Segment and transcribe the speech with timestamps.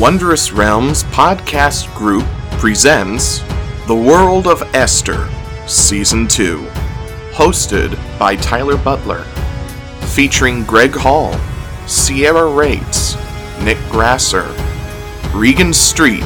[0.00, 3.40] Wondrous Realms podcast group presents
[3.86, 5.28] The World of Esther,
[5.66, 6.56] Season 2,
[7.32, 9.24] hosted by Tyler Butler,
[10.14, 11.34] featuring Greg Hall,
[11.86, 13.14] Sierra Rates,
[13.62, 14.48] Nick Grasser,
[15.34, 16.24] Regan Street,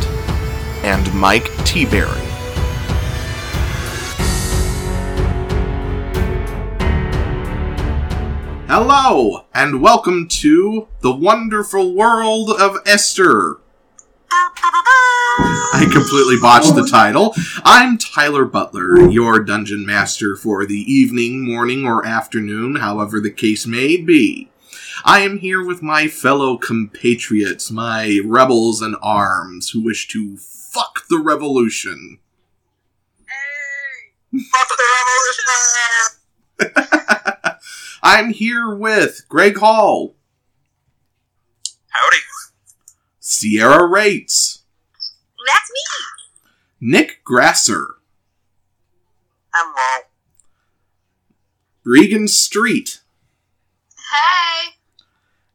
[0.84, 2.06] and Mike T-Berry.
[8.68, 13.58] Hello, and welcome to The Wonderful World of Esther.
[15.76, 17.34] I completely botched the title.
[17.64, 23.64] I'm Tyler Butler, your dungeon master for the evening, morning, or afternoon, however the case
[23.64, 24.50] may be.
[25.04, 31.06] I am here with my fellow compatriots, my rebels in arms, who wish to fuck
[31.08, 32.18] the revolution.
[34.32, 34.84] Fuck the
[36.66, 37.56] revolution!
[38.02, 40.16] I'm here with Greg Hall,
[41.94, 42.33] Howdy.
[43.26, 44.64] Sierra Rates,
[45.46, 46.90] That's me.
[46.90, 47.94] Nick Grasser,
[49.54, 50.04] I'm Walt.
[51.86, 53.00] Regan Street,
[54.12, 54.74] Hey.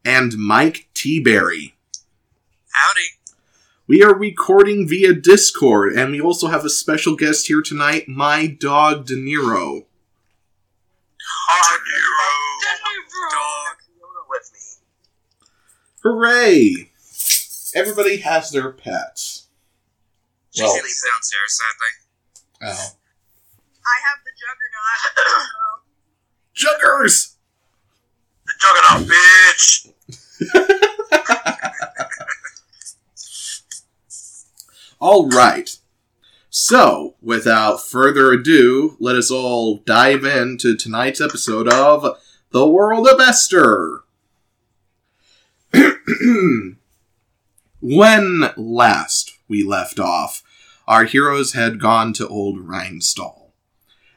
[0.04, 1.20] and Mike T.
[1.20, 1.76] Berry.
[2.72, 3.02] Howdy.
[3.86, 8.48] We are recording via Discord, and we also have a special guest here tonight, my
[8.48, 9.86] dog De Niro.
[11.22, 11.82] Hard
[13.32, 13.76] dog.
[14.28, 14.60] With me.
[16.02, 16.89] Hooray!
[17.80, 19.48] Everybody has their pets.
[20.52, 21.88] She's Well- well, downstairs, sadly.
[22.62, 22.98] Oh.
[23.86, 25.80] I have the juggernaut.
[26.54, 27.36] Juggers!
[28.46, 29.94] The juggernaut, bitch!
[35.00, 35.78] All right.
[36.50, 42.18] So, without further ado, let us all dive into tonight's episode of
[42.52, 44.04] The World of Esther.
[47.82, 50.44] when last we left off,
[50.88, 53.52] our heroes had gone to Old Rhinestall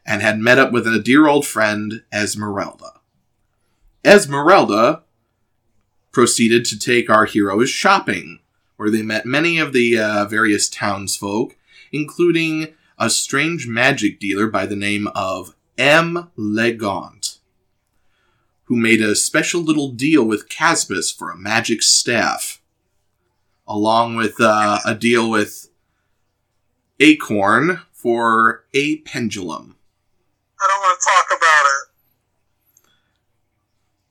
[0.04, 3.00] and had met up with a dear old friend, Esmeralda.
[4.04, 5.02] Esmeralda
[6.10, 8.40] proceeded to take our heroes shopping
[8.76, 11.56] where they met many of the uh, various townsfolk,
[11.92, 16.30] including a strange magic dealer by the name of M.
[16.36, 17.38] Legant,
[18.64, 22.61] who made a special little deal with Casbus for a magic staff,
[23.66, 25.68] along with uh, a deal with
[27.00, 29.76] Acorn for a pendulum.
[30.60, 31.88] I don't want to talk about it.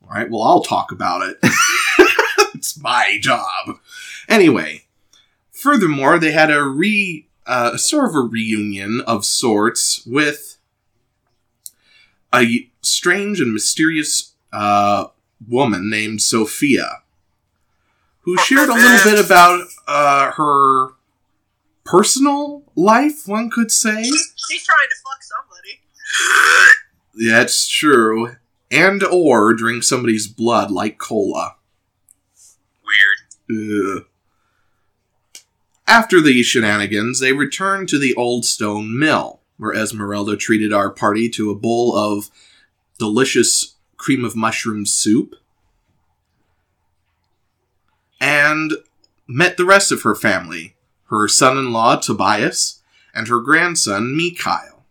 [0.03, 1.38] All right, well, I'll talk about it.
[2.56, 3.78] it's my job.
[4.28, 4.85] Anyway,
[5.51, 10.57] furthermore, they had a re uh, sort of a reunion of sorts with
[12.33, 15.07] a strange and mysterious uh,
[15.47, 17.01] woman named Sophia,
[18.21, 20.93] who shared a little bit about uh, her
[21.83, 23.27] personal life.
[23.27, 24.03] One could say.
[24.03, 25.81] She's trying to fuck somebody.
[27.29, 28.35] That's true.
[28.69, 31.55] And or drink somebody's blood like cola.
[33.49, 33.59] Weird.
[33.99, 34.05] Ugh.
[35.88, 41.27] After these shenanigans, they returned to the old stone mill, where Esmeralda treated our party
[41.31, 42.29] to a bowl of
[42.97, 45.35] delicious cream of mushroom soup,
[48.21, 48.73] and
[49.27, 50.75] met the rest of her family
[51.07, 52.81] her son in law, Tobias,
[53.13, 54.85] and her grandson, Mikhail,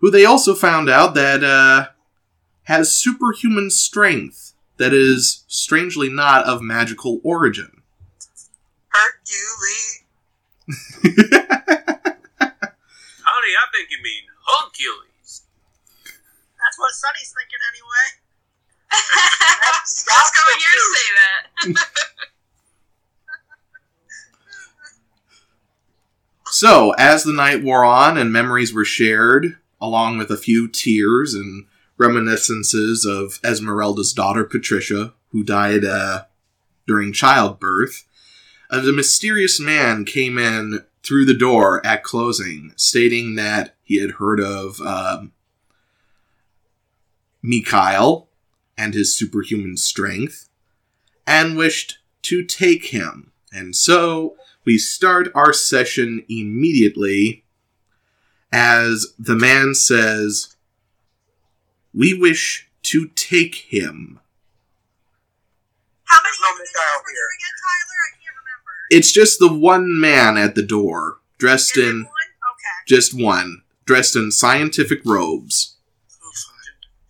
[0.00, 1.86] who they also found out that uh,
[2.64, 7.80] has superhuman strength that is strangely not of magical origin.
[8.88, 10.04] Hercules.
[12.38, 15.42] Honey, I think you mean Hercules.
[16.04, 18.17] That's what Sonny's thinking anyway.
[18.90, 21.86] That's Let's go to say that.
[26.50, 31.34] So, as the night wore on and memories were shared, along with a few tears
[31.34, 31.66] and
[31.98, 36.24] reminiscences of Esmeralda's daughter Patricia, who died uh,
[36.86, 38.06] during childbirth,
[38.70, 44.12] uh, the mysterious man came in through the door at closing, stating that he had
[44.12, 45.32] heard of um,
[47.42, 48.27] Mikhail
[48.78, 50.48] and his superhuman strength,
[51.26, 53.32] and wished to take him.
[53.52, 57.44] And so we start our session immediately
[58.52, 60.56] as the man says,
[61.92, 64.20] We wish to take him.
[66.04, 67.28] How many no here.
[67.36, 67.98] again, Tyler?
[68.00, 68.72] I can't remember.
[68.90, 72.06] It's just the one man at the door, dressed Is in one?
[72.06, 72.86] Okay.
[72.86, 75.76] just one, dressed in scientific robes.
[76.22, 76.30] Oh,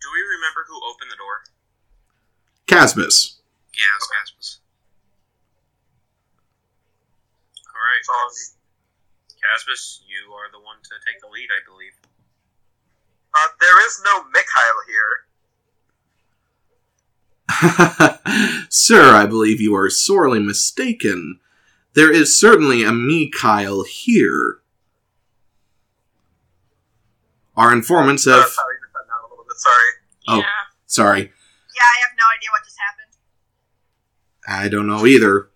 [0.01, 1.43] Do we remember who opened the door?
[2.69, 3.35] Casbus.
[3.73, 4.49] Yeah, it was Casbus.
[7.65, 8.13] All right, So,
[9.41, 11.93] Casbus, you are the one to take the lead, I believe.
[13.33, 15.25] uh, there is no Mikhail here.
[18.69, 21.39] Sir, I believe you are sorely mistaken.
[21.93, 24.59] There is certainly a Mikhail here.
[27.57, 28.47] Our informants Uh, have.
[28.49, 29.57] sorry, you're cutting out a little bit.
[29.57, 29.91] Sorry.
[30.27, 30.37] Oh.
[30.37, 30.43] Yeah.
[30.85, 31.31] Sorry,
[31.79, 33.15] Yeah, I have no idea what just happened.
[34.45, 35.49] I don't know either.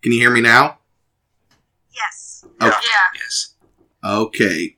[0.00, 0.78] Can you hear me now?
[1.94, 2.46] Yes.
[2.58, 2.66] Oh.
[2.66, 3.10] Yeah.
[3.14, 3.54] Yes.
[4.02, 4.76] Okay.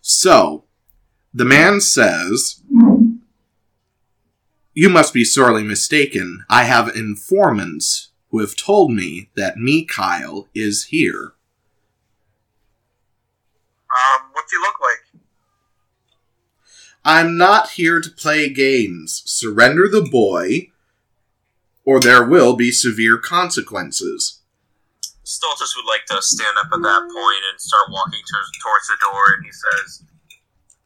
[0.00, 0.64] So,
[1.32, 2.60] the man says,
[4.72, 6.44] You must be sorely mistaken.
[6.50, 11.34] I have informants who have told me that Mikhail is here.
[13.94, 15.03] Um, what's he look like?
[17.04, 19.22] I'm not here to play games.
[19.26, 20.70] Surrender the boy,
[21.84, 24.40] or there will be severe consequences.
[25.24, 28.96] Stultus would like to stand up at that point and start walking to- towards the
[29.00, 30.04] door, and he says,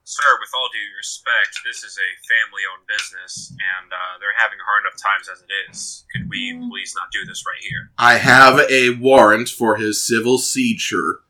[0.05, 4.59] Sir, with all due respect, this is a family owned business, and uh, they're having
[4.65, 6.05] hard enough times as it is.
[6.13, 7.91] Could we please not do this right here?
[7.99, 11.21] I have a warrant for his civil seizure.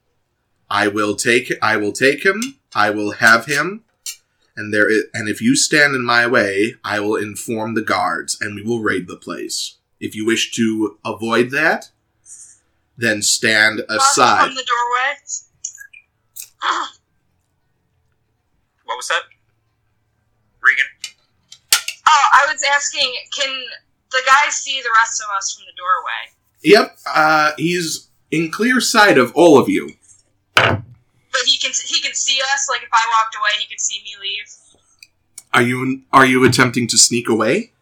[0.71, 2.61] I will take I will take him.
[2.75, 3.83] I will have him.
[4.59, 8.57] And there and if you stand in my way, I will inform the guards and
[8.57, 9.77] we will raid the place.
[10.01, 11.91] If you wish to avoid that,
[12.97, 14.47] then stand aside.
[14.47, 15.15] From the doorway.
[18.85, 19.21] What was that?
[20.63, 20.87] Regan?
[22.09, 23.51] Oh, I was asking, can
[24.11, 26.33] the guy see the rest of us from the doorway?
[26.63, 29.91] Yep, uh, he's in clear sight of all of you.
[31.39, 32.69] But he can he can see us.
[32.69, 34.81] Like if I walked away, he could see me leave.
[35.55, 37.73] Are you are you attempting to sneak away?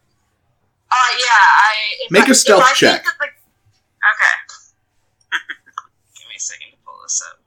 [0.91, 1.25] Uh, yeah.
[1.27, 1.73] I
[2.05, 3.03] if Make I, a stealth if I check.
[3.03, 3.25] Think that the,
[4.13, 4.35] okay.
[6.19, 7.39] Give me a second to pull this up.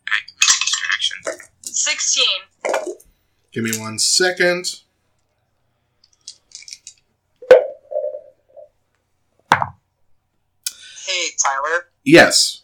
[0.00, 1.16] Okay, make distraction.
[1.62, 2.94] Sixteen.
[3.52, 4.80] Give me one second.
[11.06, 12.62] "Hey, Tyler, Yes.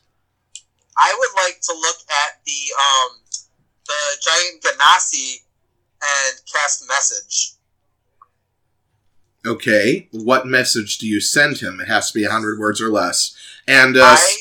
[1.01, 3.11] I would like to look at the um
[3.87, 5.43] the giant Ganassi
[6.03, 7.55] and cast message."
[9.47, 10.09] Okay.
[10.13, 11.81] What message do you send him?
[11.81, 13.35] It has to be 100 words or less.
[13.67, 14.37] And uh, I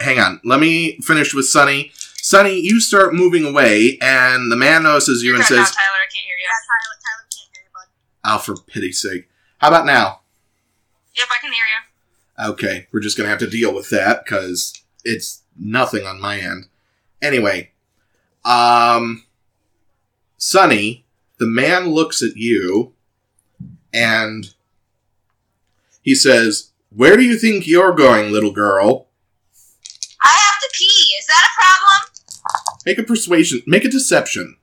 [0.00, 0.40] hang on.
[0.44, 1.92] Let me finish with Sunny.
[2.16, 5.74] Sunny, you start moving away, and the man notices you You're and cut out, says,
[5.74, 5.86] Tyler.
[5.86, 6.44] I can't hear you.
[6.44, 6.96] Yeah, Tyler.
[7.04, 7.88] Tyler can't hear you, bud.
[8.24, 9.28] Oh, for pity's sake.
[9.58, 10.20] How about now?
[11.16, 12.52] Yep, I can hear you.
[12.52, 14.72] Okay, we're just going to have to deal with that because
[15.04, 16.66] it's nothing on my end.
[17.22, 17.70] Anyway,
[18.44, 19.24] um,
[20.36, 21.04] Sonny,
[21.38, 22.92] the man looks at you
[23.92, 24.54] and
[26.02, 29.08] he says, Where do you think you're going, little girl?
[30.22, 31.14] I have to pee.
[31.18, 32.10] Is that a problem?
[32.84, 34.56] Make a persuasion, make a deception.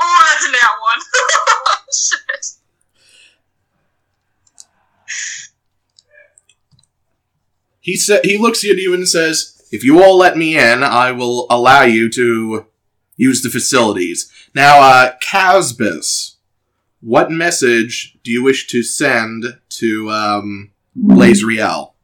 [0.00, 1.00] Oh, that's a nat one.
[1.92, 2.58] Shit.
[7.88, 11.10] He sa- he looks at you and says, "If you all let me in, I
[11.10, 12.66] will allow you to
[13.16, 16.34] use the facilities." Now, uh, Casbus,
[17.00, 21.94] what message do you wish to send to um, Blaze Riel?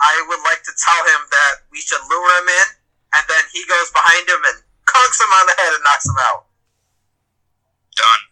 [0.00, 2.66] I would like to tell him that we should lure him in,
[3.14, 4.58] and then he goes behind him and
[4.90, 6.46] conks him on the head and knocks him out.
[7.94, 8.29] Done.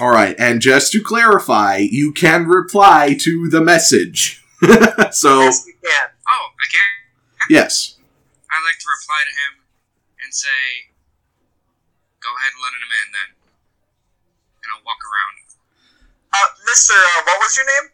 [0.00, 4.42] All right, and just to clarify, you can reply to the message.
[5.12, 6.08] so, Yes, we can.
[6.26, 6.90] Oh, again?
[7.50, 7.96] yes.
[8.50, 9.52] I'd like to reply to him
[10.24, 10.88] and say,
[12.22, 13.30] go ahead and let him in then.
[14.64, 15.36] And I'll walk around.
[16.32, 17.90] Uh, Mister, uh, what was your name?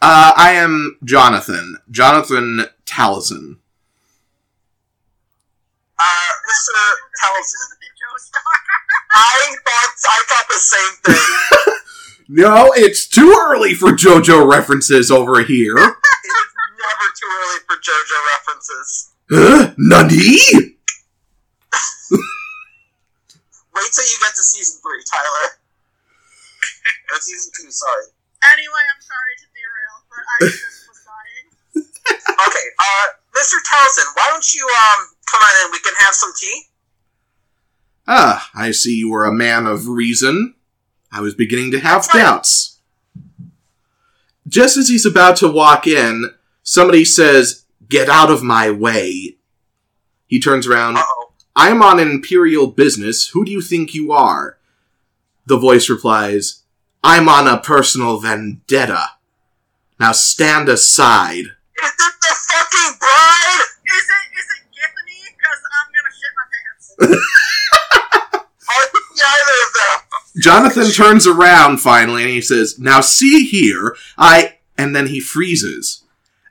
[0.00, 1.78] Uh, I am Jonathan.
[1.90, 3.56] Jonathan Taliesin.
[5.98, 6.72] Uh, Mister
[7.20, 7.78] Townsend.
[8.00, 8.42] Joe Star.
[9.14, 11.76] I thought I thought the same thing.
[12.26, 15.76] No, it's too early for JoJo references over here.
[15.76, 15.92] it is
[16.80, 19.12] never too early for JoJo references.
[19.28, 19.74] Huh?
[19.76, 20.16] Nani?
[23.76, 25.60] Wait till you get to season three, Tyler.
[27.12, 28.08] or season two, sorry.
[28.56, 31.46] Anyway, I'm sorry to derail, but I just was dying.
[32.40, 33.06] Okay, uh,
[33.36, 33.60] Mr.
[33.68, 35.72] Townsend, why don't you um come on in?
[35.72, 36.72] We can have some tea.
[38.06, 40.54] Ah, I see you are a man of reason.
[41.10, 42.20] I was beginning to have right.
[42.20, 42.80] doubts.
[44.46, 46.30] Just as he's about to walk in,
[46.62, 49.36] somebody says, Get out of my way.
[50.26, 50.96] He turns around.
[50.96, 51.32] Uh oh.
[51.56, 53.28] I'm on imperial business.
[53.28, 54.58] Who do you think you are?
[55.46, 56.62] The voice replies,
[57.02, 59.10] I'm on a personal vendetta.
[60.00, 61.44] Now stand aside.
[61.44, 63.60] Is it the fucking bride?
[63.86, 65.20] Is it is it Githany?
[65.36, 67.30] Because I'm gonna shit my pants.
[69.24, 70.42] Or neither of them?
[70.42, 74.58] Jonathan turns around finally and he says, Now see here, I.
[74.76, 76.02] And then he freezes.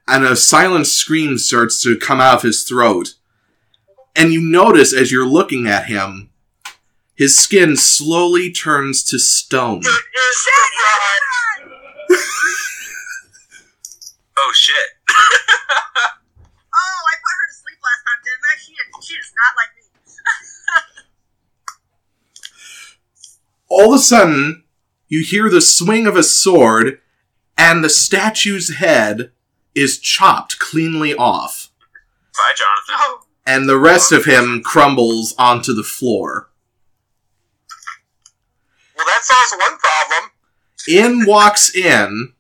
[0.08, 3.15] And a silent scream starts to come out of his throat.
[4.15, 6.30] And you notice as you're looking at him,
[7.15, 9.82] his skin slowly turns to stone.
[9.82, 12.20] It is the bride.
[14.38, 14.89] Oh shit.
[16.74, 18.56] Oh, I put her to sleep last time, didn't I?
[18.58, 18.74] She
[19.06, 19.82] she does not like me.
[23.74, 24.63] All of a sudden,
[25.08, 27.00] you hear the swing of a sword,
[27.58, 29.32] and the statue's head
[29.74, 31.72] is chopped cleanly off.
[32.38, 32.96] Bye, Jonathan.
[33.00, 36.51] Oh, And the rest of him crumbles onto the floor.
[38.96, 40.32] Well, that solves one problem.
[40.88, 42.34] in walks in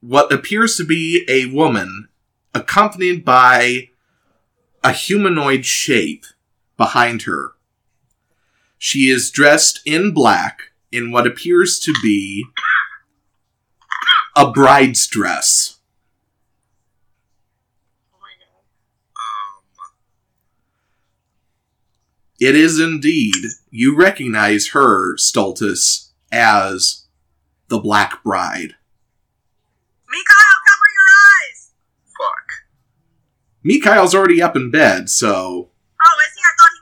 [0.00, 2.08] what appears to be a woman
[2.54, 3.88] accompanied by
[4.84, 6.26] a humanoid shape
[6.76, 7.55] behind her.
[8.86, 12.44] She is dressed in black in what appears to be
[14.36, 15.78] a bride's dress.
[18.14, 18.62] oh my god.
[19.16, 19.90] Um,
[22.38, 23.34] It is indeed,
[23.72, 27.06] you recognize her, Stultus, as
[27.66, 28.76] the Black Bride.
[30.08, 31.72] Mikhail, cover your eyes.
[32.16, 32.52] Fuck.
[33.64, 35.70] Mikhail's already up in bed, so
[36.08, 36.40] Oh, is he?
[36.40, 36.75] I thought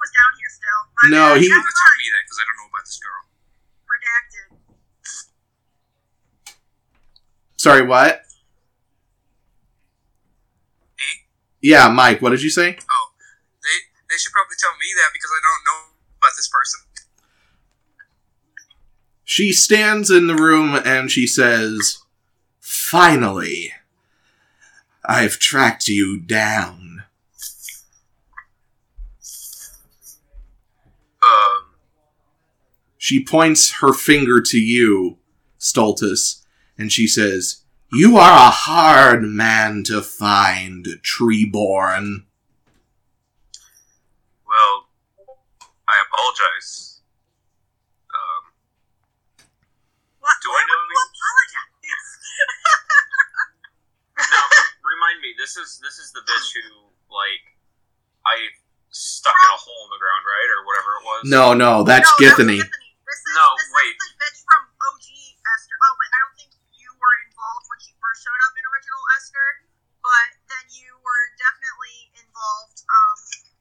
[1.02, 1.34] he was down here still.
[1.34, 3.22] My No, he- Never don't tell me that because I don't know about this girl.
[3.90, 4.46] redacted.
[7.56, 8.22] sorry, what?
[10.98, 11.16] Eh?
[11.62, 12.76] Yeah, Mike, what did you say?
[12.90, 13.06] Oh,
[13.62, 13.76] they
[14.10, 16.80] they should probably tell me that because I don't know about this person.
[19.26, 21.98] She stands in the room and she says,
[22.60, 23.72] Finally,
[25.04, 27.04] I've tracked you down.
[31.22, 31.64] Um,
[33.04, 35.18] She points her finger to you,
[35.60, 36.40] Stultus,
[36.78, 37.60] and she says,
[37.92, 42.24] You are a hard man to find, Treeborn.
[44.48, 44.88] well,
[45.86, 47.02] I apologize.
[48.08, 48.56] Um,
[50.20, 50.32] What?
[50.42, 50.96] Do I know would you?
[50.96, 52.08] you apologize?
[54.32, 54.44] now,
[54.80, 57.44] remind me, this is this is the bitch who, like,
[58.24, 58.48] I
[58.88, 60.48] stuck in a hole in the ground, right?
[60.56, 61.20] Or whatever it was?
[61.28, 62.64] No, no, that's no, Githany.
[63.14, 63.94] This is, No, this wait.
[63.94, 65.06] is the bitch from OG
[65.38, 65.76] Esther.
[65.86, 69.02] Oh, but I don't think you were involved when she first showed up in original
[69.14, 69.48] Esther.
[70.02, 73.14] But then you were definitely involved um,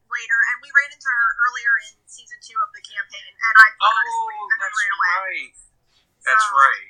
[0.10, 3.68] later, and we ran into her earlier in season two of the campaign, and I
[3.78, 5.14] put her to sleep Oh, and that's ran away.
[5.22, 5.54] right.
[6.26, 6.90] That's So- right.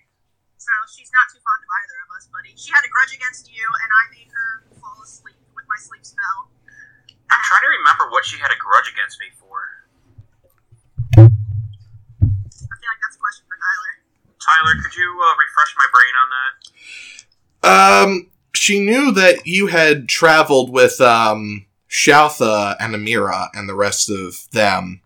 [0.64, 2.56] So she's not too fond of either of us, buddy.
[2.56, 6.08] She had a grudge against you, and I made her fall asleep with my sleep
[6.08, 6.48] spell.
[7.28, 9.84] I'm trying to remember what she had a grudge against me for.
[11.20, 13.60] I feel like that's a question for
[14.46, 14.74] Tyler.
[14.74, 18.04] Tyler, could you uh, refresh my brain on that?
[18.04, 24.10] Um, she knew that you had traveled with, um, Shoutha and Amira and the rest
[24.10, 25.02] of them.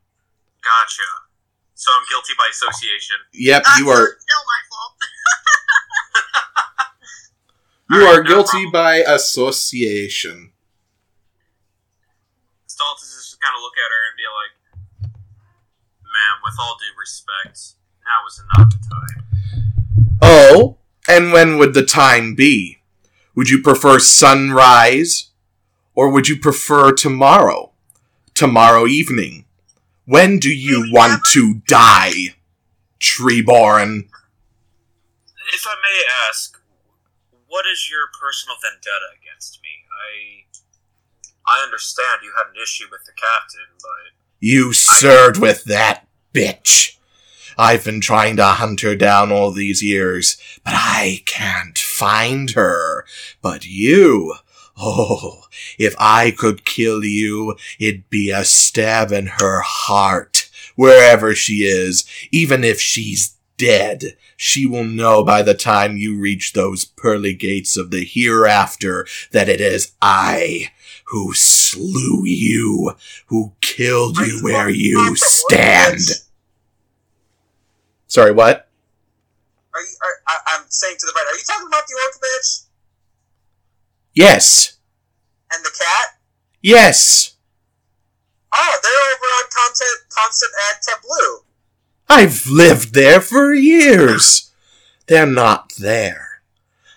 [0.64, 1.04] Gotcha.
[1.76, 3.18] So I'm guilty by association.
[3.34, 4.94] Yep, That's you are still my fault.
[7.92, 8.72] you Alright, are no guilty problem.
[8.72, 10.54] by association.
[12.68, 15.12] Stultus is just gonna look at her and be like,
[16.04, 17.76] "Ma'am, with all due respect,
[18.08, 22.80] now is not the time." Oh, and when would the time be?
[23.36, 25.32] Would you prefer sunrise?
[25.94, 27.72] Or would you prefer tomorrow?
[28.36, 29.46] Tomorrow evening?
[30.06, 31.24] When do you want never?
[31.34, 32.36] to die,
[33.00, 34.08] Treeborn?
[35.54, 36.60] If I may ask,
[37.48, 39.70] what is your personal vendetta against me?
[39.92, 40.44] I
[41.50, 46.97] I understand you had an issue with the captain, but You served with that bitch.
[47.58, 53.06] I've been trying to hunt her down all these years, but I can't find her.
[53.42, 54.36] But you,
[54.78, 55.44] oh,
[55.80, 62.06] if I could kill you, it'd be a stab in her heart, wherever she is,
[62.32, 64.16] even if she's dead.
[64.36, 69.50] She will know by the time you reach those pearly gates of the hereafter that
[69.50, 70.70] it is I
[71.06, 72.92] who slew you,
[73.28, 76.02] who killed you where you stand.
[78.08, 78.70] Sorry, what?
[79.74, 79.88] Are you?
[80.02, 81.26] Are, I, I'm saying to the right.
[81.32, 82.64] Are you talking about the orc bitch
[84.14, 84.78] Yes.
[85.54, 86.20] and the cat?
[86.62, 87.36] Yes.
[88.54, 91.44] Oh, they're over on Constant, constant Ad Tableau.
[92.10, 94.52] I've lived there for years.
[95.08, 96.42] They're not there.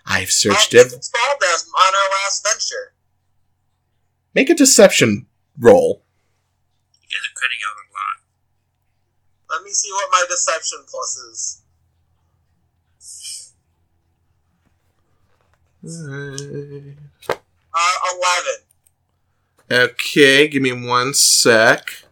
[0.07, 0.97] I've searched I every.
[0.97, 2.95] installed them on our last venture.
[4.35, 5.26] Make a deception
[5.59, 6.02] roll.
[7.02, 7.89] You guys are cutting out a lot.
[9.50, 11.62] Let me see what my deception plus is.
[15.83, 16.37] Uh,
[19.69, 19.90] 11.
[19.90, 22.04] Okay, give me one sec.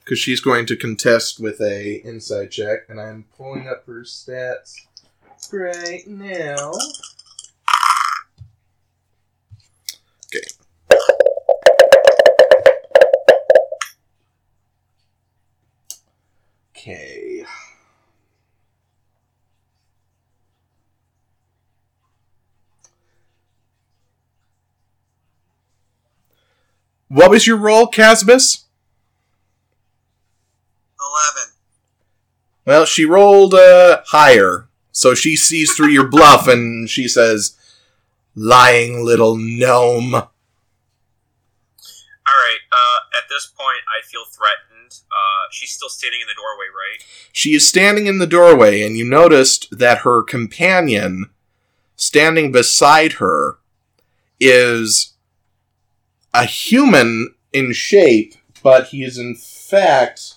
[0.00, 4.74] Because she's going to contest with a Insight check, and I'm pulling up her stats
[5.52, 6.72] right now.
[16.82, 17.44] Okay.
[27.06, 28.64] What was your roll, Casbus?
[30.98, 31.52] 11.
[32.64, 37.56] Well, she rolled uh, higher, so she sees through your bluff and she says,
[38.34, 40.30] "Lying little gnome." All
[42.26, 42.58] right.
[42.72, 44.71] Uh, at this point, I feel threatened.
[45.10, 47.04] Uh, she's still standing in the doorway, right?
[47.32, 51.30] She is standing in the doorway, and you noticed that her companion,
[51.96, 53.58] standing beside her,
[54.40, 55.14] is
[56.34, 60.34] a human in shape, but he is in fact.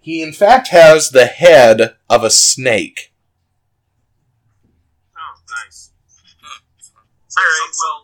[0.00, 3.12] He in fact has the head of a snake.
[5.16, 5.90] Oh, nice.
[6.78, 6.92] So
[7.40, 8.00] All right, some- well-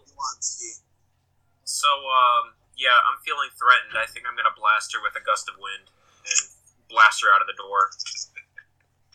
[1.65, 4.01] So, um, yeah, I'm feeling threatened.
[4.01, 5.93] I think I'm gonna blast her with a gust of wind
[6.25, 6.41] and
[6.89, 7.93] blast her out of the door.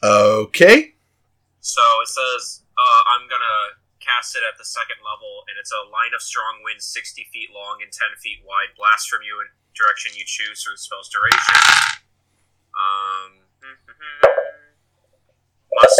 [0.06, 0.94] Okay.
[1.66, 5.82] So it says uh, I'm gonna cast it at the second level, and it's a
[5.90, 8.78] line of strong wind, 60 feet long and 10 feet wide.
[8.78, 11.58] Blast from you in direction you choose for the spell's duration.
[12.78, 13.50] Um,
[15.74, 16.00] must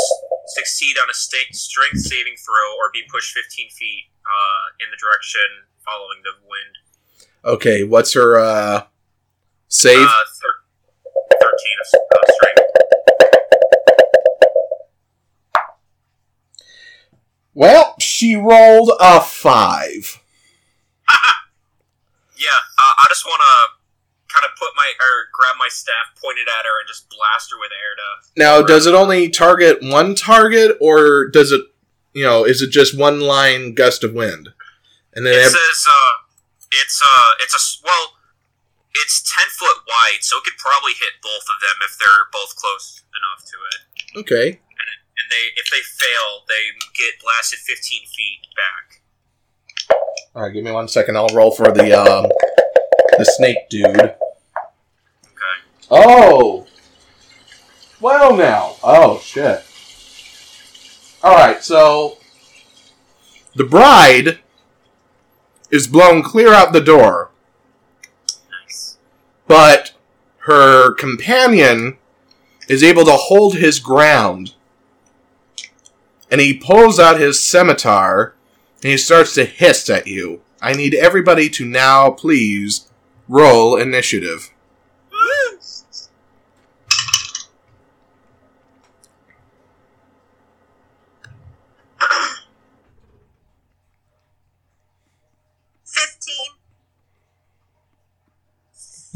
[0.54, 5.66] succeed on a strength saving throw or be pushed 15 feet uh, in the direction
[5.82, 6.85] following the wind.
[7.46, 8.84] Okay, what's her uh
[9.68, 10.00] save?
[10.00, 11.50] Uh, thir- 13
[11.82, 12.62] of uh, strength.
[17.54, 20.22] well, she rolled a 5.
[22.38, 26.38] Yeah, uh, I just want to kind of put my or grab my staff, point
[26.38, 28.42] it at her, and just blast her with air to.
[28.42, 31.62] Now, does it only target one target or does it,
[32.14, 34.50] you know, is it just one line gust of wind?
[35.14, 36.25] And then It says uh,
[36.72, 38.14] it's uh, it's a s- well,
[38.94, 42.56] it's ten foot wide, so it could probably hit both of them if they're both
[42.56, 44.20] close enough to it.
[44.22, 44.60] Okay.
[44.60, 49.02] And they, if they fail, they get blasted fifteen feet back.
[50.36, 51.16] All right, give me one second.
[51.18, 52.28] I'll roll for the um
[53.18, 53.86] the snake dude.
[53.96, 54.16] Okay.
[55.90, 56.68] Oh.
[58.02, 58.76] Well, now.
[58.84, 59.64] Oh shit.
[61.24, 62.18] All right, so
[63.56, 64.40] the bride
[65.72, 67.32] is blown clear out the door,
[68.64, 68.98] Nice.
[69.48, 69.94] but
[70.40, 71.98] her companion
[72.68, 74.54] is able to hold his ground.
[76.32, 78.36] And he pulls out his scimitar
[78.82, 80.42] and he starts to hiss at you.
[80.62, 82.90] I need everybody to now please
[83.28, 84.52] roll initiative.
[95.84, 96.52] Fifteen.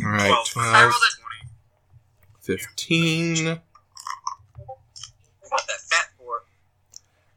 [0.10, 0.50] All right, Twelve.
[0.50, 3.46] 12, I rolled a 15.
[3.46, 3.60] What
[5.68, 6.42] that fat for?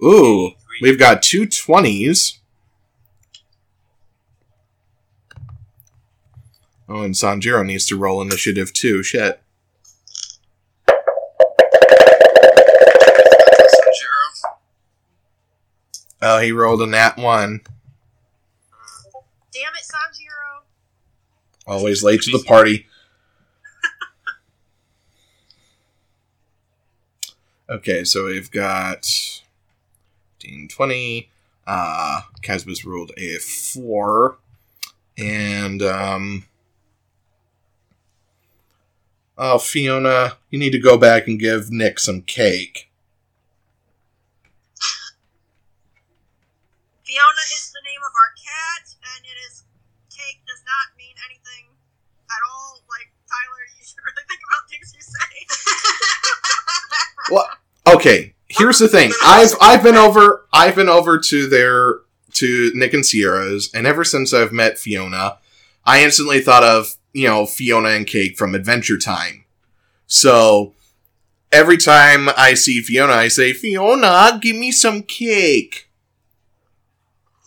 [0.02, 2.38] Ooh, we've got two 20s.
[6.88, 9.02] Oh, and Sanjiro needs to roll initiative too.
[9.02, 9.42] Shit.
[10.88, 10.96] Sanjiro.
[16.22, 17.60] Oh, he rolled a nat 1.
[19.52, 20.31] Damn it, Sanjiro.
[21.66, 22.86] Always late to the party.
[27.70, 29.06] Okay, so we've got
[30.40, 31.30] 15, 20.
[31.66, 34.36] Uh, Casbus rolled a 4.
[35.16, 36.44] And, um.
[39.38, 42.90] Oh, Fiona, you need to go back and give Nick some cake.
[47.04, 48.84] Fiona is the name of our cat,
[49.16, 49.64] and it is
[50.12, 51.72] cake does not mean anything
[52.28, 52.84] at all.
[52.88, 55.32] Like Tyler, you should really think about things you say.
[57.32, 57.48] Well,
[57.86, 58.34] okay.
[58.48, 59.12] Here's the thing.
[59.24, 62.00] I've I've been over I've been over to their
[62.34, 65.38] to Nick and Sierra's, and ever since I've met Fiona,
[65.84, 69.44] I instantly thought of, you know, Fiona and Cake from Adventure Time.
[70.06, 70.74] So
[71.50, 75.88] every time I see Fiona, I say, Fiona, give me some cake.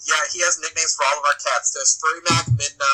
[0.07, 1.73] Yeah, he has nicknames for all of our cats.
[1.73, 2.93] There's Furry Mac, Midna,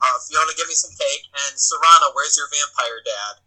[0.00, 3.45] uh, Fiona, give me some cake, and Serrano, where's your vampire dad?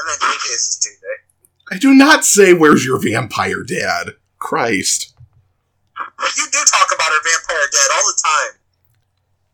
[0.00, 1.06] And then JJ's is Tuesday.
[1.70, 4.14] I do not say, Where's your vampire dad?
[4.38, 5.14] Christ.
[6.36, 8.60] You do talk about her vampire dad all the time.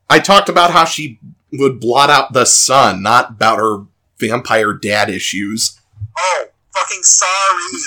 [0.09, 1.19] I talked about how she
[1.53, 3.87] would blot out the sun, not about her
[4.19, 5.81] vampire dad issues.
[6.19, 7.81] Oh, fucking sorry.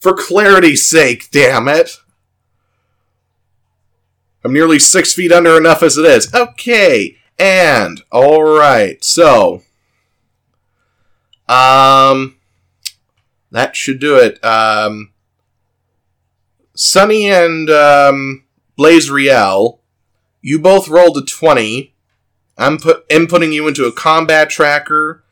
[0.00, 1.98] For clarity's sake, damn it.
[4.44, 6.32] I'm nearly six feet under enough as it is.
[6.34, 9.63] Okay, and alright, so
[11.48, 12.36] um
[13.50, 14.42] that should do it.
[14.44, 15.12] Um
[16.74, 18.44] Sunny and um
[18.76, 19.80] Blaze Riel,
[20.42, 21.94] you both rolled a 20.
[22.58, 25.24] I'm put inputting you into a combat tracker.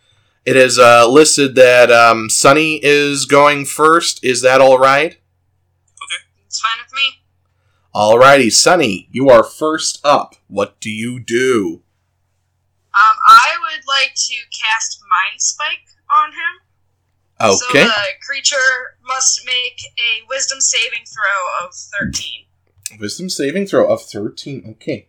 [0.45, 4.25] It is uh, listed that um, Sunny is going first.
[4.25, 5.13] Is that all right?
[5.13, 7.23] Okay, it's fine with me.
[7.95, 10.35] Alrighty, Sunny, you are first up.
[10.49, 11.83] What do you do?
[12.95, 16.61] Um, I would like to cast Mind Spike on him.
[17.41, 17.91] So the
[18.25, 18.57] creature
[19.05, 22.45] must make a Wisdom saving throw of 13.
[23.01, 24.65] Wisdom saving throw of 13.
[24.73, 25.09] Okay.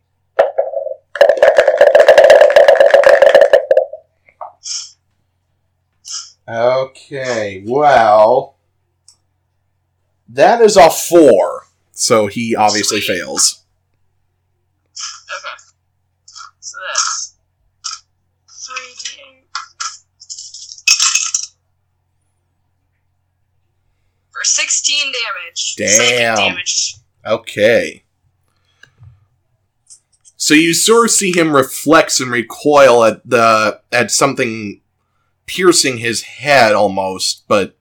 [6.47, 8.55] Okay, well.
[10.27, 11.67] That is a 4.
[11.91, 13.17] So he obviously Sweet.
[13.19, 13.63] fails.
[14.91, 15.63] Okay.
[16.59, 17.35] So that's
[18.49, 19.43] 3d8.
[24.43, 25.75] For 16 damage.
[25.77, 26.36] Psychic Damn.
[26.36, 26.95] damage.
[27.25, 28.03] Okay.
[30.36, 34.82] So you sort of see him reflex and recoil at the at something
[35.45, 37.77] piercing his head almost, but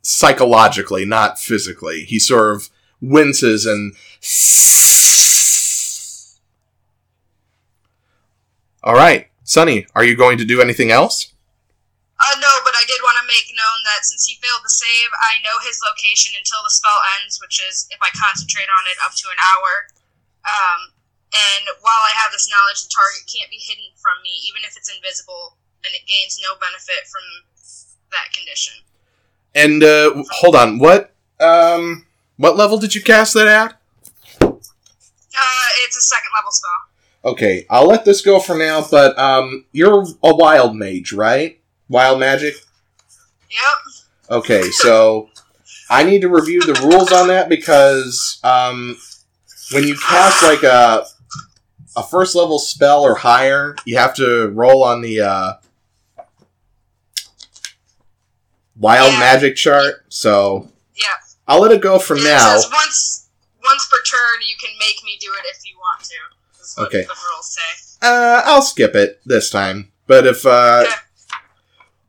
[0.00, 2.04] psychologically, not physically.
[2.04, 2.70] He sort of
[3.02, 3.92] winces and
[8.82, 11.34] All right, Sonny, are you going to do anything else?
[12.18, 15.10] Uh, no, but I did want to make known that since he failed the save,
[15.22, 18.98] I know his location until the spell ends, which is if I concentrate on it
[19.06, 19.72] up to an hour.
[20.42, 20.80] Um,
[21.30, 24.74] and while I have this knowledge, the target can't be hidden from me, even if
[24.74, 25.54] it's invisible,
[25.86, 27.22] and it gains no benefit from
[28.10, 28.74] that condition.
[29.54, 33.78] And uh, hold on, what um what level did you cast that at?
[34.42, 37.32] Uh, it's a second level spell.
[37.32, 41.57] Okay, I'll let this go for now, but um you're a wild mage, right?
[41.88, 42.54] Wild magic?
[43.50, 44.38] Yep.
[44.38, 45.30] Okay, so
[45.88, 48.96] I need to review the rules on that because um
[49.72, 51.06] when you cast like a
[51.96, 55.52] a first level spell or higher, you have to roll on the uh
[58.76, 59.18] wild Yeah.
[59.18, 60.04] magic chart.
[60.08, 61.06] So Yeah.
[61.46, 62.52] I'll let it go for it now.
[62.58, 63.28] says once
[63.64, 66.82] once per turn, you can make me do it if you want to.
[66.82, 67.02] Okay.
[67.02, 68.06] the rules say.
[68.06, 69.90] Uh, I'll skip it this time.
[70.06, 70.92] But if uh, Okay.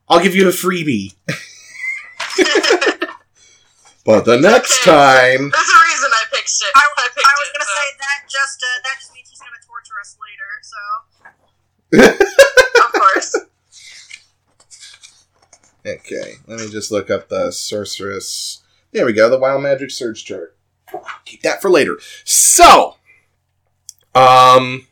[0.10, 1.14] I'll give you a freebie.
[4.06, 4.90] But the next Okay.
[4.92, 6.72] time, There's a reason I picked it.
[6.74, 9.40] I, I picked I was gonna so- say that just uh, that just means he's
[9.40, 10.50] gonna torture us later.
[10.64, 12.26] So
[12.86, 13.36] Of course.
[15.86, 18.64] okay, let me just look up the sorceress.
[18.94, 20.56] There we go, the wild magic surge chart.
[21.26, 22.00] Keep that for later.
[22.24, 22.96] So,
[24.16, 24.88] um,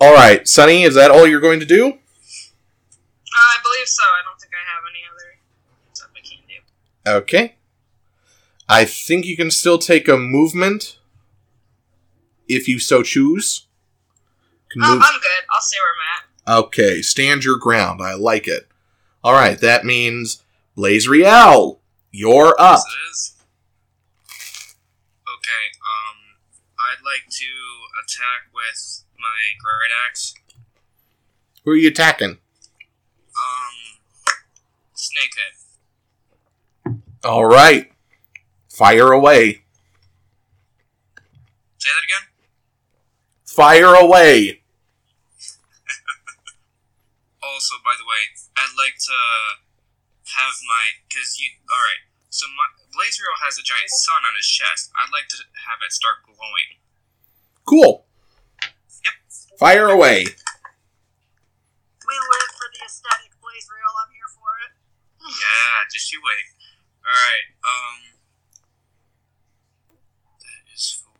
[0.00, 1.86] all right, Sunny, is that all you're going to do?
[1.86, 1.90] Uh,
[3.34, 4.02] I believe so.
[4.02, 5.38] I don't think I have any other
[5.92, 7.10] stuff I can do.
[7.18, 7.54] Okay.
[8.68, 10.98] I think you can still take a movement
[12.48, 13.66] if you so choose.
[14.70, 15.44] Can Oh, move- I'm good.
[15.54, 16.64] I'll stay where I'm at.
[16.64, 18.00] Okay, stand your ground.
[18.02, 18.68] I like it.
[19.24, 20.42] All right, that means
[20.76, 21.80] Blaze Riel,
[22.10, 22.78] you're up.
[22.78, 23.32] Yes, it is.
[25.28, 26.27] Okay, um,
[27.08, 27.48] like to
[28.04, 30.34] attack with my great axe.
[31.64, 32.36] Who are you attacking?
[33.32, 33.76] Um,
[34.92, 35.54] snakehead.
[37.24, 37.90] All right,
[38.68, 39.64] fire away.
[41.78, 42.28] Say that again.
[43.44, 44.60] Fire away.
[47.38, 48.22] Also, by the way,
[48.54, 49.18] I'd like to
[50.36, 51.50] have my because you.
[51.66, 52.68] All right, so my
[53.48, 54.92] has a giant sun on his chest.
[54.92, 56.76] I'd like to have it start glowing.
[57.68, 58.06] Cool.
[59.04, 59.12] Yep.
[59.60, 60.24] Fire away.
[60.24, 63.68] We live for the aesthetic please.
[63.68, 64.72] Real, I'm here for it.
[65.20, 66.48] yeah, just you wait.
[67.04, 67.44] All right.
[67.68, 68.00] Um,
[70.40, 71.12] that is for.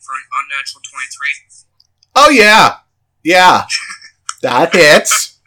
[0.00, 1.28] For an unnatural 23?
[2.16, 2.76] Oh, yeah.
[3.22, 3.66] Yeah.
[4.42, 5.38] that hits.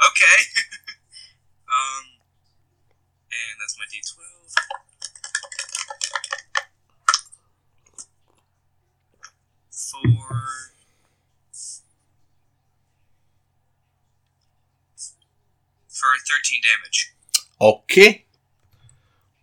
[0.00, 0.64] okay.
[16.16, 17.14] For 13 damage.
[17.60, 18.24] Okay.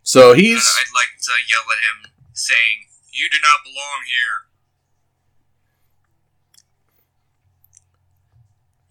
[0.03, 4.45] So he's I'd like to yell at him, saying, You do not belong here.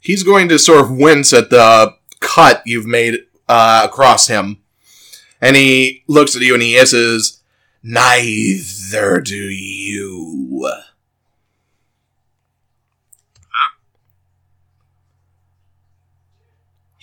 [0.05, 4.59] he's going to sort of wince at the cut you've made uh, across him,
[5.41, 7.43] and he looks at you and he hisses,
[7.83, 10.63] "Neither do you."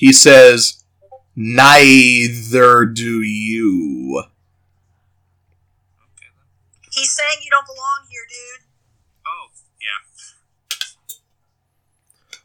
[0.01, 0.83] He says,
[1.35, 4.23] "Neither do you."
[6.91, 8.65] He's saying you don't belong here, dude.
[9.27, 10.01] Oh, yeah.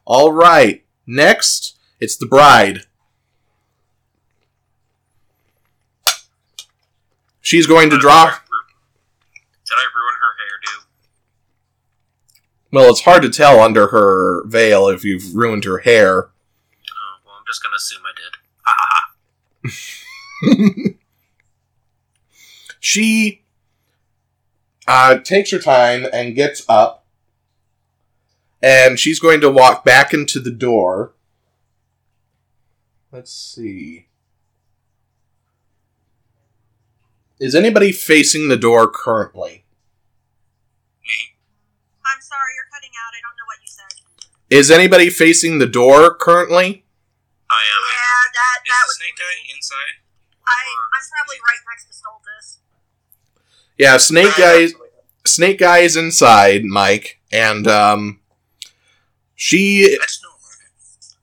[0.05, 0.85] All right.
[1.07, 2.81] Next, it's the bride.
[7.41, 8.27] She's going to draw.
[8.27, 8.35] Did
[9.73, 10.85] I ruin her hairdo?
[12.71, 16.29] Well, it's hard to tell under her veil if you've ruined her hair.
[17.47, 18.37] Well, I'm just gonna assume I did.
[18.65, 18.87] Ha ha
[20.53, 20.93] ha.
[22.79, 23.43] She
[24.87, 27.05] uh, takes her time and gets up,
[28.63, 31.15] and she's going to walk back into the door.
[33.11, 34.07] Let's see.
[37.41, 39.65] Is anybody facing the door currently?
[41.03, 41.35] Me.
[42.05, 43.13] I'm sorry, you're cutting out.
[43.13, 44.57] I don't know what you said.
[44.57, 46.86] Is anybody facing the door currently?
[47.57, 47.81] I am.
[47.89, 49.25] Yeah, that Is that the was snake me.
[49.25, 49.95] guy inside?
[50.47, 50.61] I
[50.95, 52.47] I'm probably right next to Stultus.
[53.79, 54.69] Yeah, Snake Guy.
[55.27, 58.21] Snake Guy is inside, Mike, and um,
[59.35, 61.17] she I just know I'm on it.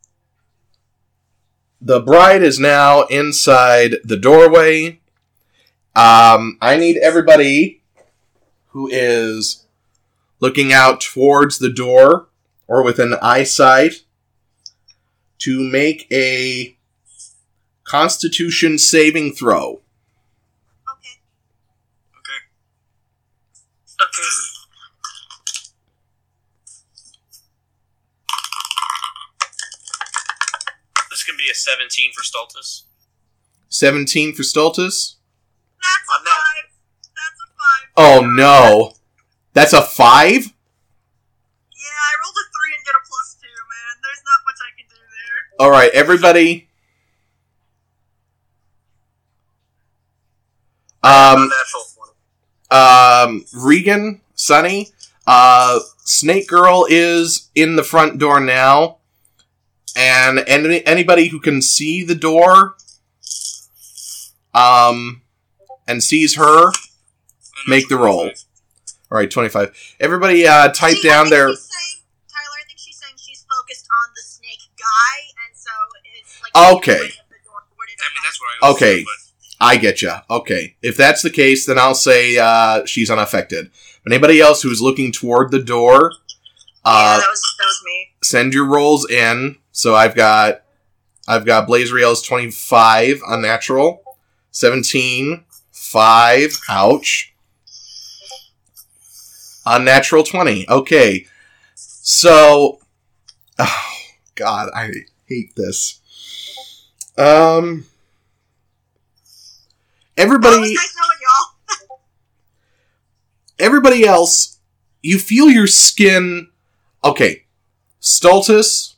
[1.82, 5.00] the bride is now inside the doorway.
[5.96, 7.82] Um, I need everybody
[8.70, 9.66] who is
[10.40, 12.28] looking out towards the door
[12.68, 14.04] or within eyesight
[15.44, 16.78] to make a
[17.84, 19.82] Constitution saving throw.
[20.90, 21.20] Okay.
[22.18, 22.40] Okay.
[24.02, 24.30] Okay.
[31.10, 32.84] This can be a 17 for Stultus.
[33.70, 35.16] 17 for Stultus.
[35.82, 36.68] That's a I'm not- five.
[37.14, 37.86] That's a five.
[37.98, 38.94] Oh no.
[39.54, 40.34] That's a 5?
[40.34, 43.94] Yeah, I rolled a three and get a plus two, man.
[44.02, 45.38] There's not much I can do there.
[45.64, 46.68] All right, everybody.
[51.02, 51.50] Um,
[52.70, 54.90] um, Regan, Sunny,
[55.26, 58.98] uh, Snake Girl is in the front door now,
[59.96, 62.76] and any, anybody who can see the door,
[64.54, 65.22] um,
[65.88, 66.74] and sees her.
[67.70, 68.32] Make the roll.
[69.10, 69.96] All right, twenty-five.
[70.02, 71.54] Everybody, uh, type down their.
[76.56, 76.94] Okay.
[76.94, 78.96] way of the door, what did I mean, that's what I was Okay.
[78.96, 79.06] saying,
[79.60, 80.12] I get you.
[80.30, 83.72] Okay, if that's the case, then I'll say uh, she's unaffected.
[84.04, 86.12] But anybody else who's looking toward the door,
[86.86, 88.08] yeah, uh, that was that was me.
[88.24, 89.58] send your rolls in.
[89.72, 90.64] So I've got
[91.30, 94.04] I've got Blazeriel's 25 unnatural,
[94.52, 97.34] 17, 5, ouch.
[99.66, 100.68] Unnatural 20.
[100.68, 101.26] Okay.
[101.76, 102.80] So
[103.60, 103.84] oh
[104.36, 104.92] god, I
[105.26, 106.02] hate this.
[107.18, 107.86] Um
[110.18, 112.00] Well, it was everybody knowing y'all.
[113.60, 114.60] everybody else,
[115.02, 116.50] you feel your skin.
[117.04, 117.46] Okay,
[118.02, 118.96] Stultus,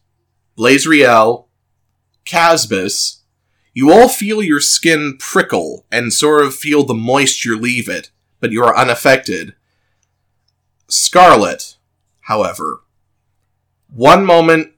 [0.57, 1.45] Blazriel,
[2.25, 3.19] Casbus,
[3.73, 8.51] you all feel your skin prickle and sort of feel the moisture leave it, but
[8.51, 9.53] you are unaffected.
[10.87, 11.75] Scarlet,
[12.21, 12.81] however,
[13.93, 14.71] one moment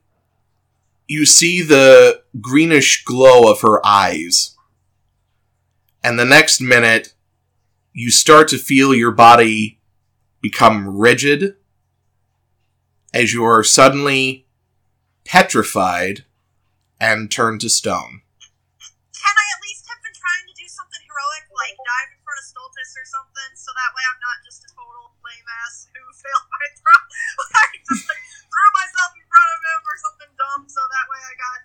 [1.08, 4.56] you see the greenish glow of her eyes,
[6.04, 7.14] and the next minute
[7.94, 9.80] you start to feel your body
[10.42, 11.56] become rigid
[13.14, 14.46] as you are suddenly
[15.26, 16.24] petrified
[17.02, 18.22] and turned to stone.
[19.18, 22.38] Can I at least have been trying to do something heroic, like dive in front
[22.38, 26.02] of Stultus or something, so that way I'm not just a total lame ass who
[26.24, 27.02] failed my throw?
[27.58, 30.97] like, just like threw myself in front of him or something dumb, so that
[31.36, 31.60] got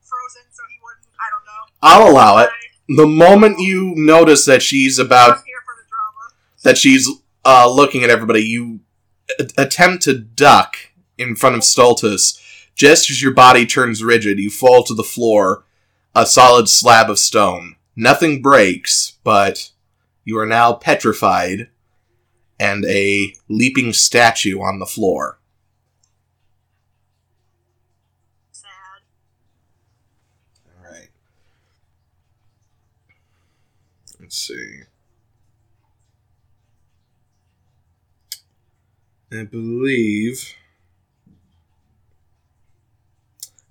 [0.00, 1.06] frozen, so he wouldn't.
[1.18, 2.06] I don't know.
[2.06, 2.50] I'll allow it.
[2.88, 6.34] The moment you notice that she's about I'm here for the drama.
[6.62, 7.08] that she's
[7.44, 8.80] uh, looking at everybody, you
[9.38, 10.76] a- attempt to duck
[11.18, 12.40] in front of Stultus.
[12.74, 15.64] Just as your body turns rigid, you fall to the floor,
[16.14, 17.74] a solid slab of stone.
[17.96, 19.70] Nothing breaks, but
[20.24, 21.68] you are now petrified
[22.60, 25.38] and a leaping statue on the floor.
[28.52, 28.68] Sad.
[30.66, 31.08] All right.
[34.28, 34.80] Let's see.
[39.32, 40.54] I believe.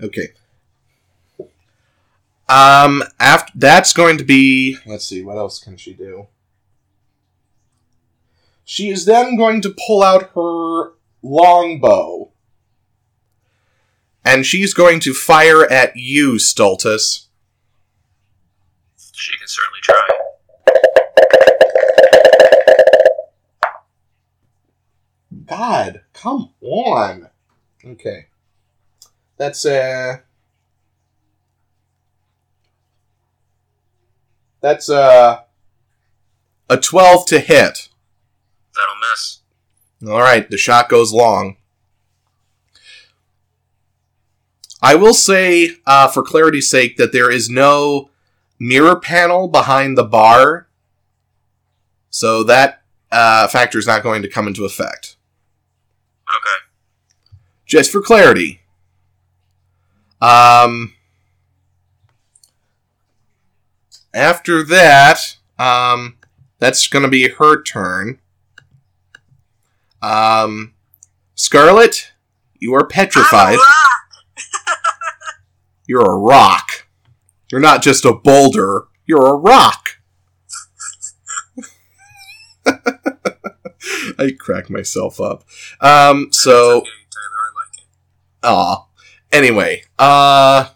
[0.01, 0.29] Okay.
[2.49, 3.03] Um.
[3.19, 4.77] After that's going to be.
[4.87, 5.23] Let's see.
[5.23, 6.25] What else can she do?
[8.65, 12.31] She is then going to pull out her longbow.
[14.25, 17.27] And she's going to fire at you, Stultus.
[19.13, 20.26] She can certainly try.
[25.47, 27.29] God, come on.
[27.86, 28.27] Okay.
[29.38, 30.17] That's uh
[34.62, 35.41] That's uh
[36.69, 37.89] a 12 to hit.
[38.75, 39.39] That'll miss.
[40.05, 41.57] All right, the shot goes long.
[44.81, 48.12] I will say, uh, for clarity's sake, that there is no
[48.60, 50.67] mirror panel behind the bar,
[52.12, 55.16] so that uh, factor is not going to come into effect.
[56.38, 56.65] Okay.
[57.65, 58.62] Just for clarity.
[60.21, 60.93] Um,
[64.13, 66.17] after that, um,
[66.60, 68.19] that's going to be her turn.
[70.02, 70.73] Um,
[71.36, 72.12] Scarlet,
[72.60, 73.54] you are petrified.
[73.54, 73.91] I'm a rock.
[75.88, 76.88] You're a rock.
[77.52, 78.84] You're not just a boulder.
[79.06, 80.00] You're a rock.
[84.19, 85.43] I crack myself up.
[85.82, 87.86] Um, so, Okay, Tyler, I like it.
[88.43, 88.88] aw.
[89.32, 90.69] Anyway, uh,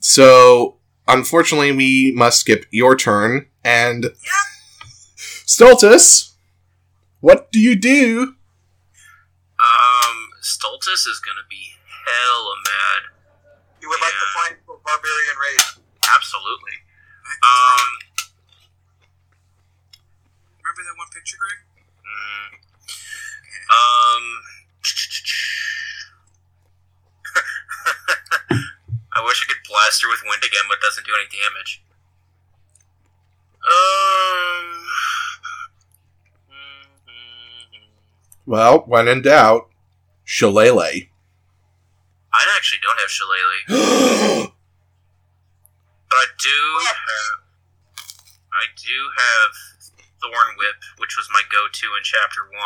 [0.00, 0.76] so
[1.08, 3.46] unfortunately, we must skip your turn.
[3.64, 4.12] And
[5.46, 6.32] Stultus,
[7.20, 8.34] what do you do?
[9.60, 11.74] Um, Stultus is gonna be
[12.06, 13.02] hella mad.
[13.82, 14.42] You would like to Yeah.
[14.42, 15.60] find a barbarian raid.
[16.14, 16.72] Absolutely.
[17.42, 17.98] Um,
[20.62, 21.58] Remember that one picture, Greg?
[23.70, 24.24] Um,
[29.12, 31.82] I wish I could blast her with wind again, but doesn't do any damage.
[33.62, 34.80] Um.
[38.46, 39.68] Well, when in doubt,
[40.24, 41.06] Shillelagh.
[42.32, 44.50] I actually don't have Shillelagh.
[46.08, 47.38] but I do have,
[48.52, 49.52] I do have
[50.20, 52.58] Thorn Whip, which was my go to in Chapter 1.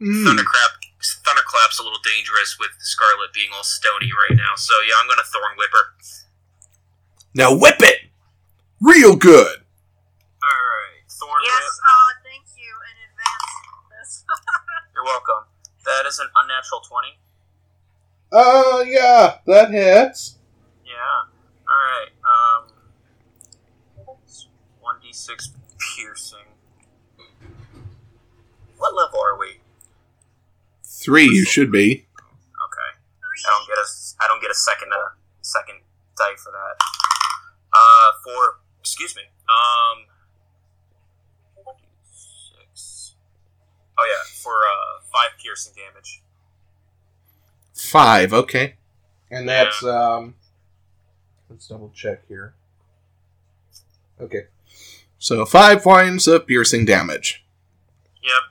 [0.00, 0.24] Mm.
[0.24, 4.56] Thunderclap Thunderclap's a little dangerous with Scarlet being all stony right now.
[4.56, 5.86] So yeah, I'm gonna Thorn Whip her.
[7.34, 8.10] Now whip it,
[8.80, 9.60] real good.
[10.40, 11.62] All right, Thorn yes, Whip.
[11.62, 14.24] Yes, uh, thank you in advance.
[14.94, 15.44] You're welcome.
[15.84, 17.20] That is an unnatural twenty.
[18.32, 20.38] Oh uh, yeah, that hits.
[20.84, 21.28] Yeah.
[21.68, 22.08] All right.
[22.24, 22.72] Um,
[24.80, 25.52] one d six
[25.94, 26.38] piercing.
[28.78, 29.59] What level are we?
[31.02, 31.92] Three, you should be.
[31.92, 32.90] Okay.
[33.44, 33.86] I don't get a
[34.22, 35.10] I don't get a second uh,
[35.40, 35.80] second
[36.16, 36.76] die for that.
[37.72, 39.22] Uh, for excuse me.
[39.48, 40.04] Um,
[42.04, 43.14] six.
[43.98, 46.22] Oh yeah, for uh five piercing damage.
[47.74, 48.74] Five, okay.
[49.30, 50.34] And that's, um.
[51.48, 52.54] Let's double check here.
[54.20, 54.46] Okay.
[55.18, 57.44] So, five points of piercing damage.
[58.22, 58.49] Yep.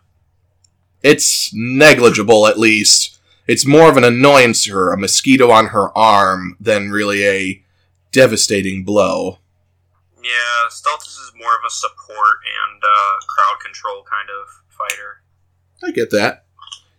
[1.02, 3.20] It's negligible, at least.
[3.48, 7.64] It's more of an annoyance to her, a mosquito on her arm, than really a
[8.12, 9.40] devastating blow.
[10.22, 15.22] Yeah, Stultus is more of a support and uh, crowd control kind of fighter.
[15.84, 16.46] I get that.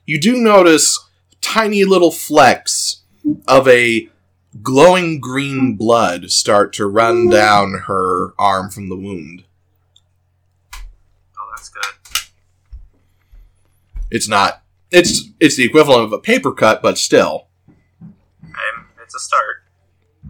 [0.06, 1.06] You do notice
[1.40, 3.02] tiny little flecks
[3.46, 4.08] of a
[4.62, 9.44] glowing green blood start to run down her arm from the wound.
[10.74, 11.84] Oh, that's good.
[14.10, 14.62] It's not.
[14.90, 17.46] It's it's the equivalent of a paper cut, but still.
[18.42, 19.64] Um, it's a start.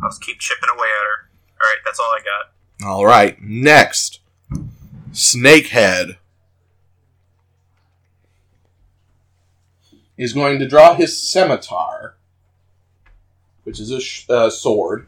[0.03, 1.31] I'll just keep chipping away at her.
[1.61, 2.89] All right, that's all I got.
[2.89, 3.41] All right.
[3.43, 4.21] Next,
[5.13, 6.17] Snakehead
[10.17, 12.17] is going to draw his scimitar,
[13.65, 15.07] which is a sh- uh, sword.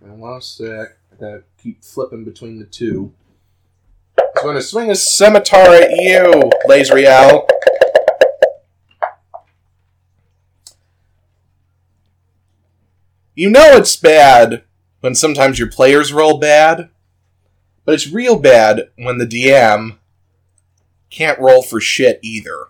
[0.00, 0.96] And one sec.
[1.12, 3.12] I gotta keep flipping between the two.
[4.42, 7.48] Going to swing a scimitar at you, Lazriel.
[13.34, 14.62] You know it's bad
[15.00, 16.90] when sometimes your players roll bad,
[17.84, 19.98] but it's real bad when the DM
[21.10, 22.68] can't roll for shit either.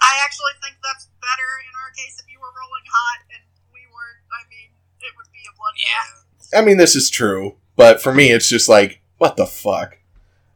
[0.00, 3.42] I actually think that's better in our case if you were rolling hot and
[3.72, 4.24] we weren't.
[4.32, 6.52] I mean, it would be a bloodbath.
[6.52, 6.58] Yeah.
[6.58, 9.97] I mean, this is true, but for me, it's just like, what the fuck?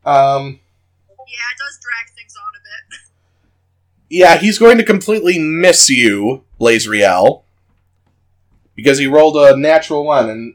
[0.05, 0.61] Um,
[1.29, 2.99] Yeah, it does drag things on a bit.
[4.11, 7.43] yeah, he's going to completely miss you, Blaze Blazriel,
[8.75, 10.55] because he rolled a natural one, and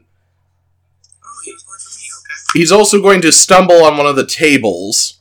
[1.24, 2.06] Oh, he was going for me.
[2.54, 2.58] Okay.
[2.58, 5.20] he's also going to stumble on one of the tables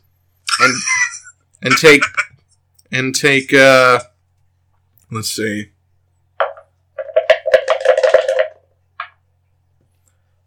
[0.59, 0.73] and
[1.61, 2.01] and take
[2.91, 3.99] and take uh
[5.11, 5.69] let's see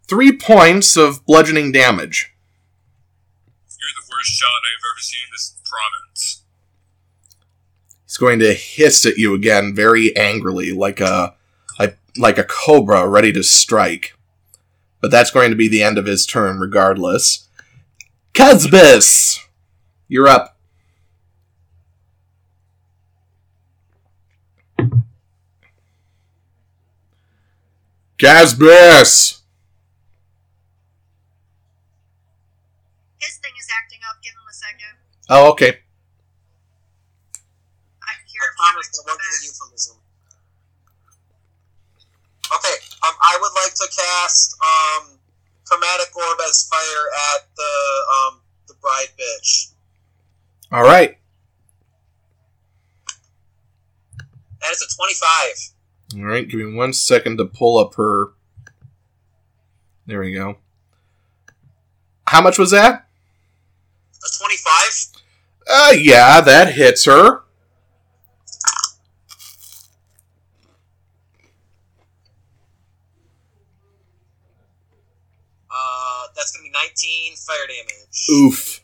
[0.07, 2.33] three points of bludgeoning damage
[4.23, 6.43] shot I've ever seen in this province.
[8.05, 11.35] he's going to hiss at you again very angrily like a
[12.17, 14.17] like, a cobra ready to strike
[14.99, 17.47] but that's going to be the end of his turn regardless
[18.33, 19.39] Casbus
[20.09, 20.57] you're up
[28.21, 29.41] Casbus!
[33.17, 34.21] His thing is acting up.
[34.21, 34.93] Give him a second.
[35.33, 35.69] Oh, okay.
[35.69, 35.71] I
[38.13, 39.95] can hear I promise coming won't be a euphemism.
[42.53, 42.77] Okay,
[43.07, 45.17] um, I would like to cast um,
[45.63, 47.73] chromatic orb as fire at the
[48.13, 49.71] um, the bride bitch.
[50.69, 51.17] All right.
[54.59, 56.19] That is a twenty-five.
[56.19, 56.45] All right.
[56.49, 58.33] Give me one second to pull up her.
[60.07, 60.57] There we go.
[62.27, 63.07] How much was that?
[64.23, 65.20] A twenty-five.
[65.73, 67.43] Uh, yeah, that hits her.
[75.73, 78.27] Uh, that's gonna be nineteen fire damage.
[78.29, 78.81] Oof.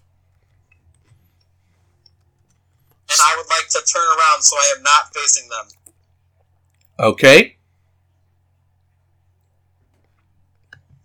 [3.10, 5.68] And I would like to turn around so I am not facing them.
[7.00, 7.58] Okay.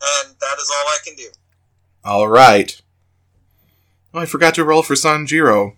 [0.00, 1.28] And that is all I can do.
[2.04, 2.80] All right.
[4.14, 5.76] Oh, I forgot to roll for Sanjiro.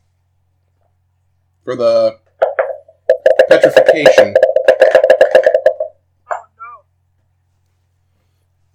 [1.64, 2.18] For the
[3.48, 4.34] petrification.
[6.30, 6.44] Oh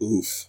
[0.01, 0.05] no.
[0.05, 0.45] Oof.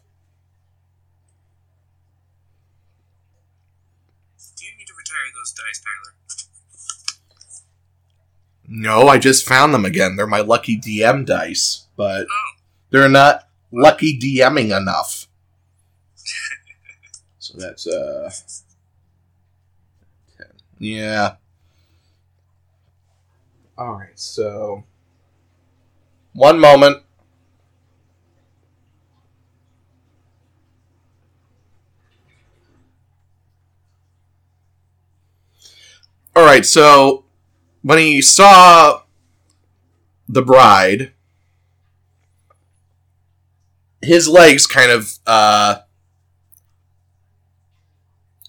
[4.57, 6.15] Do you need to retire those dice, Tyler?
[8.69, 10.15] No, I just found them again.
[10.17, 12.51] They're my lucky DM dice, but Oh.
[12.91, 15.27] they're not lucky DMing enough.
[17.43, 18.70] So that's uh 10.
[20.81, 21.37] Yeah.
[23.77, 24.85] All right, so
[26.33, 27.03] one moment.
[36.35, 37.25] All right, so
[37.83, 39.03] when he saw
[40.27, 41.13] the bride,
[44.01, 45.81] his legs kind of uh,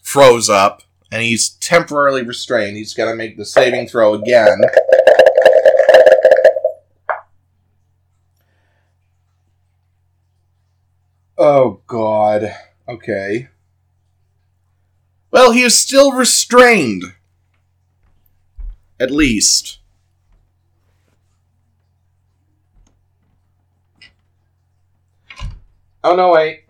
[0.01, 2.77] froze up, and he's temporarily restrained.
[2.77, 4.61] He's got to make the saving throw again.
[11.37, 12.55] Oh, God.
[12.87, 13.49] Okay.
[15.31, 17.03] Well, he is still restrained.
[18.99, 19.79] At least.
[26.03, 26.65] Oh, no, wait.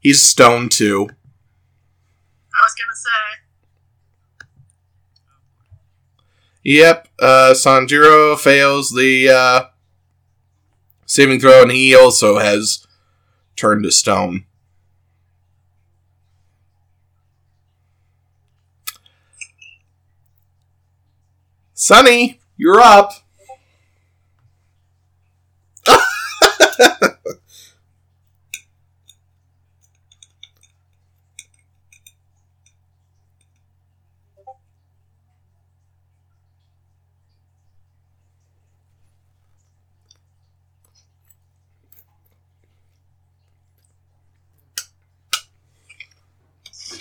[0.00, 1.10] He's stoned too.
[2.72, 3.42] Was gonna say.
[6.64, 9.64] Yep, uh, Sanjiro fails the uh,
[11.04, 12.86] saving throw, and he also has
[13.56, 14.46] turned to stone.
[21.74, 23.12] Sunny, you're up.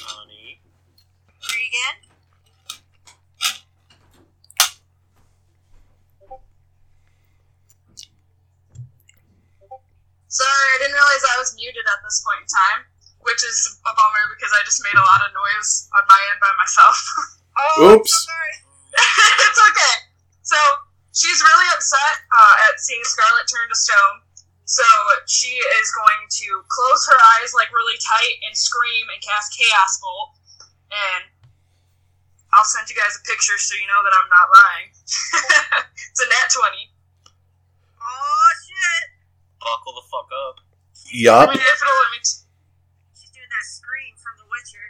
[0.03, 0.61] Honey.
[1.41, 1.95] Regan.
[10.27, 12.81] Sorry, I didn't realize I was muted at this point in time.
[13.21, 16.39] which is a bummer because I just made a lot of noise on my end
[16.41, 16.97] by myself.
[17.51, 17.99] Oh, Oops.
[17.99, 18.55] I'm so sorry.
[19.43, 19.95] it's okay.
[20.41, 20.55] So
[21.11, 24.23] she's really upset uh, at seeing Scarlet turn to stone.
[24.63, 24.87] So
[25.27, 29.99] she is going to close her eyes like really tight and scream and cast Chaos
[29.99, 30.39] Bolt.
[30.95, 31.27] And
[32.55, 34.87] I'll send you guys a picture so you know that I'm not lying.
[36.07, 36.87] it's a nat 20.
[37.99, 39.03] Oh shit!
[39.59, 40.63] Buckle the fuck up.
[41.11, 41.49] I Yup.
[41.51, 42.19] mean, if it'll let me.
[42.23, 42.47] T-
[43.19, 44.87] She's doing that scream from The Witcher.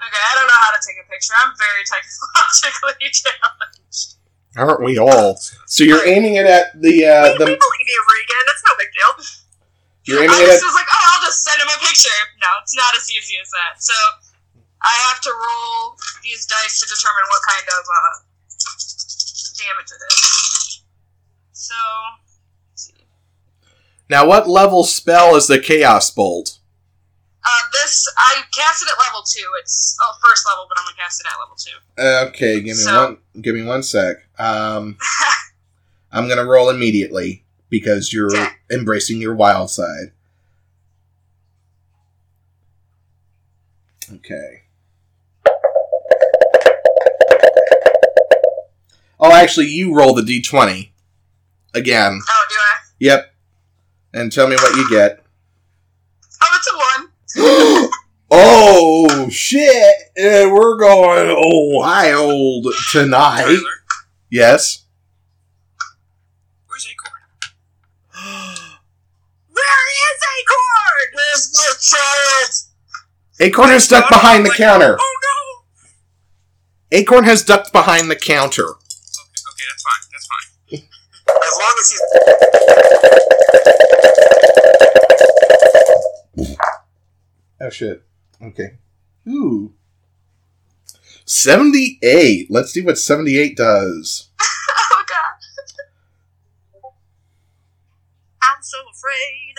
[0.00, 1.36] okay, I don't know how to take a picture.
[1.36, 4.16] I'm very technologically challenged.
[4.56, 5.36] Aren't we all?
[5.68, 8.44] So you're aiming it at the uh, we, we the believe you, Regan.
[8.48, 9.12] It's no big deal.
[10.08, 12.20] you're I aiming it just at was like, oh, I'll just send him a picture.
[12.40, 13.76] No, it's not as easy as that.
[13.84, 13.92] So
[14.80, 18.14] I have to roll these dice to determine what kind of uh,
[19.60, 20.80] damage it is.
[21.52, 21.76] So.
[24.08, 24.26] Now.
[24.26, 26.58] What level spell is the Chaos Bolt?
[27.44, 29.44] Uh, this I cast it at level two.
[29.60, 32.28] It's oh first level, but I'm gonna cast it at level two.
[32.28, 33.18] Okay, give me So- one.
[33.42, 34.16] Give me one sec.
[34.38, 34.98] Um,
[36.12, 38.48] I'm gonna roll immediately because you're Okay.
[38.70, 40.12] embracing your wild side.
[44.12, 44.62] Okay.
[49.18, 50.90] Oh, actually, you roll the d20
[51.74, 52.20] again.
[52.28, 52.76] Oh, do I?
[52.98, 53.34] Yep,
[54.12, 55.22] and tell me what you get.
[56.42, 57.90] Oh, it's a one.
[58.30, 59.94] oh shit!
[60.18, 61.34] Uh, we're going
[61.74, 63.42] wild tonight.
[63.42, 63.60] Tyler,
[64.30, 64.84] Yes.
[66.66, 67.22] where's Acorn?
[69.52, 71.08] Where is Acorn?
[71.14, 72.52] Where's my child?
[73.40, 74.96] Acorn has ducked behind the counter.
[74.98, 75.86] Oh no!
[76.98, 78.75] Acorn has ducked behind the counter.
[81.28, 82.02] As long as he's
[87.60, 88.02] Oh shit.
[88.42, 88.76] Okay.
[89.28, 89.72] Ooh.
[91.24, 92.46] 78.
[92.50, 94.28] Let's see what 78 does.
[94.92, 96.92] Oh god,
[98.42, 99.54] I'm so afraid.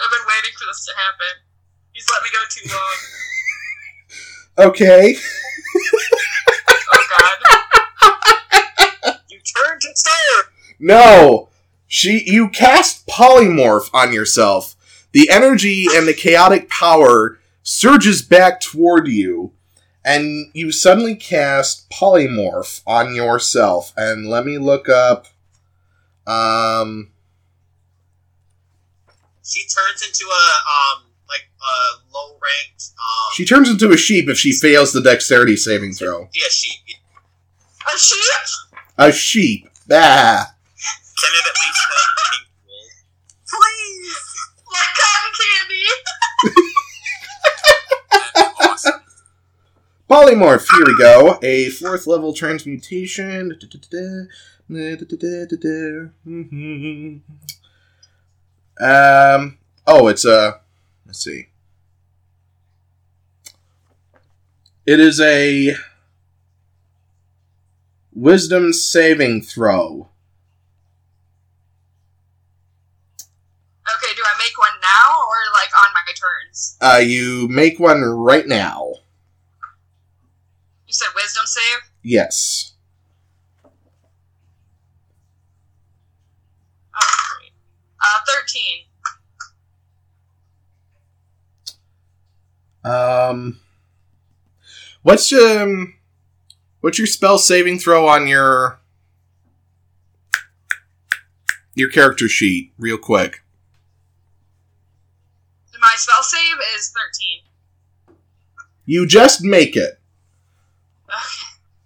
[0.00, 1.42] I've been waiting for this to happen.
[1.92, 2.98] He's let me go too long.
[4.70, 5.16] Okay.
[6.92, 7.63] Oh god.
[9.44, 10.52] Turn to stone.
[10.78, 11.48] No.
[11.86, 14.74] She you cast polymorph on yourself.
[15.12, 19.52] The energy and the chaotic power surges back toward you
[20.04, 25.26] and you suddenly cast polymorph on yourself and let me look up
[26.26, 27.10] um
[29.42, 34.28] She turns into a um like a low ranked um she turns into a sheep
[34.28, 36.28] if she fails the dexterity saving throw.
[36.34, 36.80] yeah sheep.
[37.86, 38.18] A sheep?
[38.96, 39.68] A sheep.
[39.90, 40.54] Ah.
[41.18, 42.88] Can it at least have pink wool?
[43.50, 44.24] Please.
[44.72, 45.84] Like cotton candy?
[48.34, 49.00] That'd awesome.
[50.08, 51.38] Polymorph, here we go.
[51.42, 53.58] A fourth level transmutation.
[58.80, 59.58] Um.
[59.86, 60.60] Oh, it's a.
[61.06, 61.48] Let's see.
[64.86, 65.76] It is a
[68.14, 70.08] wisdom saving throw.
[73.86, 76.76] Okay, do I make one now or like on my turns?
[76.80, 78.94] Uh, you make one right now.
[80.86, 81.90] You said wisdom save?
[82.02, 82.72] Yes.
[86.94, 87.52] Oh, great.
[88.00, 88.84] Uh, 13.
[92.84, 93.60] Um,
[95.02, 95.94] what's um,
[96.84, 98.78] what's your spell saving throw on your
[101.74, 103.42] your character sheet, real quick?
[105.80, 108.18] My spell save is 13.
[108.84, 109.98] You just make it.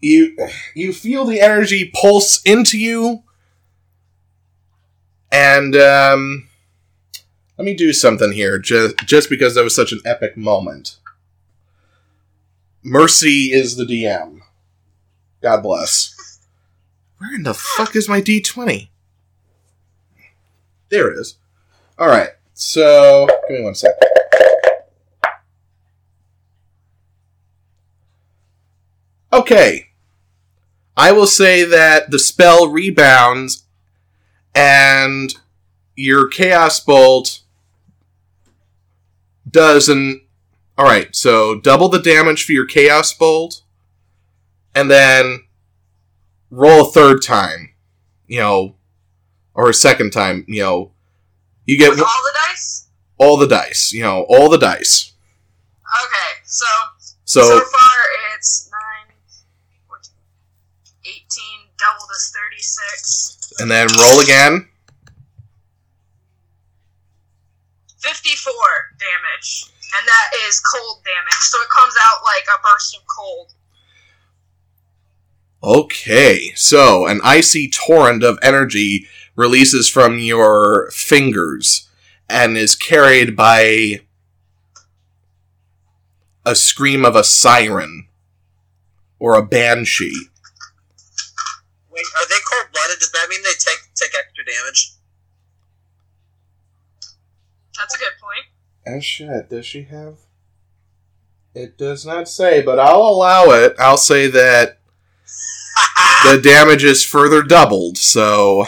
[0.01, 0.37] You
[0.75, 3.23] you feel the energy pulse into you,
[5.31, 6.49] and um,
[7.57, 10.99] let me do something here, just just because that was such an epic moment.
[12.83, 14.41] Mercy is the DM.
[15.41, 16.41] God bless.
[17.19, 18.91] Where in the fuck is my D twenty?
[20.89, 21.37] There it is.
[21.99, 22.31] All right.
[22.55, 23.93] So give me one sec.
[29.33, 29.89] Okay.
[30.97, 33.65] I will say that the spell rebounds
[34.55, 35.35] and
[35.95, 37.43] your Chaos Bolt
[39.49, 40.23] does an.
[40.79, 43.63] Alright, so double the damage for your Chaos Bolt
[44.79, 45.45] and then
[46.51, 47.75] roll a third time.
[48.27, 48.75] You know,
[49.55, 50.93] or a second time, you know.
[51.67, 52.89] You get With all the dice?
[53.19, 53.93] all the dice.
[53.93, 55.13] You know, all the dice.
[56.05, 56.67] Okay, so
[57.25, 57.99] So, so far
[58.37, 58.71] it's
[59.09, 59.17] 9,
[59.89, 60.13] 14,
[61.05, 61.25] 18,
[61.79, 64.69] doubled is 36, and then roll again.
[67.99, 68.53] 54
[69.01, 69.73] damage.
[69.97, 71.41] And that is cold damage.
[71.49, 73.53] So it comes out like a burst of cold.
[75.63, 81.89] Okay, so an icy torrent of energy releases from your fingers
[82.29, 84.01] and is carried by
[86.47, 88.07] a scream of a siren
[89.19, 90.29] or a banshee.
[91.91, 93.01] Wait, are they cold blooded?
[93.01, 94.93] Does that mean they take take extra damage?
[97.77, 98.47] That's a good point.
[98.87, 100.19] Oh shit, does she have?
[101.53, 103.75] It does not say, but I'll allow it.
[103.81, 104.79] I'll say that
[106.25, 108.65] the damage is further doubled, so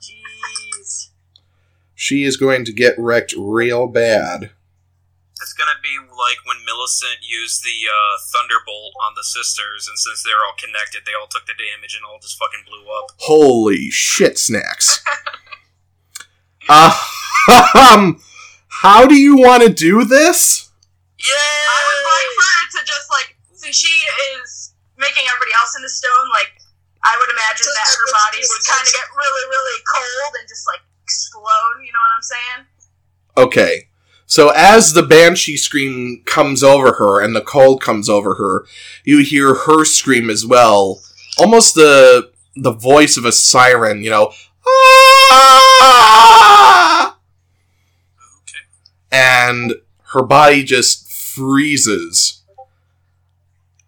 [0.00, 1.08] Jeez.
[1.94, 4.50] she is going to get wrecked real bad.
[5.40, 10.22] It's gonna be like when Millicent used the uh, Thunderbolt on the sisters, and since
[10.22, 13.10] they're all connected, they all took the damage and all just fucking blew up.
[13.18, 15.02] Holy shit snacks.
[16.68, 16.96] uh,
[17.74, 18.20] um,
[18.68, 20.70] how do you want to do this?
[21.18, 21.34] Yeah.
[21.34, 24.06] I would like for it to just like, since she
[24.40, 24.67] is
[24.98, 26.58] making everybody else into stone, like,
[27.04, 30.48] I would imagine Just that her body would kind of get really, really cold and
[30.48, 31.78] just like explode.
[31.80, 32.66] You know what I'm saying?
[33.38, 33.88] Okay.
[34.26, 38.66] So as the banshee scream comes over her and the cold comes over her,
[39.04, 41.00] you hear her scream as well.
[41.38, 44.32] Almost the the voice of a siren, you know.
[45.40, 47.16] "Ah!"
[48.42, 48.64] Okay.
[49.12, 49.76] And
[50.12, 52.37] her body just freezes.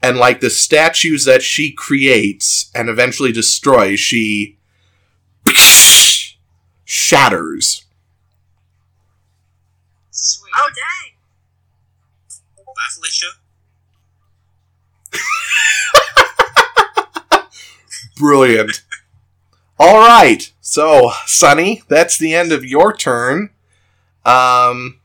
[0.02, 4.56] And like the statues that she creates and eventually destroys, she
[6.84, 7.84] shatters.
[10.10, 10.52] Sweet.
[10.56, 11.14] Oh dang.
[12.66, 13.26] Bye, Felicia.
[18.16, 18.82] Brilliant.
[19.78, 20.52] All right.
[20.60, 23.50] So, Sunny, that's the end of your turn.
[24.24, 24.99] Um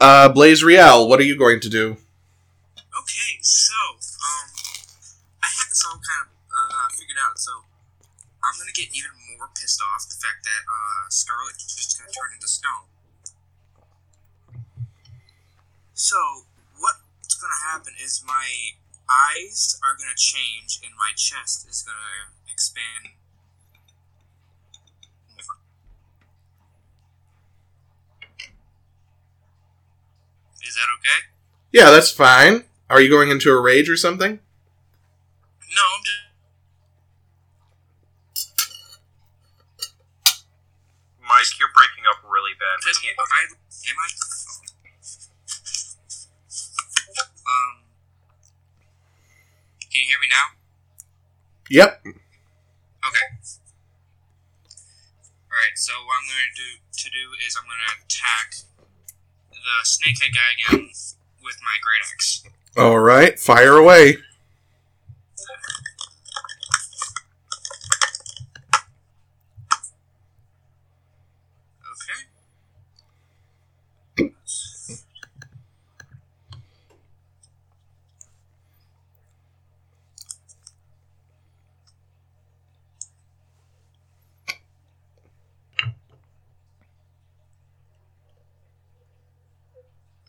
[0.00, 1.96] uh Blazriel, what are you going to do?
[2.98, 4.48] Okay, so um,
[5.44, 7.38] I had this all kind of uh, figured out.
[7.38, 7.52] So
[8.40, 12.34] I'm gonna get even more pissed off the fact that uh, Scarlet just got turned
[12.40, 12.88] into stone.
[15.92, 16.48] So
[16.80, 18.72] what's gonna happen is my
[19.04, 23.12] eyes are gonna change and my chest is gonna expand.
[30.70, 31.26] Is that okay?
[31.72, 32.62] Yeah, that's fine.
[32.88, 34.38] Are you going into a rage or something?
[34.38, 36.22] No, I'm just.
[41.18, 42.78] Mike, you're breaking up really bad.
[42.86, 43.50] We can't- I,
[43.90, 44.06] am I?
[47.50, 47.82] Um,
[49.90, 50.54] can you hear me now?
[51.68, 52.06] Yep.
[52.06, 53.26] Okay.
[55.50, 55.74] All right.
[55.74, 58.54] So what I'm going to do to do is I'm going to attack
[59.62, 60.88] the snakehead guy again
[61.42, 62.42] with my great axe.
[62.76, 64.16] All right, fire away.
[74.18, 74.30] Okay.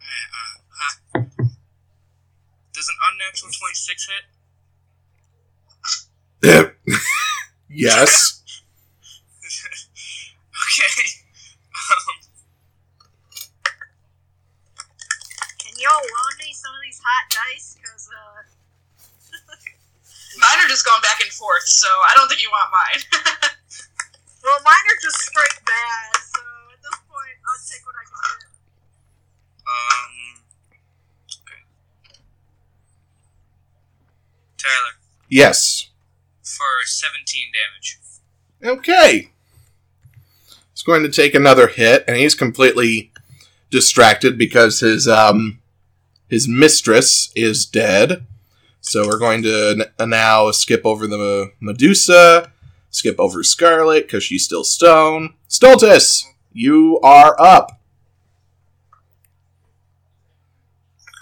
[0.01, 1.21] Alright, uh, huh.
[3.33, 4.23] Does 26 hit?
[7.69, 8.41] yes.
[10.51, 11.03] okay.
[11.71, 12.15] Um,
[15.59, 17.77] Can y'all loan me some of these hot dice?
[17.83, 18.41] Cause uh,
[20.41, 23.01] Mine are just going back and forth, so I don't think you want mine.
[24.43, 26.11] well, mine are just straight bad.
[26.17, 26.41] So
[26.73, 28.47] at this point, I'll take what I can get.
[29.67, 30.11] um,
[31.43, 31.61] okay.
[34.57, 34.95] Tyler,
[35.31, 35.87] Yes.
[36.43, 37.97] for 17 damage.
[38.63, 39.31] Okay.
[40.73, 43.11] He's going to take another hit, and he's completely
[43.69, 45.59] distracted because his um
[46.27, 48.25] his mistress is dead.
[48.81, 52.51] So we're going to n- now skip over the Medusa,
[52.89, 55.35] skip over Scarlet because she's still stone.
[55.47, 57.79] Stultus, you are up.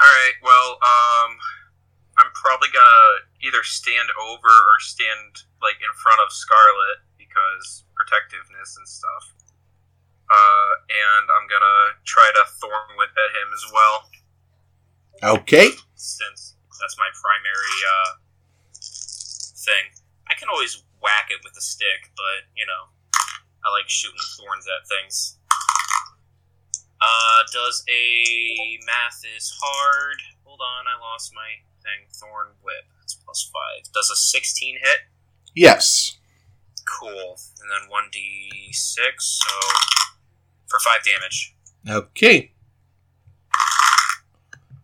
[0.02, 1.36] Alright, well, um,
[2.18, 8.78] I'm probably gonna either stand over or stand, like, in front of Scarlet because protectiveness
[8.78, 9.34] and stuff.
[10.30, 13.98] Uh, and I'm gonna try to thorn whip at him as well,
[15.42, 15.74] Okay.
[15.98, 18.12] since that's my primary uh,
[19.66, 19.90] thing.
[20.30, 22.94] I can always whack it with a stick, but you know,
[23.66, 25.38] I like shooting thorns at things.
[27.02, 30.22] Uh, does a math is hard?
[30.44, 32.06] Hold on, I lost my thing.
[32.14, 32.86] Thorn whip.
[33.10, 33.92] That's plus five.
[33.92, 35.00] Does a sixteen hit?
[35.56, 36.18] Yes.
[36.88, 37.38] Cool.
[37.62, 39.42] And then one d six.
[39.44, 39.68] So
[40.68, 41.56] for five damage.
[41.88, 42.52] Okay.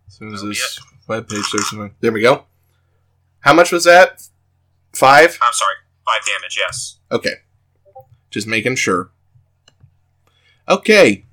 [0.08, 2.46] As soon as That'll this webpage starts, going- there we go.
[3.42, 4.24] How much was that?
[4.96, 5.38] Five.
[5.42, 6.58] I'm sorry, five damage.
[6.58, 6.98] Yes.
[7.12, 7.36] Okay.
[8.32, 9.12] Just making sure.
[10.68, 11.26] Okay.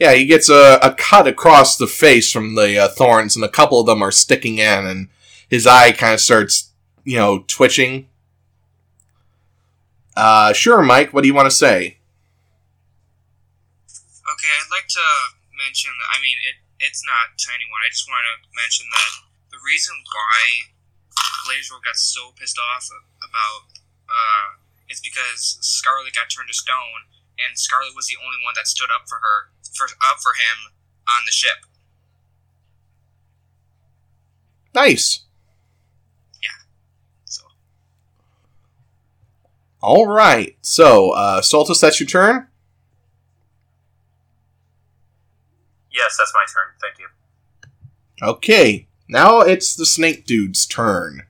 [0.00, 3.48] Yeah, he gets a, a cut across the face from the uh, thorns, and a
[3.48, 5.08] couple of them are sticking in, and
[5.48, 6.72] his eye kind of starts,
[7.04, 8.08] you know, twitching.
[10.16, 11.98] Uh, sure, Mike, what do you want to say?
[13.86, 15.06] Okay, I'd like to
[15.66, 16.08] mention that.
[16.16, 17.80] I mean, it it's not to anyone.
[17.84, 19.12] I just want to mention that
[19.52, 20.72] the reason why
[21.44, 22.88] Blazer got so pissed off
[23.20, 23.72] about
[24.08, 27.08] uh, is because Scarlet got turned to stone,
[27.40, 30.72] and Scarlet was the only one that stood up for her, for up for him
[31.08, 31.64] on the ship.
[34.74, 35.25] Nice.
[39.86, 40.56] All right.
[40.62, 42.48] So, uh, Stultus, that's your turn.
[45.92, 46.72] Yes, that's my turn.
[46.80, 47.06] Thank you.
[48.20, 51.22] Okay, now it's the snake dude's turn.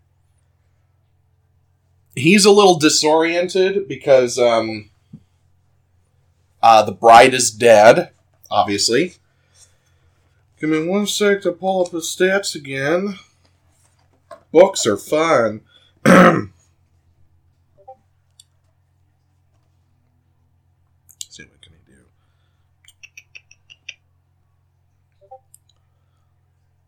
[2.14, 4.88] He's a little disoriented because um
[6.62, 8.08] uh the bride is dead,
[8.50, 9.16] obviously.
[10.58, 13.18] Give me one sec to pull up the stats again.
[14.50, 15.60] Books are fun.
[21.36, 21.98] see what can he do.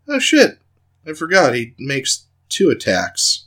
[0.08, 0.58] Oh shit!
[1.06, 3.44] I forgot he makes two attacks.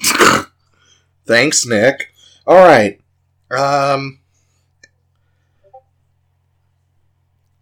[1.26, 2.12] Thanks, Nick.
[2.46, 3.00] All right.
[3.50, 4.20] Um.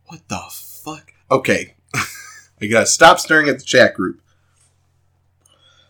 [0.07, 1.13] What the fuck?
[1.31, 1.75] Okay.
[2.61, 4.21] we gotta stop staring at the chat group.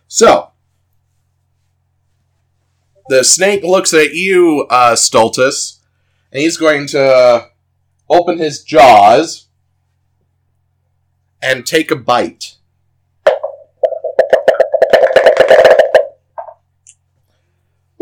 [0.07, 0.53] So.
[3.07, 5.80] The snake looks at you, uh, Stultus,
[6.32, 7.50] and he's going to
[8.09, 9.48] open his jaws
[11.42, 12.57] and take a bite.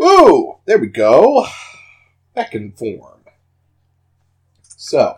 [0.01, 1.47] Ooh, there we go.
[2.33, 3.19] Back in form.
[4.61, 5.17] So.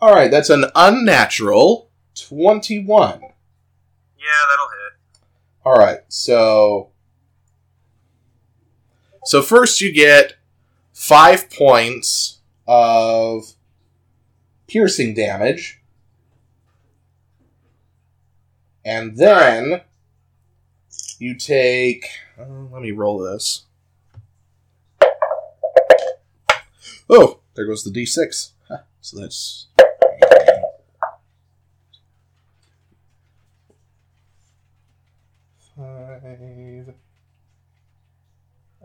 [0.00, 1.90] Alright, that's an unnatural
[2.28, 3.20] 21.
[3.20, 5.26] Yeah, that'll hit.
[5.66, 6.90] Alright, so.
[9.24, 10.34] So first you get
[10.92, 13.54] five points of
[14.66, 15.80] piercing damage.
[18.84, 19.80] And then
[21.18, 22.06] you take.
[22.38, 23.64] uh, let me roll this.
[27.08, 28.50] Oh, there goes the d6.
[28.68, 29.66] Huh, So that's.
[35.76, 36.94] Five.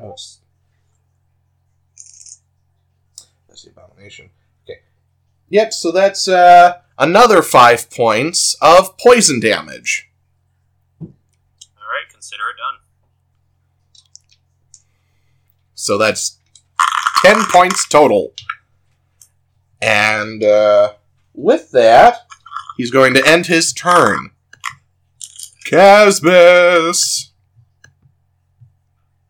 [0.01, 0.15] Oh.
[3.47, 4.29] That's the abomination.
[4.63, 4.79] Okay.
[5.49, 10.09] Yep, so that's uh, another five points of poison damage.
[11.01, 12.79] All right, consider it done.
[15.75, 16.37] So that's
[17.23, 18.33] 10 points total.
[19.81, 20.93] And uh,
[21.33, 22.27] with that,
[22.77, 24.31] he's going to end his turn.
[25.65, 27.28] Casbus!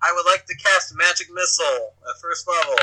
[0.01, 2.75] I would like to cast magic missile at first level.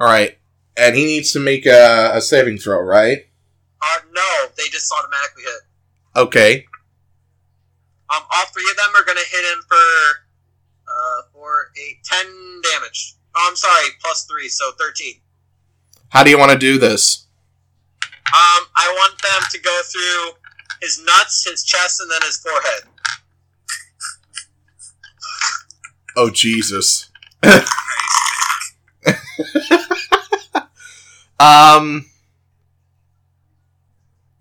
[0.00, 0.38] Alright,
[0.76, 3.26] and he needs to make a, a saving throw, right?
[3.80, 5.62] Uh, no, they just automatically hit.
[6.16, 6.66] Okay.
[8.14, 9.76] Um, all three of them are gonna hit him for,
[10.86, 12.26] uh, four, eight, ten
[12.72, 13.16] damage.
[13.34, 15.14] Oh, I'm sorry, plus three, so thirteen.
[16.10, 17.26] How do you want to do this?
[18.26, 20.32] Um, I want them to go through
[20.82, 22.82] his nuts, his chest, and then his forehead.
[26.16, 27.10] Oh Jesus.
[31.40, 32.06] um.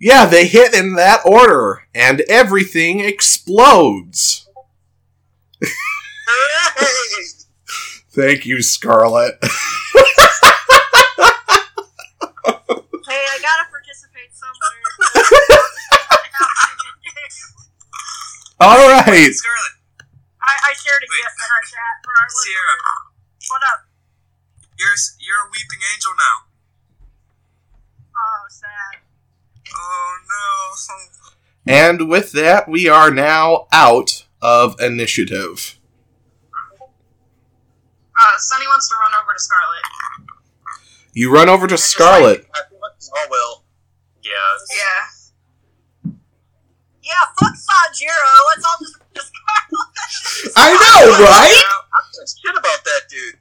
[0.04, 4.48] Yeah, they hit in that order, and everything explodes.
[8.10, 9.38] Thank you, Scarlet.
[9.42, 9.50] hey,
[13.14, 14.82] I gotta participate somewhere.
[18.60, 19.34] All right.
[19.34, 19.81] Scarlet.
[20.62, 21.18] I, I shared a Wait.
[21.26, 23.50] gift in our chat for our Sierra, listeners.
[23.50, 23.92] What up?
[24.82, 26.38] you're you're a weeping angel now.
[28.18, 29.02] Oh, sad.
[29.76, 31.74] Oh no.
[31.74, 35.78] And with that, we are now out of initiative.
[38.20, 39.84] Uh, Sunny wants to run over to Scarlet.
[41.14, 42.46] You run over to just Scarlet.
[42.54, 43.64] I feel like we all will.
[44.24, 44.32] Yeah.
[44.72, 46.12] Yeah.
[47.04, 48.32] Yeah, fuck Sanjiro.
[48.56, 49.61] Let's all just discard
[50.56, 51.64] I know, right?
[51.94, 53.38] I'm shit about that dude.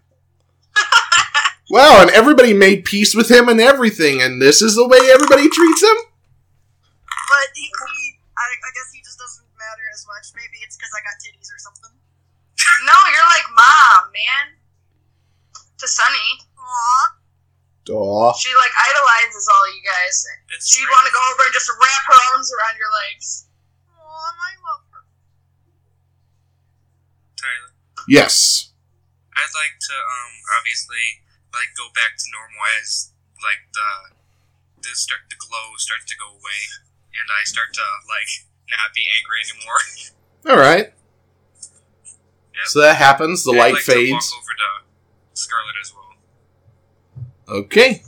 [1.71, 5.47] Wow, and everybody made peace with him and everything, and this is the way everybody
[5.47, 5.99] treats him?
[7.07, 10.35] But he, he I, I guess he just doesn't matter as much.
[10.35, 11.95] Maybe it's because I got titties or something.
[12.91, 14.47] No, you're like mom, man.
[15.79, 16.43] To Sunny.
[16.59, 17.07] Aw.
[17.87, 18.33] Aw.
[18.35, 20.27] She like idolizes all you guys.
[20.51, 23.47] It's She'd want to go over and just wrap her arms around your legs.
[23.95, 24.90] Aw, I love her.
[27.41, 27.73] Tyler.
[28.09, 28.73] Yes.
[29.33, 34.15] I'd like to um obviously like go back to normal as like the
[34.85, 36.61] the start the glow starts to go away
[37.17, 39.81] and I start to like not be angry anymore.
[40.47, 40.93] Alright.
[42.61, 42.67] Yep.
[42.67, 44.33] So that happens, the I'd light like fades.
[44.37, 44.85] over to
[45.33, 47.57] Scarlet as well.
[47.57, 48.03] Okay.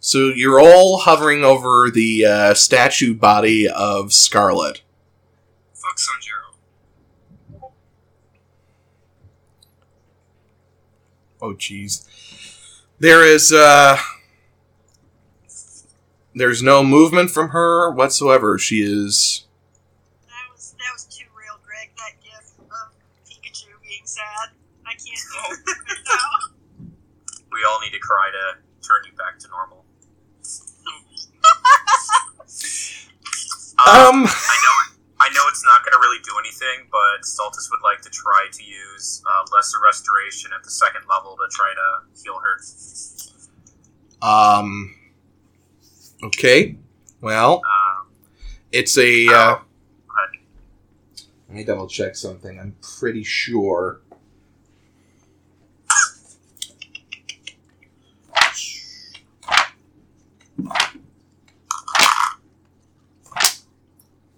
[0.00, 4.82] So you're all hovering over the uh, statue body of Scarlet.
[5.74, 6.37] Fuck Sanjiro.
[11.40, 12.04] Oh, jeez.
[12.98, 13.96] There is, uh.
[16.34, 18.58] There's no movement from her whatsoever.
[18.58, 19.44] She is.
[20.26, 21.90] That was that was too real, Greg.
[21.96, 22.94] That gift of
[23.26, 24.50] Pikachu being sad.
[24.86, 26.92] I can't deal it now.
[27.50, 29.84] We all need to cry to turn you back to normal.
[33.78, 34.26] Um.
[34.26, 34.77] I know.
[35.28, 38.46] I know it's not going to really do anything, but Stultus would like to try
[38.50, 42.58] to use uh, lesser restoration at the second level to try to heal her.
[44.26, 44.94] Um.
[46.24, 46.76] Okay.
[47.20, 48.06] Well, Um,
[48.72, 49.26] it's a.
[49.28, 49.58] Uh,
[50.06, 52.58] but let me double check something.
[52.58, 54.00] I'm pretty sure.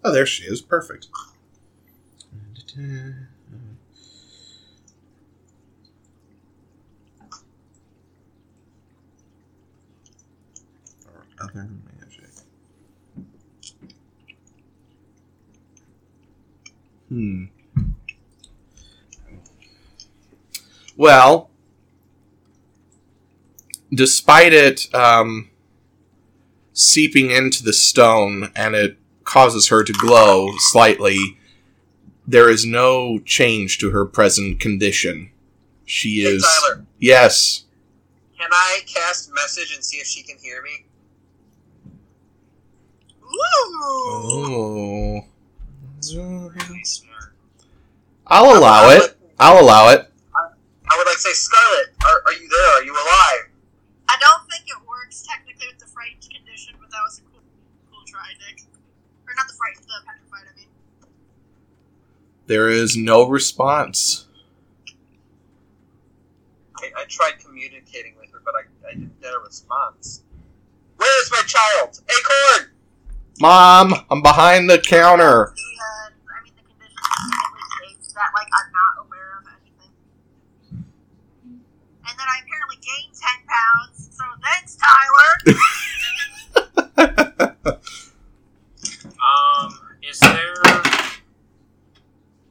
[0.03, 0.63] Oh, there she is.
[0.63, 1.09] Perfect.
[11.41, 11.69] Other
[12.01, 12.31] magic.
[17.09, 17.45] Hmm.
[20.97, 21.51] Well,
[23.93, 25.51] despite it um,
[26.73, 29.00] seeping into the stone and it
[29.31, 31.39] causes her to glow slightly,
[32.27, 35.31] there is no change to her present condition.
[35.85, 36.43] She Hey, is.
[36.45, 37.65] Tyler, Yes.
[38.39, 40.85] can I cast message and see if she can hear me?
[43.23, 43.81] Ooh.
[43.83, 45.25] Oh.
[46.17, 47.35] really smart.
[48.27, 49.01] I'll allow I it.
[49.03, 50.07] would- I'll allow it.
[50.35, 52.71] I would like to say, Scarlet, are, are you there?
[52.79, 53.49] Are you alive?
[54.09, 57.41] I don't think it works technically with the frightened condition, but that was a cool,
[57.91, 58.65] cool try, Nick.
[59.29, 60.53] Or not the frightened, the petrified.
[60.53, 60.69] I mean.
[62.47, 64.27] There is no response.
[66.77, 70.23] I, I tried communicating with her, but I, I didn't get a response.
[70.97, 72.01] Where is my child?
[72.09, 72.71] Acorn!
[73.41, 75.55] Mom, I'm behind the counter.
[75.57, 79.93] The, uh, I mean, the condition specifically that like I'm not aware of anything.
[82.05, 84.11] And then I apparently gained ten pounds.
[84.13, 85.31] So thanks, Tyler.
[89.21, 90.55] Um, is there?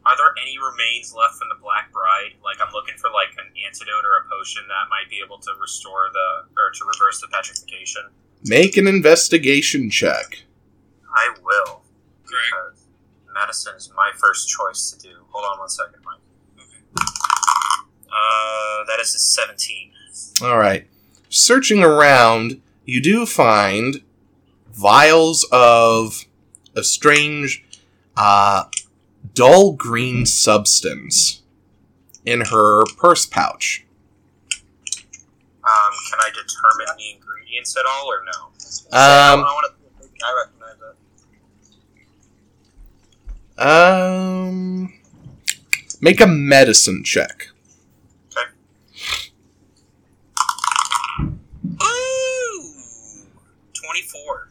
[0.05, 2.39] Are there any remains left from the Black Bride?
[2.43, 5.51] Like, I'm looking for like an antidote or a potion that might be able to
[5.59, 8.03] restore the or to reverse the petrification.
[8.45, 10.43] Make an investigation check.
[11.13, 11.81] I will,
[12.25, 12.39] Greg.
[12.49, 12.85] because
[13.33, 15.15] medicine is my first choice to do.
[15.29, 16.19] Hold on one second, Mike.
[16.57, 16.79] Okay.
[18.07, 19.91] Uh, that is a 17.
[20.41, 20.87] All right.
[21.27, 24.01] Searching around, you do find
[24.71, 26.25] vials of
[26.75, 27.65] a strange,
[28.15, 28.63] uh,
[29.39, 31.41] dull green substance
[32.25, 33.85] in her purse pouch.
[35.63, 38.51] Um, can I determine the ingredients at all, or no?
[38.91, 40.05] I Um, want to.
[40.25, 40.75] I recognize
[43.57, 43.61] it.
[43.65, 44.93] um,
[46.01, 47.47] make a medicine check.
[51.81, 52.73] Ooh,
[53.73, 54.49] 24.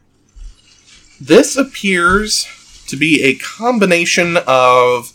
[1.20, 2.46] This appears
[2.88, 5.12] to be a combination of.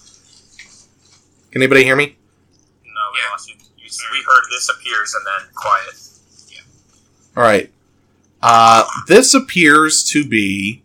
[1.52, 2.06] Can anybody hear me?
[2.86, 3.30] No, we Yeah.
[3.32, 3.56] lost you.
[3.78, 3.90] you.
[4.12, 5.96] We heard this appears and then quiet.
[6.50, 6.62] Yeah.
[7.38, 7.72] All right.
[8.42, 10.82] Uh, this appears to be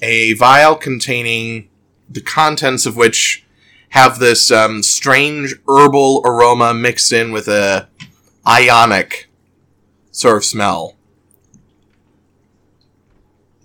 [0.00, 1.68] a vial containing
[2.08, 3.44] the contents of which
[3.90, 7.88] have this um, strange herbal aroma mixed in with a
[8.46, 9.28] ionic
[10.10, 10.96] sort of smell.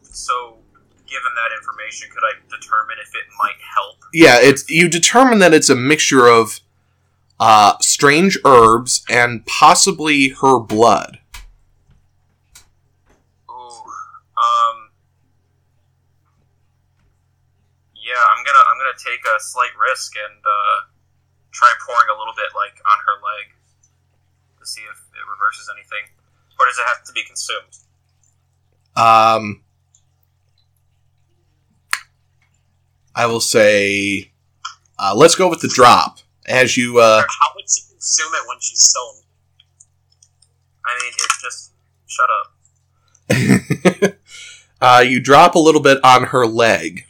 [0.04, 0.58] So,
[1.08, 2.34] given that information, could I
[2.68, 3.98] determine if it might help?
[4.14, 6.60] Yeah, it's you determine that it's a mixture of
[7.40, 11.20] uh, strange herbs and possibly her blood.
[13.50, 13.54] Ooh.
[13.54, 14.90] Um.
[17.96, 20.88] Yeah, I'm gonna I'm gonna take a slight risk and uh,
[21.52, 23.54] try pouring a little bit like on her leg
[24.60, 26.10] to see if it reverses anything,
[26.60, 27.76] or does it have to be consumed?
[28.96, 29.62] Um,
[33.18, 34.32] I will say,
[35.00, 37.00] uh, let's go with the drop as you.
[37.00, 39.24] Uh, How would she consume it when she's sewn?
[40.86, 41.72] I mean, it just
[42.06, 42.30] shut
[44.04, 44.14] up.
[44.82, 47.06] uh, you drop a little bit on her leg.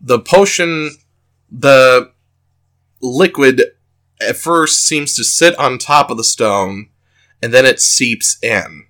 [0.00, 0.92] The potion,
[1.50, 2.12] the
[3.00, 3.62] liquid,
[4.20, 6.88] at first seems to sit on top of the stone,
[7.42, 8.86] and then it seeps in.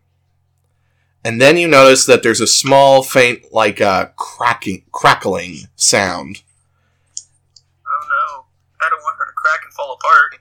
[1.24, 6.42] And then you notice that there's a small, faint, like uh, cracking, crackling sound.
[7.86, 8.44] Oh no,
[8.80, 10.40] I don't want her to crack and fall apart.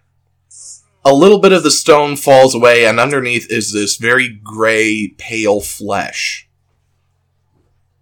[1.06, 5.60] A little bit of the stone falls away, and underneath is this very gray, pale
[5.62, 6.48] flesh.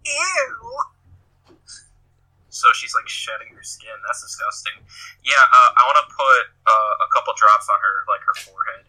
[0.05, 0.59] Ew.
[2.49, 3.91] So she's like shedding her skin.
[4.07, 4.73] That's disgusting.
[5.23, 8.86] Yeah, uh, I want to put uh, a couple drops on her, like her forehead.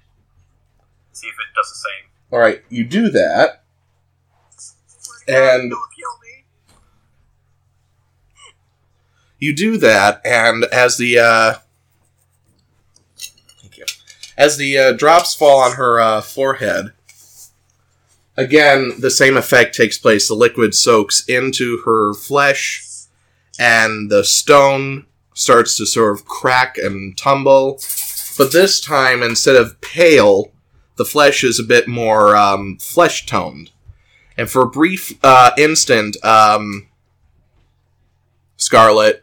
[1.12, 2.10] See if it does the same.
[2.32, 3.64] All right, you do that.
[5.30, 5.72] And-.
[9.40, 11.54] You do that, and as the uh,
[13.62, 13.86] thank you,
[14.36, 16.92] as the uh, drops fall on her uh, forehead,
[18.36, 20.28] again the same effect takes place.
[20.28, 22.86] The liquid soaks into her flesh,
[23.58, 27.80] and the stone starts to sort of crack and tumble.
[28.36, 30.52] But this time, instead of pale,
[30.96, 33.70] the flesh is a bit more um, flesh toned.
[34.40, 36.88] And for a brief uh, instant, um,
[38.56, 39.22] Scarlet,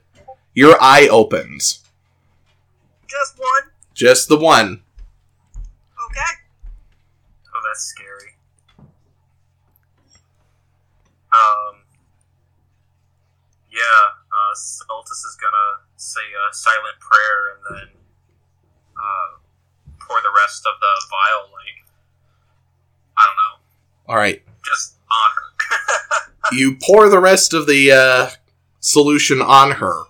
[0.54, 1.80] your eye opens.
[3.08, 3.64] Just one.
[3.96, 4.84] Just the one.
[6.06, 6.34] Okay.
[7.48, 8.36] Oh, that's scary.
[11.34, 11.82] Um.
[13.72, 17.90] Yeah, uh, Stultus is gonna say a silent prayer and then
[18.96, 19.40] uh,
[20.00, 21.90] pour the rest of the vial, like
[23.18, 24.44] I don't know, All right.
[24.64, 25.44] just on her.
[26.54, 28.30] You pour the rest of the uh,
[28.80, 30.04] solution on her.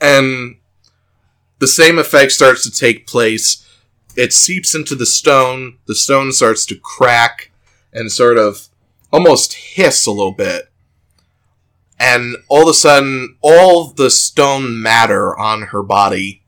[0.00, 0.58] And
[1.58, 3.66] the same effect starts to take place.
[4.16, 5.78] It seeps into the stone.
[5.86, 7.50] The stone starts to crack
[7.92, 8.68] and sort of
[9.12, 10.70] almost hiss a little bit.
[11.98, 16.42] And all of a sudden, all the stone matter on her body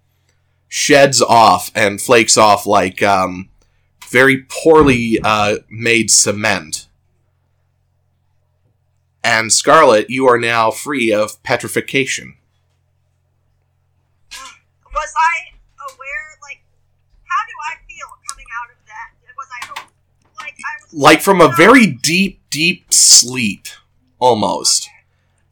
[0.68, 3.48] sheds off and flakes off like um,
[4.08, 6.86] very poorly uh, made cement.
[9.22, 12.36] And Scarlet, you are now free of petrification.
[14.30, 16.38] Was I aware?
[16.42, 16.62] Like,
[17.24, 19.10] how do I feel coming out of that?
[19.36, 23.66] Was I like I was Like from a very deep, deep sleep,
[24.18, 24.88] almost.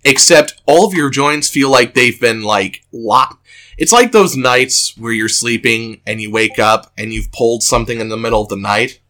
[0.04, 3.45] Except all of your joints feel like they've been like locked.
[3.78, 8.00] It's like those nights where you're sleeping and you wake up and you've pulled something
[8.00, 9.00] in the middle of the night.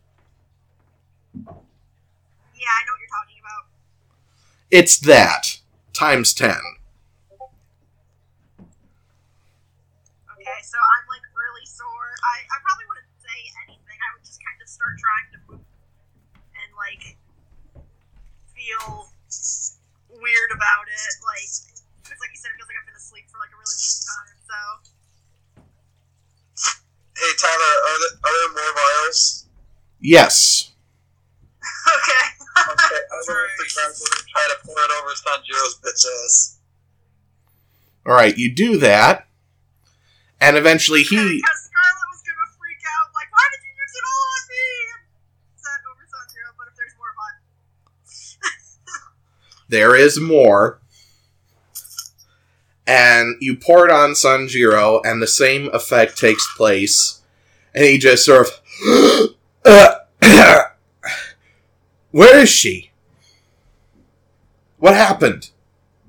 [1.34, 3.70] Yeah, I know what you're talking about.
[4.70, 5.58] It's that
[5.92, 6.50] times 10.
[6.50, 6.58] Okay,
[10.66, 12.10] so I'm like really sore.
[12.26, 13.98] I, I probably wouldn't say anything.
[14.02, 15.62] I would just kind of start trying to move
[16.58, 17.14] and like
[18.50, 19.14] feel
[20.10, 21.12] weird about it.
[21.22, 21.46] Like,
[22.02, 24.02] because like you said, it feels like I've been asleep for like a really long
[24.02, 24.34] time.
[24.46, 24.58] So
[27.26, 29.46] Hey Tyler, are there, are there more vials?
[29.98, 30.70] Yes.
[31.88, 32.24] okay.
[32.70, 33.82] Okay, I'm going to try,
[34.30, 36.58] try to pour it over Sanjiro's bitch ass.
[38.06, 39.26] Alright, you do that.
[40.40, 41.16] And eventually he.
[41.16, 44.66] Because Scarlet was gonna freak out, like, why did you use it all on me?
[44.94, 45.02] And
[45.56, 47.34] set over Sanjiro, but if there's more fun.
[49.68, 50.80] There is more.
[52.86, 57.15] And you pour it on Sanjiro, and the same effect takes place.
[57.76, 59.34] And he just sort of.
[59.64, 59.94] Uh,
[62.10, 62.90] where is she?
[64.78, 65.50] What happened?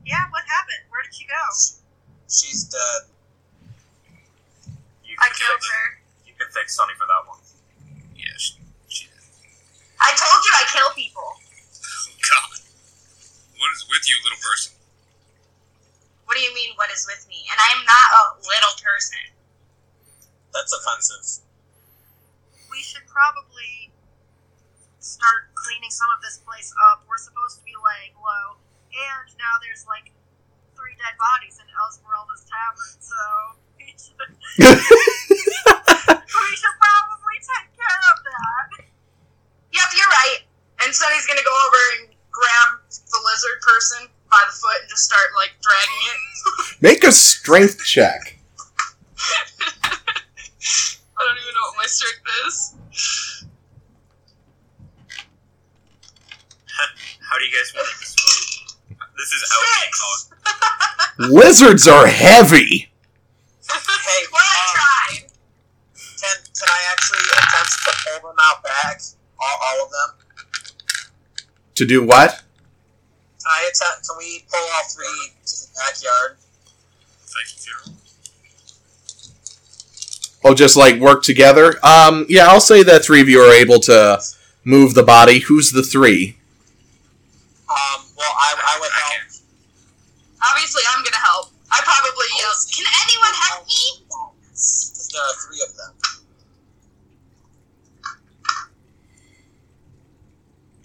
[0.05, 0.87] Yeah, what happened?
[0.89, 1.43] Where did she go?
[2.29, 3.09] She's dead.
[5.03, 5.85] You I can killed fix- her.
[6.27, 7.39] You can thank Sunny for that one.
[8.15, 8.55] Yeah, she,
[8.87, 9.19] she did.
[9.99, 11.27] I told you I kill people.
[11.27, 12.59] Oh, God.
[13.59, 14.71] What is with you, little person?
[16.25, 17.43] What do you mean, what is with me?
[17.51, 19.19] And I am not a little person.
[20.53, 21.43] That's offensive.
[22.77, 23.89] We should probably
[25.01, 27.01] start cleaning some of this place up.
[27.09, 28.61] We're supposed to be laying low.
[28.93, 30.13] And now there's like
[30.77, 33.17] three dead bodies in Esmeralda's tavern, so
[33.81, 34.29] we should,
[34.61, 38.85] we should probably take care of that.
[39.73, 40.45] Yep, you're right.
[40.85, 45.01] And Sunny's gonna go over and grab the lizard person by the foot and just
[45.01, 46.21] start like dragging it.
[46.85, 48.37] Make a strength check.
[51.17, 52.75] I don't even know what my strength is.
[57.21, 58.77] How do you guys want to dispose?
[59.17, 61.29] This is outgame talk.
[61.29, 62.89] Lizards are heavy.
[63.67, 65.31] Hey, Well, I um, tried.
[66.21, 67.91] can, can I actually attempt to
[68.21, 69.01] pull them out back?
[69.39, 70.09] All, all of them?
[71.75, 72.29] To do what?
[72.31, 76.37] Can I attempt, can we pull all three to the backyard?
[77.25, 78.01] Thank you, funeral.
[80.47, 81.75] Oh, just like work together?
[81.83, 84.21] Um, yeah, I'll say that three of you are able to
[84.63, 85.39] move the body.
[85.39, 86.37] Who's the three?
[87.67, 89.27] Um, well, I, I would I help.
[89.27, 89.43] can.
[90.39, 91.51] Obviously, I'm gonna help.
[91.67, 94.07] I probably yelled, "Can anyone help me?"
[94.47, 95.91] Because there are three of them.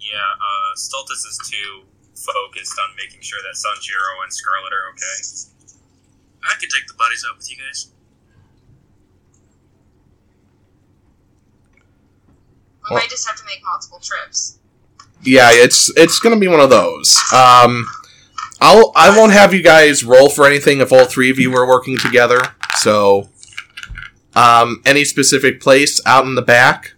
[0.02, 1.86] Yeah, uh, Stultus is too
[2.18, 5.16] focused on making sure that Sanjiro and Scarlet are okay.
[6.50, 7.94] I can take the bodies out with you guys.
[12.94, 14.58] We might just have to make multiple trips.
[15.22, 17.16] Yeah, it's it's gonna be one of those.
[17.32, 17.86] Um,
[18.60, 21.66] I'll I won't have you guys roll for anything if all three of you are
[21.66, 22.40] working together.
[22.76, 23.28] So,
[24.34, 26.94] um, any specific place out in the back?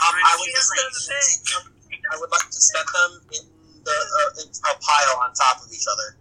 [0.00, 1.72] Um, I would She just doesn't them,
[2.12, 3.46] I would like to set them in
[3.84, 6.16] the uh, in a pile on top of each other,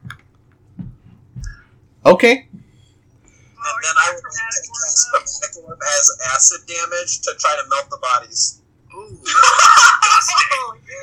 [2.06, 2.48] Okay.
[3.68, 5.12] And then I would like to cast so?
[5.12, 8.62] chromatic orb as acid damage to try to melt the bodies.
[9.08, 9.18] Ooh.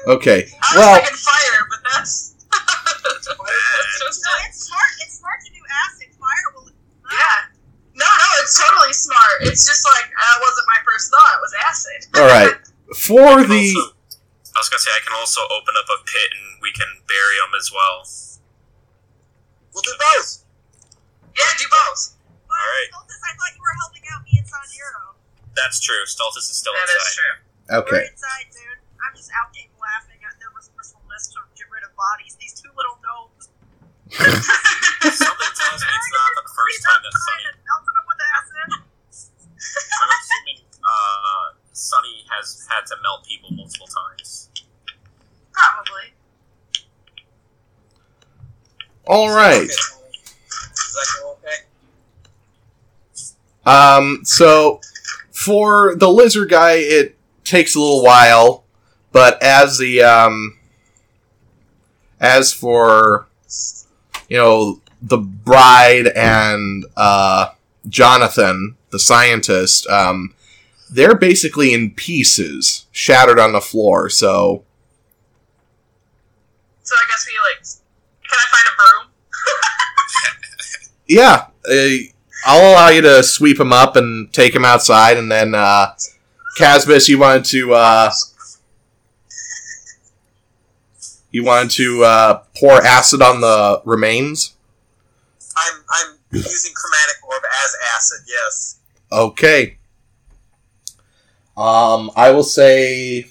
[0.05, 0.45] Okay.
[0.61, 2.37] I Well, thinking fire, but that's.
[2.53, 3.85] That's bad.
[4.05, 4.91] Just No, it's smart.
[5.01, 6.13] It's smart to do acid.
[6.21, 6.69] Fire will.
[7.09, 7.49] yeah.
[7.97, 9.49] No, no, it's totally smart.
[9.49, 11.33] It's just like uh, that wasn't my first thought.
[11.37, 12.01] It was acid.
[12.21, 12.53] all right.
[13.01, 13.97] For I can the also-
[14.53, 17.37] I was gonna say I can also open up a pit and we can bury
[17.41, 18.05] them as well.
[19.73, 20.45] We'll do both.
[21.33, 22.13] Yeah, do both.
[22.47, 22.91] But Alright.
[22.93, 25.17] Stultus, I thought you were helping out me and Sanjiro.
[25.57, 26.05] That's true.
[26.07, 27.09] Stultus is still That inside.
[27.09, 27.35] is true.
[27.71, 28.05] We're okay.
[28.13, 28.81] inside, dude.
[29.01, 32.37] I'm just out game laughing at their resourcefulness to get rid of bodies.
[32.37, 33.49] These two little gnomes.
[34.13, 37.45] Something tells me it's not the first time that Sunny.
[37.49, 38.69] And melted them with acid.
[40.05, 44.51] I'm assuming uh, Sunny has had to melt people multiple times.
[45.53, 46.13] Probably.
[49.07, 49.65] All right.
[49.65, 49.79] Is
[50.95, 51.65] that okay?
[53.65, 54.81] Um, so
[55.33, 57.14] for the lizard guy, it
[57.45, 58.65] takes a little while,
[59.13, 60.59] but as the um,
[62.21, 63.29] as for
[64.29, 67.51] you know the bride and uh,
[67.89, 70.35] Jonathan, the scientist, um,
[70.91, 74.09] they're basically in pieces, shattered on the floor.
[74.09, 74.65] So
[76.83, 77.67] So I guess we like.
[78.29, 79.13] Can I find a broom?
[81.09, 82.15] yeah, uh,
[82.47, 85.95] I'll allow you to sweep him up and take him outside, and then uh,
[86.57, 88.11] Casbus, you wanted to uh,
[91.31, 94.55] you wanted to uh, pour acid on the remains.
[95.57, 98.19] I'm I'm using chromatic orb as acid.
[98.29, 98.79] Yes.
[99.11, 99.79] Okay.
[101.57, 103.27] Um, I will say.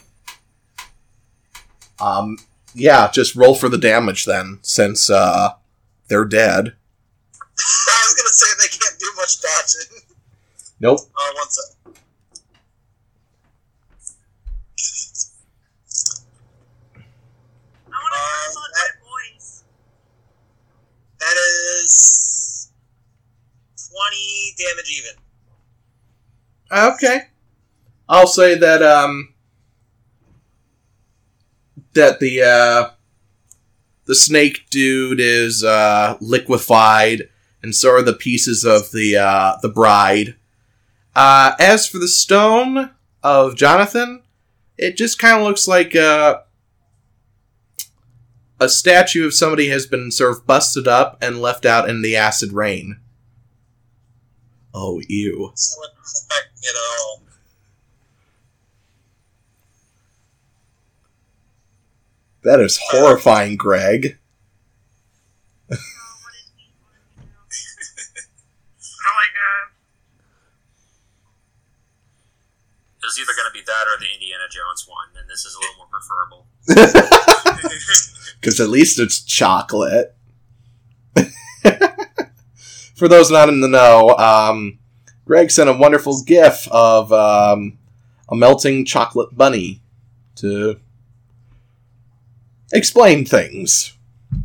[2.02, 2.38] Um,
[2.76, 5.52] yeah, just roll for the damage then, since uh,
[6.08, 6.74] they're dead.
[7.58, 10.18] I was gonna say they can't do much dodging.
[10.80, 11.00] Nope.
[11.16, 11.83] Uh, one sec.
[18.52, 19.04] About that-.
[21.20, 21.38] That
[21.82, 22.72] is
[23.90, 25.16] twenty damage even.
[26.96, 27.28] Okay.
[28.10, 29.34] I'll say that um
[31.94, 32.90] that the uh
[34.06, 37.30] the snake dude is uh liquefied
[37.62, 40.36] and so are the pieces of the uh the bride.
[41.16, 42.92] Uh as for the stone
[43.24, 44.24] of Jonathan,
[44.78, 46.40] it just kind of looks like uh
[48.64, 52.16] a statue of somebody has been sort of busted up and left out in the
[52.16, 53.00] acid rain.
[54.74, 55.52] Oh, ew.
[55.54, 57.22] So it doesn't affect me at all.
[62.44, 64.18] That is horrifying, Greg.
[65.70, 66.96] So what did we want
[67.50, 68.22] to do?
[68.84, 69.66] Oh my god.
[73.04, 75.60] It's either going to be that or the Indiana Jones one, and this is a
[75.60, 76.48] little more preferable.
[78.44, 80.14] Because at least it's chocolate.
[82.94, 84.80] For those not in the know, um,
[85.24, 87.78] Greg sent a wonderful gif of um,
[88.28, 89.82] a melting chocolate bunny
[90.36, 90.78] to
[92.74, 93.94] explain things.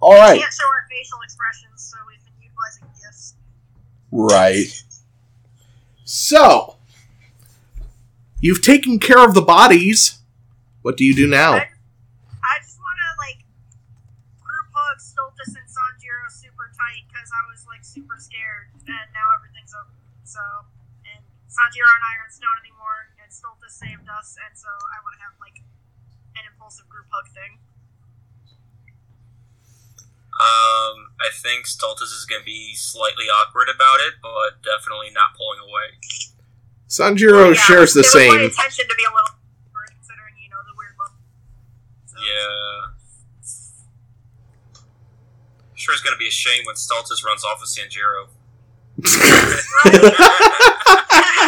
[0.00, 3.34] All We can't show our facial expressions, so we've been utilizing gifs.
[4.10, 4.82] Right.
[6.04, 6.78] So,
[8.40, 10.15] you've taken care of the bodies.
[10.86, 11.58] What do you do now?
[11.58, 11.66] I,
[12.46, 13.42] I just want to like
[14.38, 19.26] group hug Stultus and Sanjiro super tight because I was like super scared, and now
[19.34, 19.90] everything's over.
[20.22, 20.38] So,
[21.10, 25.18] and Sanjiro and I aren't stoned anymore, and Stultus saved us, and so I want
[25.18, 25.58] to have like
[26.38, 27.58] an impulsive group hug thing.
[30.38, 35.34] Um, I think Stultus is going to be slightly awkward about it, but definitely not
[35.34, 35.98] pulling away.
[36.86, 38.40] Sanjiro Yeah, shares the it was my same.
[38.54, 41.10] intention to be a little awkward, considering you know the weird look.
[42.06, 42.92] So, Yeah.
[45.74, 48.28] Sure, it's going to be a shame when Stultus runs off with Sanjiro.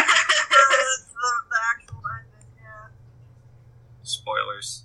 [4.03, 4.83] Spoilers.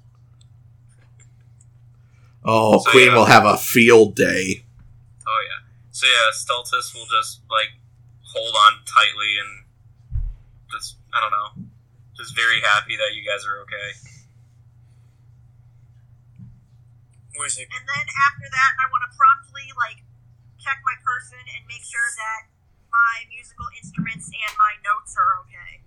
[2.45, 3.15] Oh, So, Queen yeah.
[3.17, 4.65] will have a field day.
[5.27, 5.67] Oh yeah.
[5.93, 7.69] So yeah, Stultus will just like
[8.23, 9.65] hold on tightly and
[10.71, 11.65] just I don't know,
[12.17, 13.93] just very happy that you guys are okay.
[17.37, 17.67] Where's it?
[17.71, 20.03] And then after that, I want to promptly like
[20.59, 22.49] check my person and make sure that
[22.91, 25.83] my musical instruments and my notes are okay.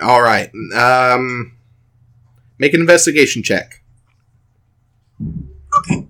[0.00, 0.50] All right.
[0.74, 1.58] Um,
[2.58, 3.82] make an investigation check.
[5.78, 6.06] Okay.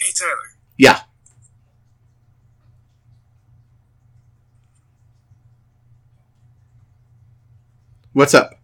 [0.00, 0.56] Hey Tyler.
[0.76, 1.00] Yeah.
[8.12, 8.54] What's up?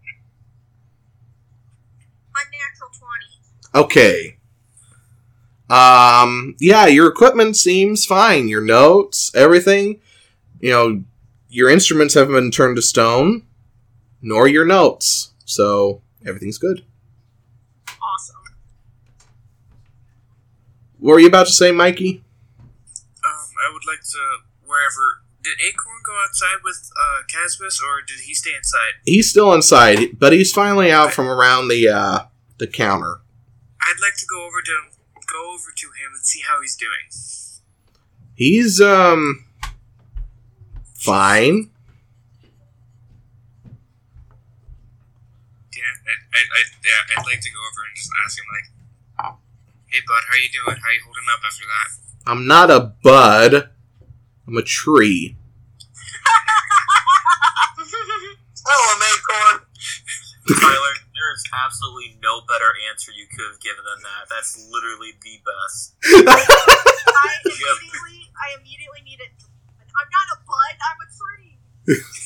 [2.35, 3.51] Unnatural twenty.
[3.75, 4.37] Okay.
[5.69, 8.49] Um, yeah, your equipment seems fine.
[8.49, 10.01] Your notes, everything.
[10.61, 11.05] You know,
[11.49, 13.43] your instruments haven't been turned to stone,
[14.21, 15.33] nor your notes.
[15.45, 16.85] So, everything's good.
[17.89, 18.37] Awesome.
[20.99, 22.23] What were you about to say, Mikey?
[23.25, 24.19] Um, I would like to
[24.67, 25.23] wherever.
[25.43, 29.01] Did Acorn go outside with uh, Casbus, or did he stay inside?
[29.07, 32.19] He's still inside, but he's finally out from around the uh,
[32.59, 33.21] the counter.
[33.83, 34.77] I'd like to go over to
[35.27, 37.09] go over to him and see how he's doing.
[38.35, 39.45] He's um
[40.95, 41.71] fine.
[45.77, 48.67] Yeah, I, I, I, yeah, I'd like to go over and just ask him like,
[49.87, 50.77] "Hey, bud, how you doing?
[50.77, 53.71] How you holding up after that?" I'm not a bud.
[54.47, 55.37] I'm a tree.
[58.73, 59.67] Oh, I'm Acorn.
[60.61, 64.33] Tyler, there is absolutely no better answer you could have given than that.
[64.33, 65.93] That's literally the best.
[66.25, 69.29] I immediately, I immediately needed.
[69.93, 70.75] I'm not a bud.
[70.81, 71.61] I'm a tree.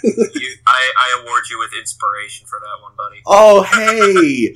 [0.00, 3.20] You, I, I award you with inspiration for that one, buddy.
[3.26, 4.54] Oh hey,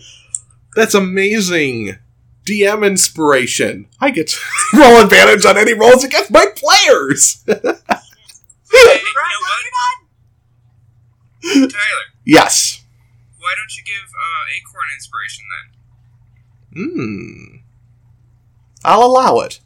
[0.76, 1.98] that's amazing.
[2.46, 3.88] DM inspiration.
[4.00, 4.38] I get to
[4.74, 7.42] roll advantage on any rolls against my players.
[7.44, 7.72] Hey, you know
[11.42, 11.70] what.
[11.72, 12.04] Tyler?
[12.24, 12.81] yes.
[13.42, 15.66] Why don't you give uh, Acorn inspiration then?
[16.78, 17.56] Hmm.
[18.84, 19.58] I'll allow it.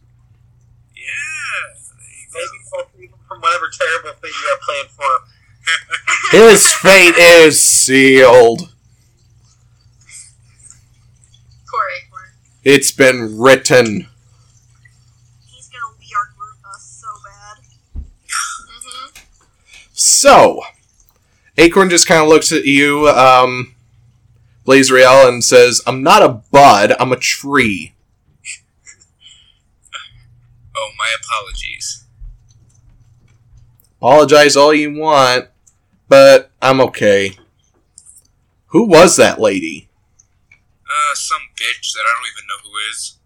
[0.97, 1.77] Yeah.
[2.33, 2.89] there you go.
[2.97, 5.21] Maybe he'll from whatever terrible thing you have planned for him.
[6.49, 8.73] His fate is sealed.
[11.69, 12.31] Poor Acorn.
[12.65, 14.09] It's been written.
[15.47, 18.03] He's gonna we are group us so bad.
[18.67, 19.21] Mm-hmm.
[19.93, 20.63] So,
[21.59, 23.75] Acorn just kind of looks at you, um,
[24.67, 27.95] Blazriel, and says, I'm not a bud, I'm a tree.
[30.79, 32.05] Oh, my apologies.
[33.97, 35.49] Apologize all you want,
[36.07, 37.33] but I'm okay.
[38.67, 39.89] Who was that lady?
[40.85, 43.17] Uh, some bitch that I don't even know who is.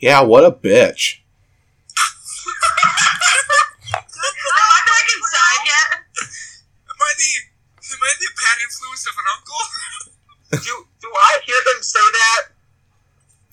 [0.00, 1.20] Yeah, what a bitch.
[7.18, 7.30] be
[7.82, 10.62] am I the bad influence of an uncle?
[10.64, 12.42] do do I hear him say that?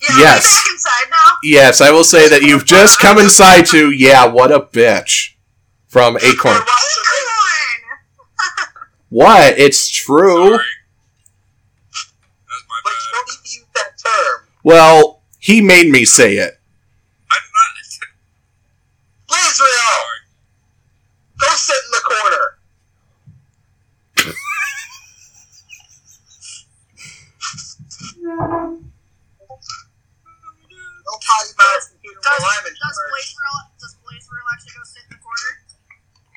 [0.02, 0.68] Yeah, yes.
[1.44, 5.36] Yes, I will say that you've just come inside to yeah, what a bitch
[5.88, 6.58] from Acorn.
[9.10, 9.58] what?
[9.58, 10.52] It's true.
[10.52, 10.60] But
[12.92, 14.48] you don't even use that term.
[14.64, 16.60] Well, he made me say it.
[17.32, 17.66] I'm not.
[19.28, 20.04] Please, Real!
[21.40, 22.25] Go sit in the corner.
[31.36, 33.12] No potty mouths and Peter Does, Lyman does charge.
[33.12, 35.52] Blazriel does Blazriel actually go sit in the corner?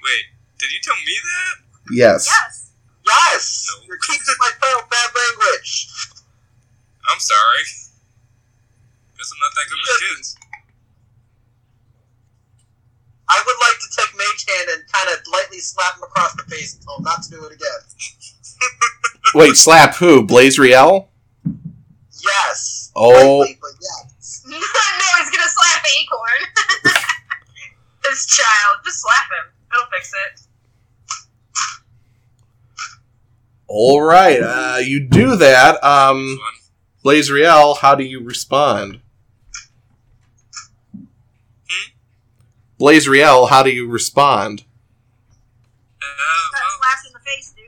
[0.02, 0.24] Wait,
[0.58, 1.54] did you tell me that?
[1.94, 2.26] Yes.
[2.26, 2.74] Yes.
[3.06, 3.66] Yes!
[3.70, 3.86] No.
[3.86, 5.88] You're teaching my child bad language.
[7.08, 7.62] I'm sorry.
[9.16, 10.36] Guess I'm not that good with kids.
[13.30, 16.42] I would like to take Mage Hand and kind of lightly slap him across the
[16.50, 17.80] face and tell him not to do it again.
[19.34, 20.26] Wait, slap who?
[20.26, 21.08] Blazriel?
[22.24, 22.90] Yes.
[22.96, 23.38] Oh.
[23.38, 24.07] Lightly, but yes.
[24.56, 26.42] no, he's gonna slap Acorn.
[28.04, 28.78] His child.
[28.84, 29.52] Just slap him.
[29.74, 30.40] It'll fix it.
[33.66, 34.40] All right.
[34.40, 35.82] Uh, you do that.
[35.84, 36.54] Um, Fun.
[37.04, 39.00] Blazriel, how do you respond?
[41.68, 41.90] Hmm?
[42.80, 44.64] Blazriel, how do you respond?
[46.00, 46.06] Uh,
[46.52, 47.66] That well, slaps in the face, dude.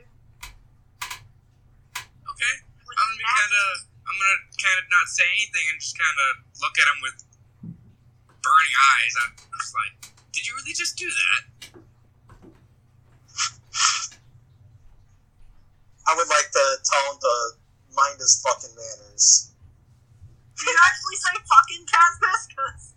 [1.21, 2.53] okay.
[2.65, 3.37] I'm gonna magic.
[3.37, 6.87] kind of, I'm gonna kind of not say anything and just kind of look at
[6.87, 7.17] him with
[8.41, 9.13] burning eyes.
[9.25, 11.43] I'm just like, did you really just do that?
[16.07, 17.33] I would like to tell him to
[17.95, 19.51] mind his fucking manners.
[20.57, 22.55] Did you actually say fucking Casbus?
[22.55, 22.93] 'Cause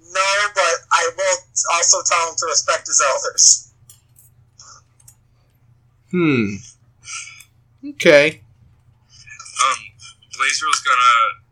[0.00, 1.38] No, but I will
[1.72, 3.72] also tell him to respect his elders.
[6.10, 6.56] Hmm.
[7.90, 8.42] Okay.
[9.62, 9.78] Um,
[10.34, 11.42] Blazer's gonna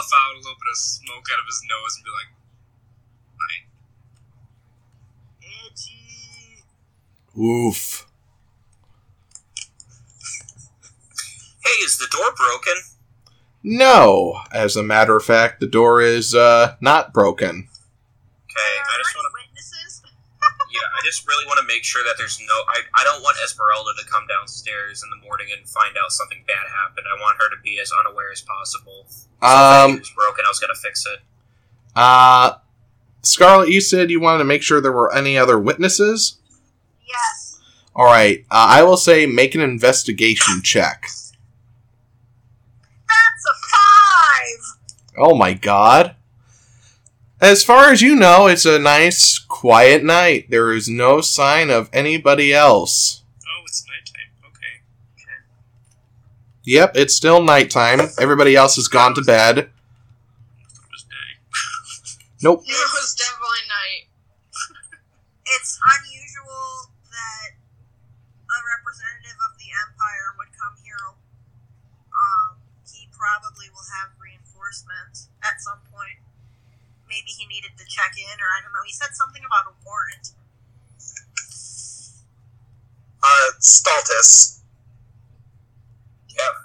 [0.00, 2.30] puff out a little bit of smoke out of his nose and be like,
[3.40, 3.66] "Alright,
[5.70, 6.64] edgy.
[7.38, 8.06] Oof.
[11.62, 12.72] Hey, is the door broken?
[13.62, 14.40] No.
[14.50, 17.68] As a matter of fact, the door is uh, not broken.
[18.48, 19.39] Okay, I just want to.
[20.70, 22.54] Yeah, I just really want to make sure that there's no.
[22.68, 26.44] I, I don't want Esmeralda to come downstairs in the morning and find out something
[26.46, 27.06] bad happened.
[27.10, 29.04] I want her to be as unaware as possible.
[29.08, 30.44] So Um, it was broken.
[30.44, 31.20] I was gonna fix it.
[31.96, 32.54] uh,
[33.22, 36.38] Scarlet, you said you wanted to make sure there were any other witnesses?
[37.06, 37.58] Yes.
[37.94, 38.46] All right.
[38.50, 41.02] Uh, I will say make an investigation check.
[43.08, 45.18] That's a five.
[45.18, 46.14] Oh my god.
[47.40, 50.50] As far as you know, it's a nice, quiet night.
[50.50, 53.22] There is no sign of anybody else.
[53.46, 54.30] oh, it's nighttime.
[54.44, 54.76] Okay."
[56.64, 58.00] Yep, it's still nighttime.
[58.20, 59.56] Everybody else has gone to bed.
[59.56, 59.68] I it
[60.92, 61.40] was day.
[62.42, 62.60] Nope.
[62.68, 64.04] It was definitely night.
[65.50, 71.18] It's unusual that a representative of the Empire would come here.
[72.14, 76.22] Um, he probably will have reinforcements at some point.
[77.10, 78.84] Maybe he needed to check in, or I don't know.
[78.88, 80.32] He said something about a warrant.
[83.20, 84.64] Uh, Stultus,
[86.32, 86.56] Yeah,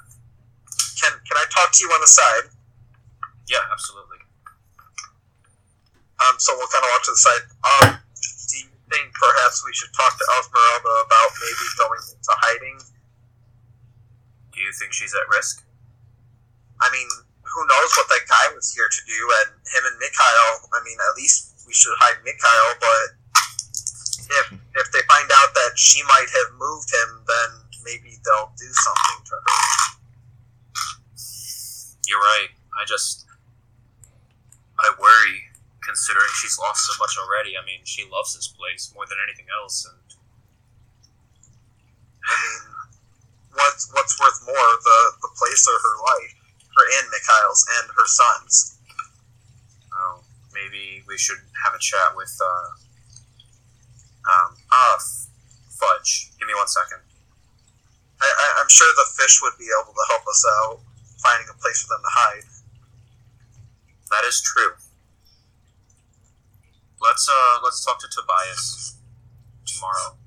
[1.04, 2.48] can can I talk to you on the side?
[3.52, 4.18] yeah, absolutely.
[6.24, 7.44] Um, so we'll kind of walk to the side.
[7.68, 12.78] Um, do you think perhaps we should talk to Esmeralda about maybe going into hiding?
[14.56, 15.62] Do you think she's at risk?
[16.80, 17.08] I mean,
[17.56, 21.00] who knows what that guy was here to do, and him and Mikhail, I mean,
[21.00, 23.08] at least we should hide Mikhail, but
[24.28, 24.46] if
[24.76, 27.50] if they find out that she might have moved him, then
[27.88, 29.56] maybe they'll do something to her.
[32.12, 32.52] You're right.
[32.76, 33.24] I just.
[34.76, 35.40] I worry,
[35.80, 37.56] considering she's lost so much already.
[37.56, 39.96] I mean, she loves this place more than anything else, and
[42.28, 42.76] I mean,
[43.56, 46.35] what's what's worth more, the the place or her life,
[46.76, 48.76] her and Mikhail's and her son's?
[49.96, 50.24] oh,
[50.54, 52.32] maybe we should have a chat with.
[52.42, 52.70] Uh,
[54.26, 54.98] um, ah,
[55.70, 56.32] Fudge.
[56.40, 57.00] Give me one second.
[58.22, 60.80] I, I, I'm sure the fish would be able to help us out
[61.22, 62.48] finding a place for them to hide.
[64.12, 64.74] That is true.
[67.02, 68.98] Let's uh, let's talk to Tobias
[69.66, 70.18] tomorrow.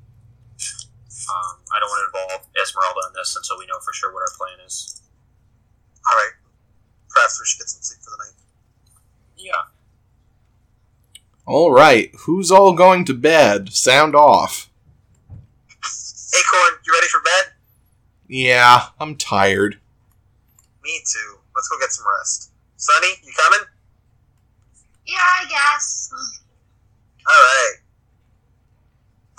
[1.29, 4.23] Um, I don't want to involve Esmeralda in this until we know for sure what
[4.23, 5.03] our plan is.
[6.07, 6.33] All right,
[7.09, 8.35] perhaps we should get some sleep for the night.
[9.37, 9.63] Yeah.
[11.47, 12.11] All right.
[12.27, 13.73] Who's all going to bed?
[13.73, 14.71] Sound off.
[16.29, 17.53] Acorn, you ready for bed?
[18.29, 19.81] Yeah, I'm tired.
[20.85, 21.41] Me too.
[21.57, 22.53] Let's go get some rest.
[22.77, 23.65] Sunny, you coming?
[25.07, 26.13] Yeah, I guess.
[26.13, 27.77] All right.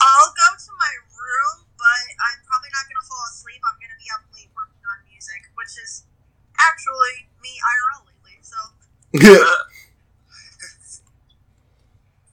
[0.01, 3.61] I'll go to my room, but I'm probably not gonna fall asleep.
[3.61, 6.09] I'm gonna be up late working on music, which is
[6.57, 8.37] actually me IRL lately.
[8.41, 8.57] So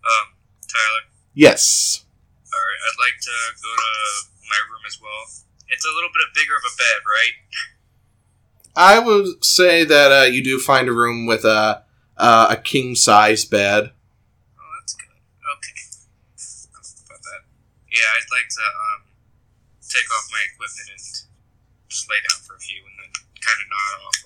[0.06, 0.26] Um,
[0.70, 1.02] Tyler.
[1.34, 2.04] yes.
[2.52, 3.90] All right, I'd like to go to
[4.46, 5.22] my room as well.
[5.68, 7.34] It's a little bit bigger of a bed, right?
[8.76, 11.82] I would say that uh, you do find a room with a
[12.16, 13.90] uh, a king size bed.
[13.90, 15.10] Oh, that's good.
[15.58, 15.74] Okay.
[17.08, 17.40] About that.
[17.90, 19.02] Yeah, I'd like to um
[19.82, 21.00] take off my equipment and
[21.88, 23.10] just lay down for a few, and then
[23.42, 24.25] kind of nod off a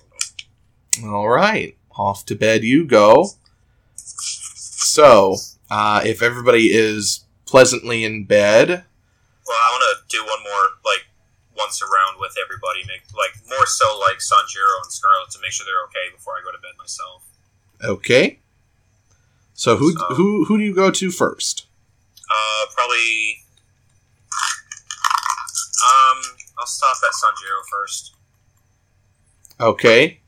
[1.05, 3.31] All right, off to bed you go.
[3.95, 5.37] So,
[5.69, 11.05] uh, if everybody is pleasantly in bed, Well, I want to do one more like
[11.57, 15.65] once around with everybody, make like more so like Sanjiro and Scarlet to make sure
[15.65, 17.23] they're okay before I go to bed myself.
[17.83, 18.39] okay.
[19.53, 21.65] So who So- who who do you go to first?
[22.29, 23.43] Uh, probably.
[25.83, 26.21] Um,
[26.59, 28.13] I'll stop at Sanjiro first,
[29.59, 30.20] Okay.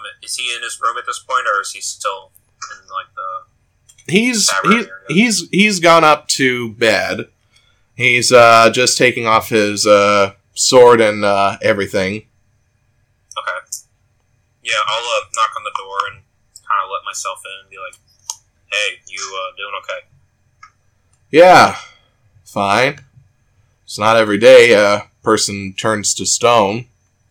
[0.00, 2.30] Uh, Is he in his room at this point, or is he still
[2.72, 4.12] in like the?
[4.12, 7.28] He's he, he's he's gone up to bed.
[7.94, 12.24] He's uh, just taking off his uh, sword and uh, everything.
[13.36, 13.66] Okay.
[14.62, 16.22] Yeah, I'll uh, knock on the door and
[16.66, 17.94] kind of let myself in and be like,
[18.72, 20.06] "Hey, you uh, doing okay?"
[21.30, 21.76] Yeah,
[22.44, 23.00] fine.
[23.84, 26.86] It's not every day a person turns to stone,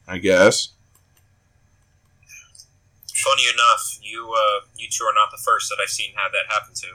[0.08, 0.70] I guess.
[3.24, 6.52] Funny enough, you uh, you two are not the first that I've seen have that
[6.54, 6.88] happen to.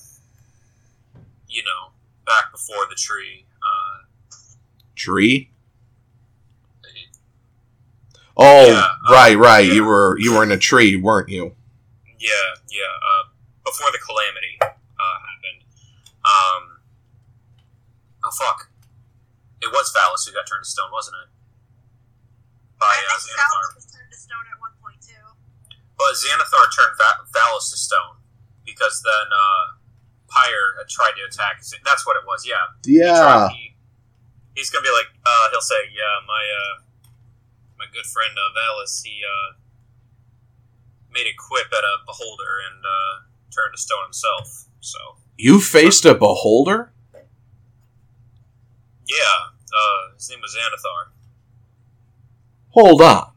[1.47, 1.91] you know,
[2.25, 3.45] back before the tree.
[3.61, 4.35] Uh,
[4.95, 5.49] tree.
[8.37, 9.65] Oh, Yeah, uh, right, right.
[9.65, 9.73] yeah.
[9.73, 11.55] You were you were in a tree, weren't you?
[12.19, 12.29] yeah,
[12.69, 12.81] yeah.
[12.83, 13.29] Uh,
[13.63, 14.65] before the calamity uh,
[15.29, 15.63] happened.
[16.25, 16.79] Um,
[18.25, 18.69] oh fuck!
[19.65, 21.29] It was Phallus who got turned to stone, wasn't it?
[22.77, 23.49] By I uh, think Xanathar.
[23.49, 25.25] Salvus was turned to stone at one point too.
[25.97, 28.21] But Xanathar turned Va- Valis to stone
[28.61, 29.65] because then uh,
[30.29, 31.65] Pyre had tried to attack.
[31.83, 32.45] That's what it was.
[32.45, 32.61] Yeah.
[32.85, 33.73] He tried- he-
[34.53, 36.75] he's gonna be like, uh, he'll say, "Yeah, my uh,
[37.81, 39.57] my good friend uh, Valis, he uh,
[41.09, 43.13] made a quip at a beholder and uh,
[43.49, 44.99] turned to stone himself." So
[45.37, 46.91] You faced a beholder?
[49.07, 51.11] yeah, uh, his name was Xanathar.
[52.69, 53.31] Hold on.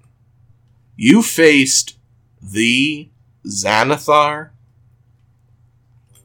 [0.96, 1.96] You faced
[2.40, 3.10] the
[3.46, 4.50] Xanathar?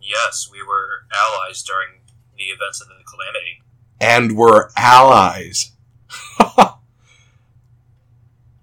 [0.02, 2.02] Yes, we were allies during
[2.38, 3.62] the events of the calamity.
[4.02, 5.72] and were allies.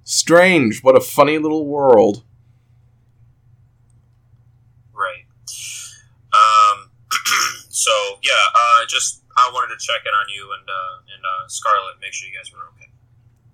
[0.05, 0.82] Strange.
[0.82, 2.24] What a funny little world.
[4.93, 5.24] Right.
[6.32, 6.90] Um.
[7.68, 7.90] so
[8.22, 11.96] yeah, uh, just I wanted to check in on you and uh, and uh, Scarlet,
[12.00, 12.90] make sure you guys were okay.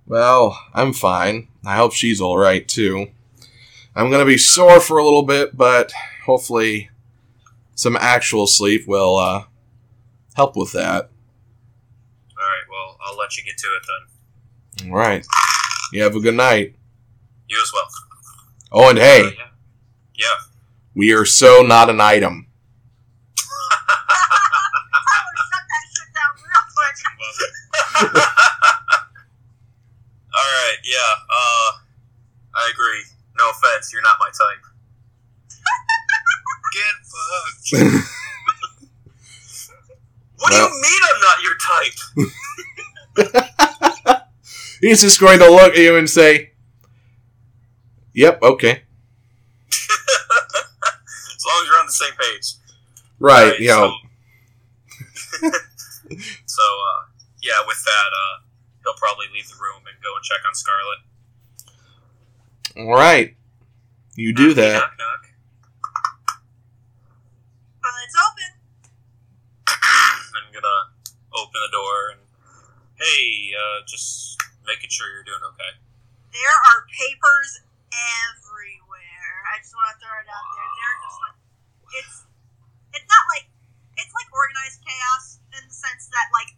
[0.07, 1.49] Well, I'm fine.
[1.65, 3.09] I hope she's alright too.
[3.95, 5.93] I'm gonna be sore for a little bit, but
[6.25, 6.91] hopefully
[7.75, 9.45] some actual sleep will uh,
[10.35, 11.11] help with that.
[12.31, 12.65] All right.
[12.71, 13.83] Well, I'll let you get to it
[14.85, 14.91] then.
[14.93, 15.27] Alright.
[15.93, 16.75] You have a good night.
[17.49, 17.89] You as well.
[18.73, 19.49] Oh, and Uh, hey, yeah.
[20.19, 20.39] Yeah.
[20.95, 22.47] we are so not an item.
[23.37, 23.47] Tyler,
[25.37, 26.97] shut that shit down real quick.
[30.35, 30.77] All right.
[30.85, 31.15] Yeah.
[31.31, 31.73] Uh,
[32.55, 33.03] I agree.
[33.39, 34.65] No offense, you're not my type.
[36.73, 38.07] Get fucked.
[40.39, 41.57] What Well- do you mean I'm not your
[44.07, 44.21] type?
[44.83, 46.53] He's just going to look at you and say,
[48.13, 48.83] Yep, okay.
[49.71, 49.81] as
[51.47, 52.55] long as you're on the same page.
[53.19, 53.95] Right, you know.
[55.41, 55.51] So,
[56.47, 57.03] so uh,
[57.47, 58.43] yeah, with that, uh,
[58.83, 61.01] he'll probably leave the room and go and check on Scarlet.
[62.75, 63.39] Alright.
[64.19, 64.75] You do Knock, that.
[64.83, 65.23] Knock, knock.
[67.87, 68.51] Well, it's open.
[70.35, 70.81] I'm gonna
[71.39, 72.21] open the door and
[72.99, 75.73] hey, uh, just making sure you're doing okay.
[76.35, 77.63] There are papers
[77.95, 79.33] everywhere.
[79.53, 80.69] I just want to throw it out there.
[80.75, 81.37] They're just like
[82.03, 82.17] it's
[82.99, 83.47] it's not like
[84.01, 86.56] it's like organized chaos in the sense that like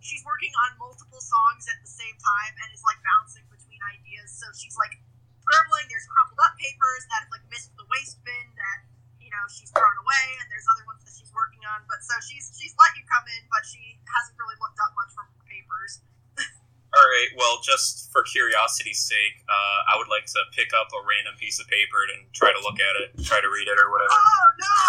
[0.00, 4.32] she's working on multiple songs at the same time and is like bouncing between ideas.
[4.32, 4.96] So she's like
[5.44, 5.86] scribbling.
[5.88, 8.78] There's crumpled up papers that have like missed the waste bin that
[9.20, 11.84] you know she's thrown away, and there's other ones that she's working on.
[11.86, 15.12] But so she's she's let you come in, but she hasn't really looked up much
[15.12, 16.00] from the papers.
[16.96, 17.30] All right.
[17.36, 21.60] Well, just for curiosity's sake, uh, I would like to pick up a random piece
[21.60, 24.16] of paper and try to look at it, try to read it, or whatever.
[24.16, 24.80] Oh no!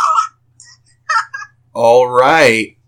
[1.81, 2.80] All right.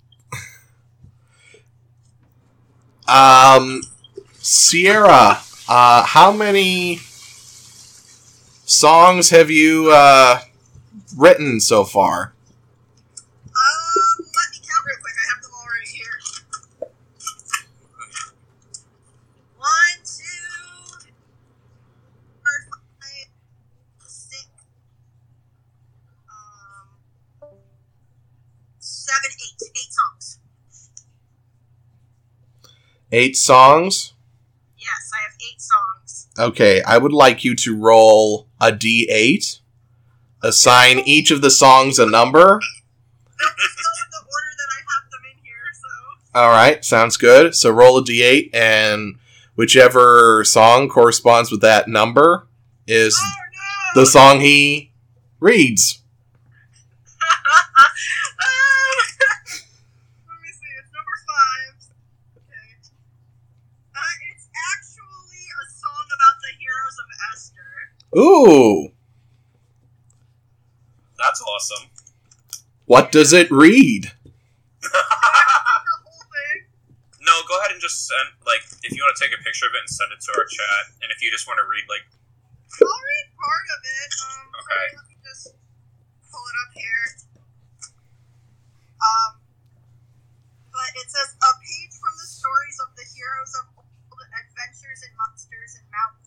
[3.08, 3.82] Um,
[4.34, 7.00] Sierra, uh, how many
[8.66, 10.40] songs have you uh,
[11.18, 12.34] written so far?
[13.48, 13.54] Um,
[14.20, 15.14] let me count real quick.
[15.16, 16.18] I have them all right here.
[19.58, 21.04] One, two,
[22.42, 22.58] four,
[23.02, 23.30] five,
[24.08, 24.48] six,
[26.30, 26.88] um,
[28.80, 29.62] seven, eight.
[29.76, 30.40] Eight songs.
[33.14, 34.14] Eight songs.
[34.78, 36.28] Yes, I have eight songs.
[36.40, 39.60] Okay, I would like you to roll a d8.
[40.42, 42.60] Assign each of the songs a number.
[43.40, 43.78] They'll just
[44.12, 46.40] the order that I have them in here, so.
[46.40, 47.56] All right, sounds good.
[47.56, 49.16] So roll a d8, and
[49.56, 52.48] whichever song corresponds with that number
[52.88, 53.34] is Oh
[53.96, 54.02] no!
[54.02, 54.92] the song he
[55.40, 56.00] reads.
[60.28, 60.74] Let me see.
[60.80, 61.76] It's number five.
[62.38, 62.68] Okay.
[63.96, 67.72] Uh, it's actually a song about the heroes of Esther.
[68.18, 68.90] Ooh,
[71.18, 71.90] That's awesome.
[72.86, 74.12] what does it read?
[74.84, 76.68] the whole thing.
[77.24, 79.74] No, go ahead and just send like if you want to take a picture of
[79.74, 82.06] it and send it to our chat, and if you just want to read like
[82.82, 84.10] I'll read part of it.
[84.20, 84.84] Um, Okay.
[84.84, 85.46] sorry, let me just
[86.30, 87.04] pull it up here.
[89.04, 89.32] Um,
[90.72, 95.14] but it says a page from the stories of the heroes of old, adventures and
[95.20, 96.23] monsters and mountains.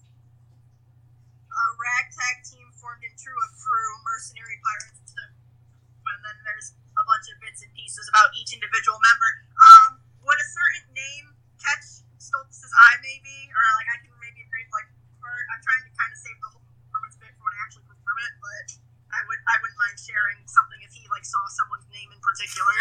[1.57, 5.17] A ragtag team formed into a crew, mercenary pirates.
[5.17, 9.31] And then there's a bunch of bits and pieces about each individual member.
[9.59, 9.91] Um,
[10.23, 11.27] would a certain name
[11.61, 14.89] catch Stultus's eye, maybe, or like I can maybe read like
[15.23, 15.45] part.
[15.55, 18.19] I'm trying to kind of save the whole performance bit for when I actually perform
[18.23, 18.67] it, but
[19.15, 22.77] I would I wouldn't mind sharing something if he like saw someone's name in particular.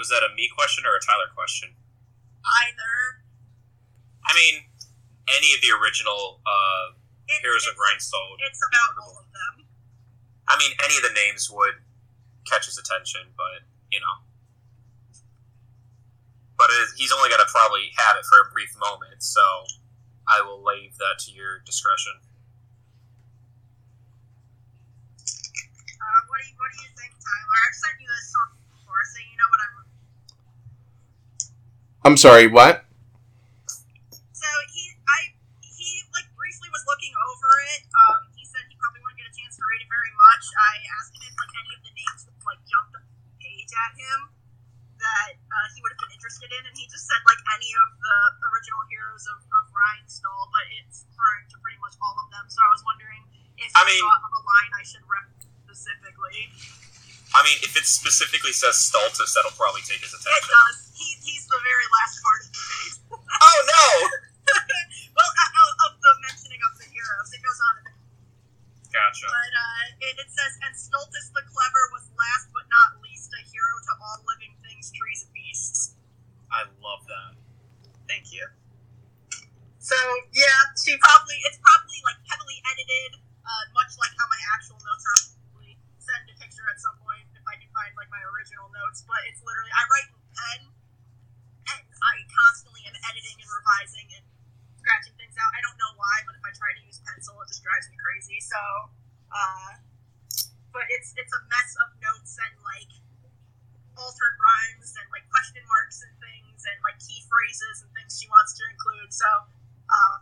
[0.00, 1.76] was that a me question or a Tyler question?
[2.46, 3.26] Either
[4.26, 4.66] I mean,
[5.28, 6.94] any of the original uh,
[7.26, 8.36] it's, Heroes of it's, Rhinestone.
[8.46, 9.66] it's about all of them.
[10.48, 11.82] I mean, any of the names would
[12.46, 14.22] catch his attention, but you know.
[16.56, 19.42] But it, he's only going to probably have it for a brief moment, so
[20.26, 22.14] I will leave that to your discretion.
[26.00, 27.58] Uh, what do you what do you think, Tyler?
[27.66, 29.74] I've sent you this song before, so you know what I'm.
[32.06, 32.86] I'm sorry, what?
[34.32, 37.82] So he I he like briefly was looking over it.
[37.90, 40.45] Um, he said he probably wouldn't get a chance to read it very much.
[40.56, 43.00] I asked him if like any of the names would like jump the
[43.40, 44.20] page at him
[44.96, 47.88] that uh, he would have been interested in, and he just said like any of
[48.00, 48.18] the
[48.48, 52.48] original heroes of, of Rhinestall, but it's referring to pretty much all of them.
[52.48, 53.22] So I was wondering
[53.60, 55.28] if I mean- thought of a line I should rep
[55.68, 56.48] specifically.
[57.36, 60.40] I mean, if it specifically says Stultus, that'll probably take his attention.
[60.40, 60.88] It does.
[60.96, 62.96] He, he's the very last part of the page.
[63.12, 63.84] Oh no!
[65.20, 67.85] well, uh, uh, of the mentioning of the heroes, it goes on.
[68.96, 69.28] Gotcha.
[69.28, 73.44] But uh, it, it says, and Stultus the Clever was last but not least a
[73.44, 76.00] hero to all living things, trees, and beasts.
[76.48, 77.36] I love that.
[78.08, 78.48] Thank you.
[79.84, 80.00] So
[80.32, 85.04] yeah, she probably it's probably like heavily edited, uh, much like how my actual notes
[85.04, 85.20] are.
[85.52, 89.04] Probably send a picture at some point if I can find like my original notes.
[89.04, 90.60] But it's literally I write in pen,
[91.76, 94.24] and I constantly am editing and revising and
[94.86, 95.50] scratching things out.
[95.50, 97.98] I don't know why, but if I try to use pencil, it just drives me
[97.98, 98.38] crazy.
[98.38, 98.62] So,
[99.34, 99.82] uh,
[100.70, 102.94] but it's it's a mess of notes and like
[103.98, 108.30] altered rhymes and like question marks and things and like key phrases and things she
[108.30, 109.10] wants to include.
[109.10, 109.26] So,
[109.90, 110.20] um,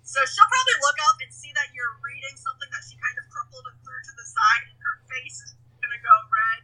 [0.00, 3.28] so she'll probably look up and see that you're reading something that she kind of
[3.28, 5.52] crumpled and threw to the side, and her face is
[5.84, 6.60] gonna go red,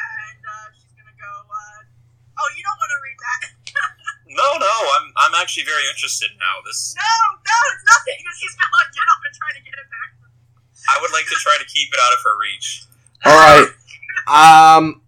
[0.00, 1.80] and uh, she's gonna go, uh,
[2.40, 3.44] "Oh, you don't want to read that."
[4.30, 6.62] No, no, I'm I'm actually very interested now.
[6.64, 8.14] This no, no, it's nothing.
[8.22, 10.10] Because she's gonna like get up and try to get it back.
[10.86, 12.86] I would like to try to keep it out of her reach.
[13.26, 13.68] All right.
[14.30, 15.02] Um,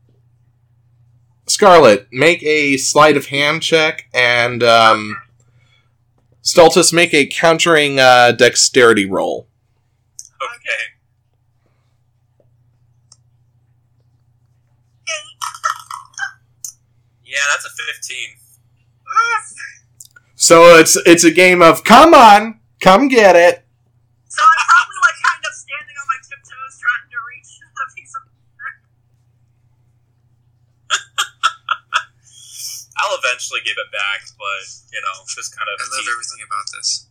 [1.46, 5.16] Scarlet, make a sleight of hand check, and um,
[6.42, 9.46] Stultus, make a countering uh, dexterity roll.
[10.42, 10.82] Okay.
[17.24, 18.41] Yeah, that's a 15.
[20.42, 23.62] So it's it's a game of come on, come get it.
[24.26, 28.10] So I'm probably like kind of standing on my tiptoes trying to reach a piece
[28.18, 28.26] of.
[28.26, 28.68] I
[33.06, 35.78] I'll eventually give it back, but you know, just kind of.
[35.78, 37.06] I love tease- everything about this.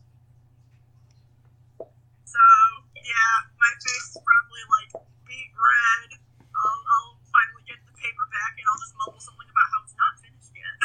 [2.28, 2.42] So
[3.00, 4.92] yeah, my face is probably like
[5.24, 6.20] beet red.
[6.52, 9.96] I'll, I'll finally get the paper back, and I'll just mumble something about how it's
[9.96, 10.76] not finished yet.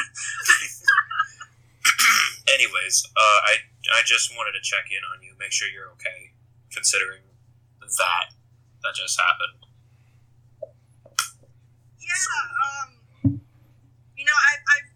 [2.54, 3.54] Anyways, uh, I
[3.94, 6.32] I just wanted to check in on you, make sure you're okay,
[6.72, 7.20] considering
[7.80, 8.26] that
[8.82, 9.64] that just happened.
[12.00, 12.88] yeah, um,
[14.16, 14.90] you know, I, I've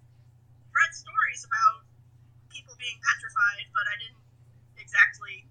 [0.72, 1.84] read stories about
[2.48, 4.22] people being petrified, but I didn't
[4.80, 5.44] exactly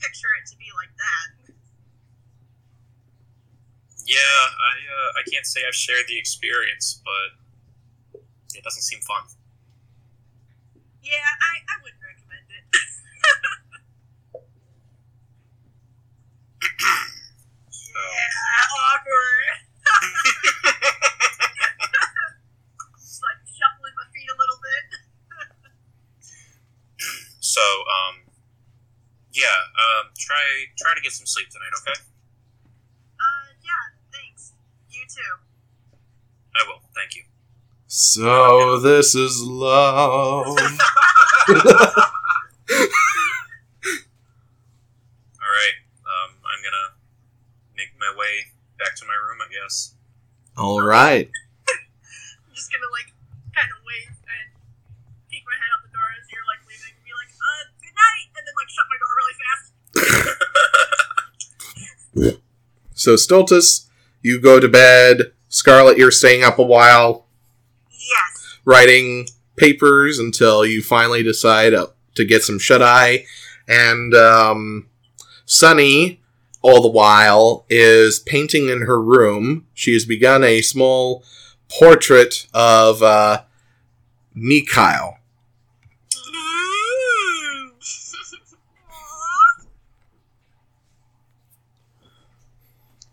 [0.00, 1.28] picture it to be like that.
[4.06, 8.20] Yeah, I uh, I can't say I've shared the experience, but
[8.54, 9.24] it doesn't seem fun.
[11.06, 12.66] Yeah, I, I wouldn't recommend it.
[17.70, 19.54] So, yeah, awkward.
[22.98, 24.82] Just like shuffling my feet a little bit.
[27.38, 28.26] so um,
[29.30, 29.46] yeah,
[29.78, 30.42] um, try
[30.74, 32.02] try to get some sleep tonight, okay?
[33.14, 34.58] Uh, yeah, thanks.
[34.90, 35.38] You too.
[36.58, 36.82] I will.
[36.98, 37.22] Thank you.
[37.88, 40.46] So this is love.
[40.48, 40.56] All
[45.46, 45.76] right.
[46.02, 46.98] Um, I'm gonna
[47.76, 49.94] make my way back to my room, I guess.
[50.58, 51.30] All right.
[51.70, 53.14] I'm just gonna like
[53.54, 54.50] kind of wave and
[55.30, 57.94] peek my head out the door as you're like leaving and be like, uh, good
[57.94, 59.66] night, and then like shut my door really fast.
[62.98, 63.90] So Stultus,
[64.22, 65.32] you go to bed.
[65.50, 67.25] Scarlet, you're staying up a while Yes.
[68.66, 69.26] Writing
[69.56, 71.72] papers until you finally decide
[72.14, 73.24] to get some shut eye.
[73.66, 74.88] And um,
[75.46, 76.20] Sunny,
[76.60, 79.66] all the while, is painting in her room.
[79.72, 81.24] She has begun a small
[81.70, 83.44] portrait of uh,
[84.34, 85.14] Mikhail.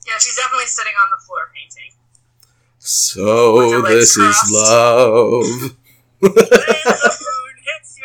[0.05, 1.12] Yeah, she's definitely sitting on.
[2.95, 5.73] So this is love.
[6.19, 7.97] When the moon hits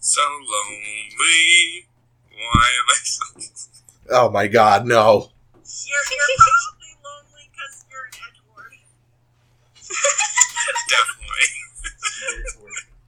[0.00, 1.88] So lonely.
[2.28, 3.24] Why am I so?
[4.10, 5.30] Oh my god, no.
[5.64, 8.84] You're, you're probably lonely because you're an edgelord.
[10.92, 11.48] Definitely.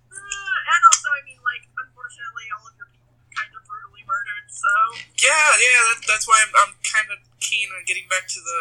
[0.08, 4.48] Uh, and also, I mean, like, unfortunately, all of your people kind of brutally murdered,
[4.48, 4.72] so.
[5.24, 5.80] Yeah, yeah.
[5.88, 8.60] That, that's why I'm, I'm kind of keen on getting back to the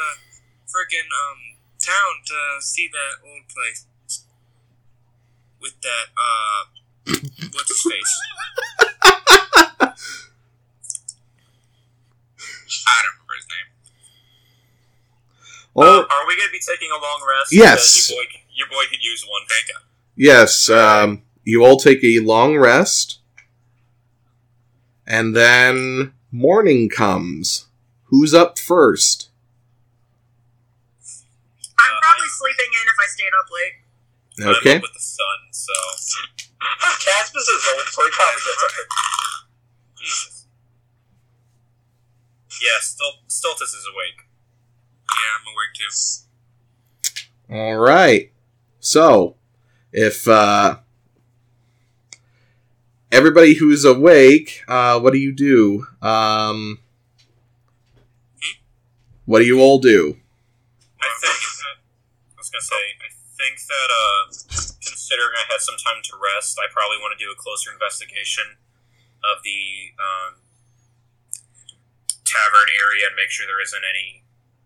[0.71, 3.85] friggin' um town to see that old place
[5.59, 6.61] with that uh
[7.51, 8.13] what's his face?
[12.87, 13.69] I don't remember his name.
[15.73, 17.51] Well, Uh, are we gonna be taking a long rest?
[17.53, 18.09] Yes.
[18.09, 18.25] Your boy,
[18.55, 19.41] your boy could use one.
[19.49, 19.75] Thank you.
[20.15, 23.19] yes, um, you all take a long rest.
[25.05, 27.67] And then morning comes.
[28.05, 29.29] Who's up first?
[31.79, 33.75] I'm probably sleeping in if I stayed up late.
[34.47, 34.75] I'm Okay.
[34.77, 35.73] up with the sun, so
[36.61, 38.71] Casbus is old, so he probably gets up
[40.01, 40.45] Jesus.
[42.61, 44.25] Yeah, Stul- Stultus is awake.
[45.13, 47.53] Yeah, I'm awake too.
[47.55, 48.31] All right.
[48.79, 49.35] So,
[49.91, 50.77] if uh,
[53.13, 55.85] everybody who's awake, uh, what do you do?
[56.01, 56.79] Um,
[59.25, 60.17] what do you all do?
[60.99, 61.39] I think.
[61.39, 61.77] That,
[62.33, 62.83] I was gonna say.
[62.99, 64.21] I think that uh,
[64.83, 68.57] considering I had some time to rest, I probably want to do a closer investigation
[69.23, 70.41] of the um,
[72.25, 74.23] tavern area and make sure there isn't any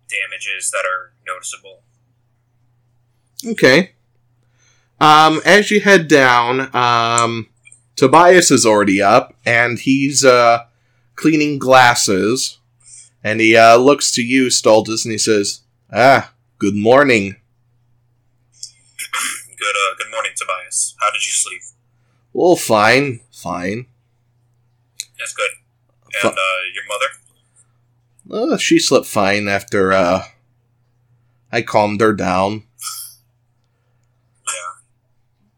[0.10, 1.84] damages that are noticeable.
[3.46, 3.92] Okay.
[5.00, 7.50] Um, as you head down, um,
[7.98, 10.66] Tobias is already up, and he's uh,
[11.16, 12.60] cleaning glasses.
[13.24, 15.62] And he uh, looks to you, Stultus, and he says,
[15.92, 17.36] "Ah, good morning."
[19.58, 19.76] Good.
[19.76, 20.96] Uh, good morning, Tobias.
[21.00, 21.62] How did you sleep?
[22.32, 23.88] Well, fine, fine.
[25.18, 25.50] That's good.
[26.24, 28.54] And uh, your mother?
[28.54, 30.26] Uh, she slept fine after uh,
[31.52, 32.64] I calmed her down.
[34.46, 34.74] Yeah.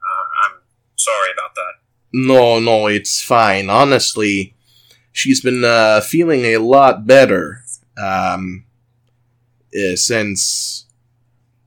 [0.02, 0.62] Uh, I'm
[0.96, 1.30] sorry.
[2.12, 3.70] No, no, it's fine.
[3.70, 4.56] Honestly,
[5.12, 7.64] she's been uh, feeling a lot better
[7.98, 8.66] um,
[9.76, 10.86] uh, since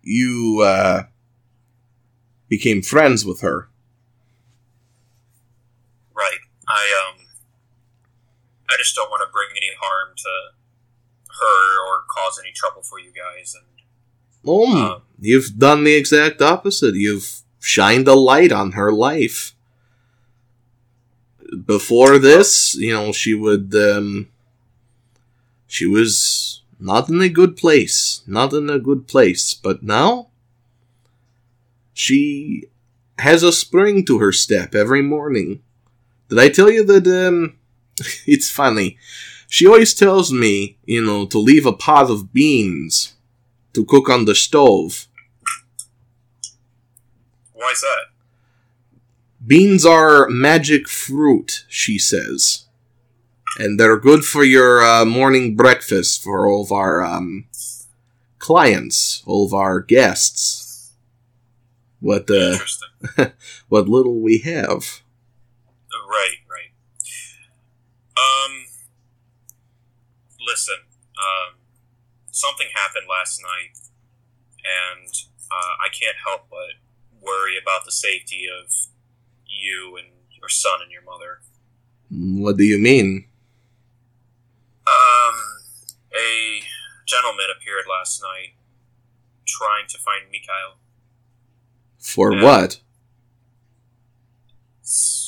[0.03, 1.05] you uh,
[2.49, 3.69] became friends with her.
[6.15, 6.41] Right.
[6.69, 7.27] I um.
[8.69, 10.31] I just don't want to bring any harm to
[11.41, 13.55] her or cause any trouble for you guys.
[13.55, 13.67] And
[14.45, 16.95] Oh, Um, you've done the exact opposite.
[16.95, 19.52] You've shined a light on her life.
[21.67, 24.29] Before this, you know, she would, um,
[25.67, 28.23] she was not in a good place.
[28.27, 29.55] Not in a good place.
[29.55, 30.29] But now,
[31.93, 32.65] she
[33.19, 35.63] has a spring to her step every morning.
[36.29, 37.57] Did I tell you that, um,
[38.27, 38.99] it's funny.
[39.49, 43.15] She always tells me, you know, to leave a pot of beans
[43.75, 45.07] to cook on the stove.
[47.53, 48.12] why's that?
[49.45, 52.67] Beans are magic fruit, she says.
[53.59, 57.47] And they're good for your uh, morning breakfast for all of our um,
[58.39, 60.93] clients, all of our guests.
[62.01, 62.59] What uh,
[63.69, 65.03] what little we have.
[66.09, 66.73] Right, right.
[68.17, 68.67] Um,
[70.47, 70.77] listen,
[71.17, 71.55] um,
[72.31, 73.79] something happened last night,
[74.65, 75.09] and
[75.51, 76.81] uh, I can't help but
[77.21, 78.73] worry about the safety of
[79.63, 80.09] you and
[80.39, 81.41] your son and your mother.
[82.11, 83.29] What do you mean?
[84.87, 85.35] Um,
[86.15, 86.63] a
[87.07, 88.55] gentleman appeared last night
[89.47, 90.79] trying to find Mikhail.
[91.99, 92.43] For Yeah.
[92.43, 92.81] what?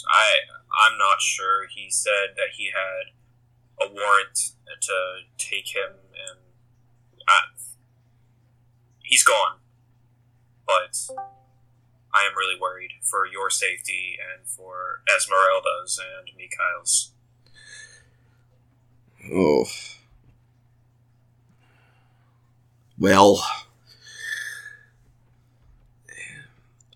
[0.09, 0.41] I
[0.77, 1.67] I'm not sure.
[1.69, 3.15] He said that he had
[3.81, 4.37] a warrant
[4.81, 6.41] to take him, and
[7.29, 7.41] I,
[9.03, 9.59] he's gone.
[10.67, 10.99] But
[12.15, 17.13] I am really worried for your safety and for Esmeralda's and Mikhail's.
[19.33, 19.65] Oh.
[22.99, 23.43] Well,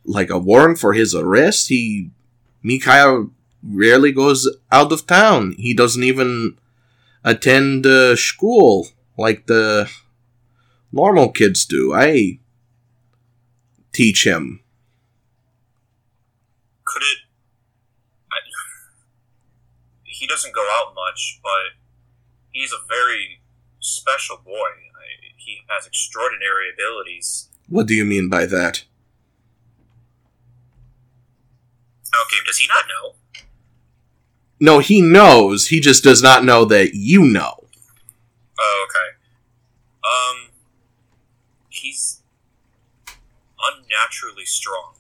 [0.05, 2.11] like a warrant for his arrest, he
[2.63, 3.31] Mikhail
[3.63, 5.55] rarely goes out of town.
[5.59, 6.57] He doesn't even
[7.25, 9.91] attend uh, school like the
[10.93, 11.93] normal kids do.
[11.95, 12.39] I
[13.93, 14.61] teach him.
[16.85, 17.19] Could it?
[18.33, 18.37] I,
[20.05, 21.79] he doesn't go out much, but
[22.53, 23.41] he's a very
[23.81, 24.53] special boy.
[24.53, 27.49] I, he has extraordinary abilities.
[27.69, 28.85] What do you mean by that?
[32.15, 33.15] Okay, does he not know?
[34.61, 35.69] No, he knows.
[35.69, 37.69] He just does not know that you know.
[38.59, 39.15] Oh, okay.
[40.03, 40.51] Um,
[41.69, 42.23] he's
[43.63, 44.95] unnaturally strong.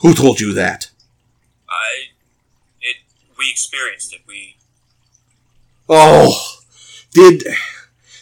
[0.00, 0.90] Who told you that?
[1.68, 2.12] I,
[2.80, 2.96] it,
[3.38, 4.20] we experienced it.
[4.26, 4.55] We,
[5.88, 6.58] Oh,
[7.12, 7.44] did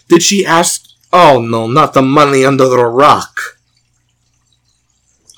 [0.08, 0.86] did she ask?
[1.12, 3.58] Oh no, not the money under the rock.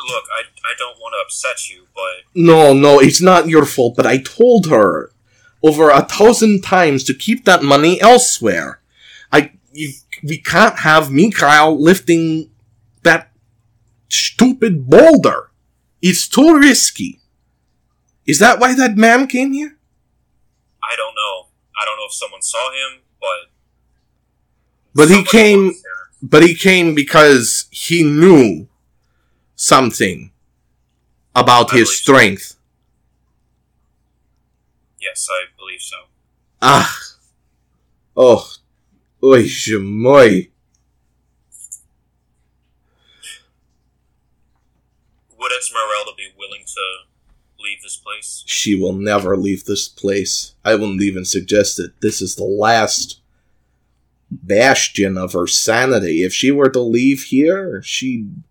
[0.08, 3.96] look, I, I don't want to upset you, but No, no, it's not your fault.
[3.96, 5.10] But I told her
[5.62, 8.80] over a thousand times to keep that money elsewhere.
[9.32, 9.92] I you
[10.22, 12.50] we can't have Mikhail lifting
[13.02, 13.30] that
[14.08, 15.50] stupid boulder.
[16.02, 17.20] It's too risky.
[18.26, 19.76] Is that why that man came here?
[20.82, 21.46] I don't know.
[21.80, 23.50] I don't know if someone saw him, but
[24.94, 25.72] But he came
[26.22, 28.68] but he came because he knew
[29.54, 30.32] something
[31.34, 32.02] about I his believe so.
[32.02, 32.56] strength.
[35.00, 35.96] Yes, I believe so.
[36.62, 36.96] Ah.
[38.16, 38.50] Oh.
[39.22, 39.46] Oy,
[39.80, 40.48] moi.
[45.38, 47.05] Would Esmeralda be willing to
[47.66, 48.44] leave this place?
[48.46, 50.54] She will never leave this place.
[50.64, 52.00] I wouldn't even suggest it.
[52.00, 53.20] This is the last
[54.30, 56.22] bastion of her sanity.
[56.22, 58.42] If she were to leave here, she'd.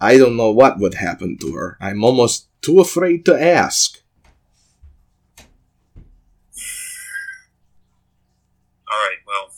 [0.00, 1.78] I don't know what would happen to her.
[1.80, 4.02] I'm almost too afraid to ask.
[8.90, 9.18] All right.
[9.26, 9.50] Well,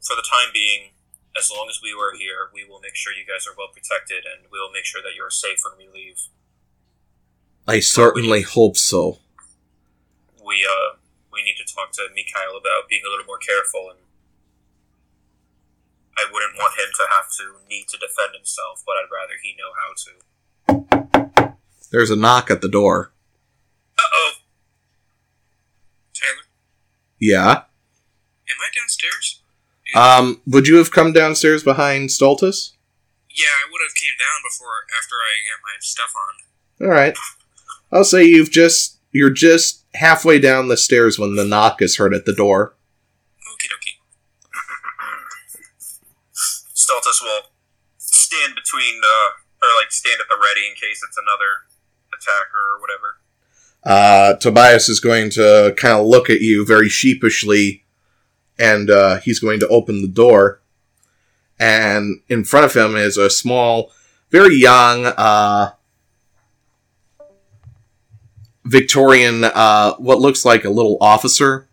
[0.00, 0.90] for the time being,
[1.38, 4.24] as long as we were here, we will make sure you guys are well protected,
[4.24, 6.28] and we will make sure that you're safe when we leave.
[7.68, 9.18] I certainly hope so.
[10.44, 10.96] We uh,
[11.32, 13.98] we need to talk to Mikhail about being a little more careful, and
[16.16, 19.54] I wouldn't want him to have to need to defend himself, but I'd rather he
[19.58, 21.56] know how to.
[21.90, 23.12] There's a knock at the door.
[23.98, 24.32] Uh oh.
[26.14, 26.46] Tyler,
[27.18, 27.50] Yeah.
[27.50, 29.42] am I downstairs?
[29.96, 32.72] Um, would you have come downstairs behind Stultus?
[33.30, 36.86] Yeah, I would have came down before after I got my stuff on.
[36.86, 37.16] All right.
[37.90, 42.12] I'll say you've just you're just halfway down the stairs when the knock is heard
[42.12, 42.76] at the door.
[43.40, 43.96] Okie dokie.
[46.34, 47.52] Stultus will
[47.96, 49.28] stand between, uh,
[49.62, 51.64] or like stand at the ready in case it's another
[52.12, 53.16] attacker or whatever.
[53.82, 57.85] Uh, Tobias is going to kind of look at you very sheepishly
[58.58, 60.60] and uh, he's going to open the door.
[61.58, 63.90] And in front of him is a small,
[64.30, 65.72] very young, uh,
[68.64, 71.68] Victorian, uh, what looks like a little officer,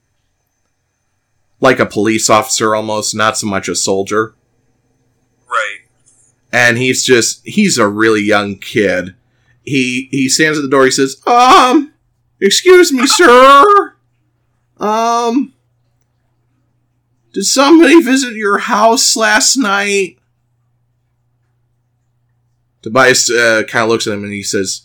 [1.59, 4.35] like a police officer almost, not so much a soldier.
[5.49, 5.79] Right.
[6.51, 9.15] And he's just, he's a really young kid.
[9.63, 10.85] He, he stands at the door.
[10.85, 11.93] He says, um,
[12.39, 13.95] excuse me, sir.
[14.77, 15.53] Um,
[17.33, 20.19] did somebody visit your house last night?
[22.83, 24.83] Tobias uh, kind of looks at him and he says,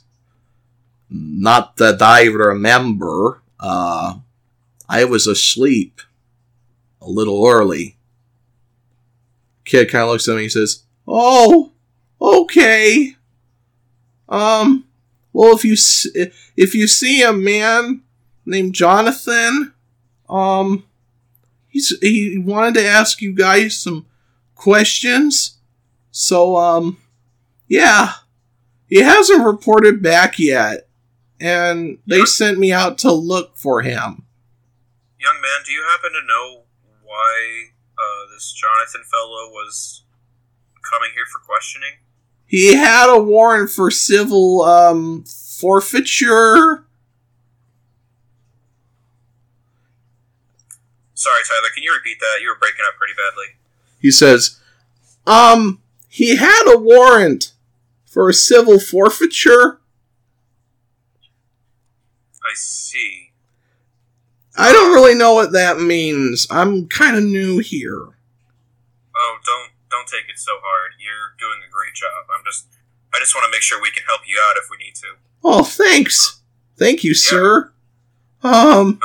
[1.10, 3.42] Not that I remember.
[3.60, 4.20] Uh,
[4.88, 6.00] I was asleep
[7.02, 7.96] a little early.
[9.64, 11.72] Kid kind of looks at him and he says, Oh,
[12.20, 13.14] okay.
[14.28, 14.84] Um,
[15.32, 15.76] well, if you
[16.56, 18.02] if you see a man
[18.46, 19.74] named Jonathan,
[20.28, 20.84] um,
[21.68, 24.06] he's he wanted to ask you guys some
[24.54, 25.58] questions.
[26.10, 26.98] So, um,
[27.68, 28.12] yeah,
[28.88, 30.88] he hasn't reported back yet,
[31.40, 34.24] and they sent me out to look for him.
[35.20, 36.62] Young man, do you happen to know
[37.04, 37.64] why
[37.96, 40.04] uh, this Jonathan fellow was
[40.90, 41.98] coming here for questioning?
[42.46, 46.86] He had a warrant for civil um forfeiture.
[51.28, 52.38] Sorry, Tyler, can you repeat that?
[52.40, 53.58] You were breaking up pretty badly.
[54.00, 54.58] He says,
[55.26, 57.52] um, he had a warrant
[58.06, 59.80] for a civil forfeiture.
[62.42, 63.32] I see.
[64.56, 66.46] I don't really know what that means.
[66.50, 68.08] I'm kind of new here.
[69.14, 70.92] Oh, don't don't take it so hard.
[70.98, 72.24] You're doing a great job.
[72.34, 72.68] I'm just
[73.12, 75.08] I just want to make sure we can help you out if we need to.
[75.44, 76.40] Oh, thanks.
[76.78, 77.72] Thank you, sir.
[78.42, 79.00] Um,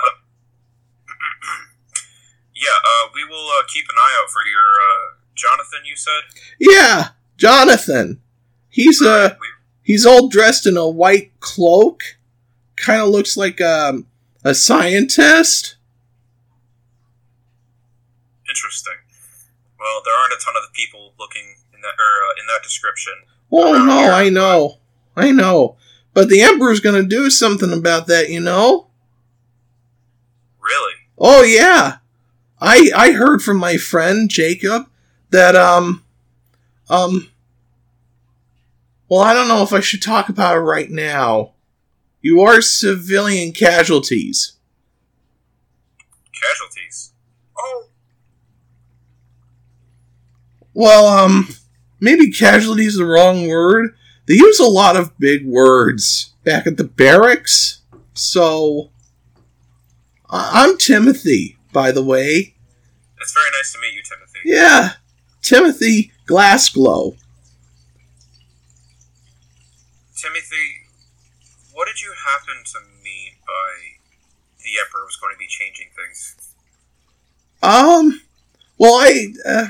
[2.64, 5.80] Yeah, uh, we will uh, keep an eye out for your uh, Jonathan.
[5.86, 6.24] You said.
[6.60, 8.22] yeah, Jonathan.
[8.70, 9.48] He's uh Alright, we,
[9.84, 12.04] he's all dressed in a white cloak.
[12.76, 14.08] Kind of looks like um,
[14.44, 15.76] a scientist.
[18.48, 18.94] interesting.
[19.80, 23.14] Well, there aren't a ton of people looking in that or uh, in that description.
[23.52, 24.12] Oh no, here.
[24.12, 24.80] I know.
[25.16, 25.78] I know.
[26.14, 28.88] But the Emperor's gonna do something about that, you know?
[30.62, 30.94] Really?
[31.18, 31.98] Oh yeah.
[32.66, 34.88] I I heard from my friend Jacob
[35.32, 36.04] that um
[36.90, 37.30] um
[39.10, 41.52] well I don't know if I should talk about it right now.
[42.22, 44.54] You are civilian casualties.
[46.32, 47.12] Casualties.
[47.58, 47.88] Oh,
[50.74, 51.50] Well, um
[52.00, 53.94] maybe casualty is the wrong word.
[54.26, 57.82] They use a lot of big words back at the barracks.
[58.14, 58.90] So
[60.30, 62.53] I- I'm Timothy, by the way.
[63.24, 64.40] It's very nice to meet you, Timothy.
[64.44, 64.90] Yeah,
[65.42, 67.16] Timothy Glassglow.
[70.14, 70.90] Timothy,
[71.72, 73.98] what did you happen to mean by
[74.62, 76.36] the Emperor was going to be changing things?
[77.64, 78.22] Um,
[78.78, 79.68] well, I, uh,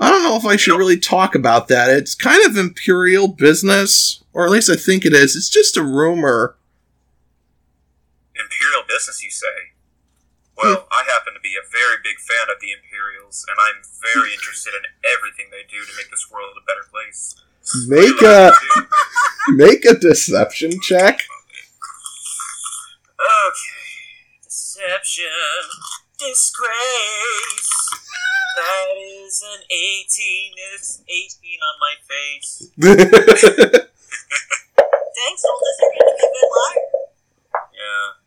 [0.00, 1.90] I don't know if I should really talk about that.
[1.90, 5.36] It's kind of imperial business, or at least I think it is.
[5.36, 6.56] It's just a rumor.
[8.34, 9.46] Imperial business, you say?
[10.56, 14.32] Well, I happen to be a very big fan of the Imperials, and I'm very
[14.32, 17.36] interested in everything they do to make this world a better place.
[17.86, 18.52] Make a
[19.52, 21.20] make a deception check.
[23.20, 23.66] Okay.
[24.44, 25.26] Deception.
[26.18, 27.72] Disgrace.
[28.56, 30.56] That is an 18.
[30.72, 32.72] It's 18 on my face.
[35.16, 35.80] Thanks, oldest.
[35.80, 36.88] You're gonna be a good liar.
[37.76, 38.25] Yeah.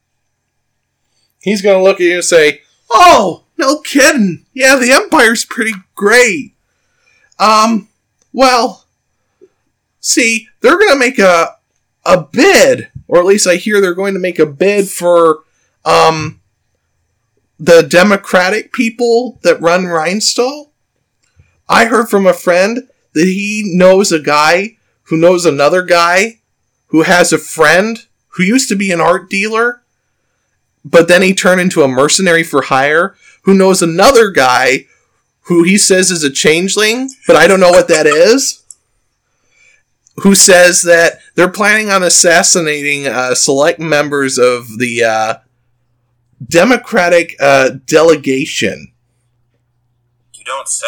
[1.42, 4.46] He's gonna look at you and say, "Oh, no kidding.
[4.54, 6.54] Yeah, the Empire's pretty great."
[7.40, 7.88] Um,
[8.34, 8.86] well,
[10.00, 11.56] see, they're gonna make a
[12.06, 15.44] a bid, or at least I hear they're going to make a bid for
[15.86, 16.40] um
[17.60, 20.70] the Democratic people that run Rhinestall.
[21.68, 26.40] I heard from a friend that he knows a guy who knows another guy
[26.88, 29.79] who has a friend who used to be an art dealer
[30.84, 34.86] but then he turned into a mercenary for hire who knows another guy
[35.44, 38.64] who he says is a changeling, but I don't know what that is.
[40.18, 45.36] Who says that they're planning on assassinating uh, select members of the uh,
[46.46, 48.92] Democratic uh, delegation.
[50.34, 50.86] You don't say.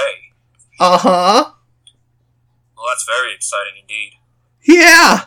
[0.80, 1.52] Uh huh.
[2.76, 4.14] Well, that's very exciting indeed.
[4.64, 5.26] Yeah.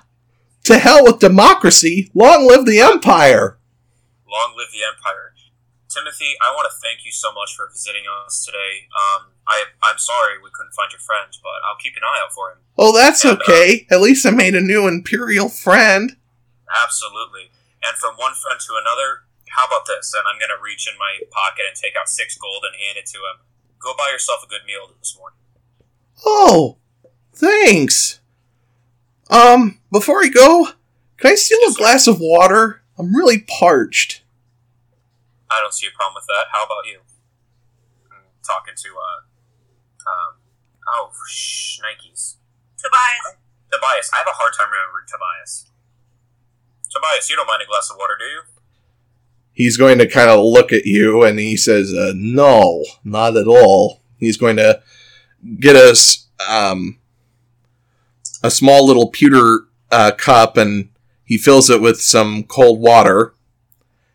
[0.64, 2.10] To hell with democracy.
[2.14, 3.58] Long live the Empire.
[4.34, 5.30] Long live the Empire.
[5.86, 8.90] Timothy, I want to thank you so much for visiting us today.
[8.90, 12.34] Um, I, I'm sorry we couldn't find your friend, but I'll keep an eye out
[12.34, 12.58] for him.
[12.74, 13.86] Oh, that's And, uh, okay.
[13.94, 16.18] At least I made a new Imperial friend.
[16.66, 17.54] Absolutely.
[17.86, 19.22] And from one friend to another,
[19.54, 20.10] how about this?
[20.18, 22.98] And I'm going to reach in my pocket and take out six gold and hand
[22.98, 23.46] it to him.
[23.78, 25.38] Go buy yourself a good meal this morning.
[26.26, 26.78] Oh,
[27.30, 28.18] thanks.
[29.30, 30.74] Um, before I go,
[31.18, 32.82] can I steal a glass of water?
[32.98, 34.23] I'm really parched.
[35.54, 36.50] I don't see a problem with that.
[36.52, 37.00] How about you?
[38.10, 39.20] I'm talking to, uh,
[40.10, 40.32] um,
[40.88, 42.36] oh, shnikes.
[42.76, 43.38] Tobias.
[43.72, 44.10] Tobias.
[44.12, 45.70] I have a hard time remembering Tobias.
[46.90, 48.40] Tobias, you don't mind a glass of water, do you?
[49.52, 53.46] He's going to kind of look at you and he says, uh, No, not at
[53.46, 54.02] all.
[54.18, 54.82] He's going to
[55.60, 56.98] get us um,
[58.42, 60.90] a small little pewter uh, cup and
[61.24, 63.34] he fills it with some cold water.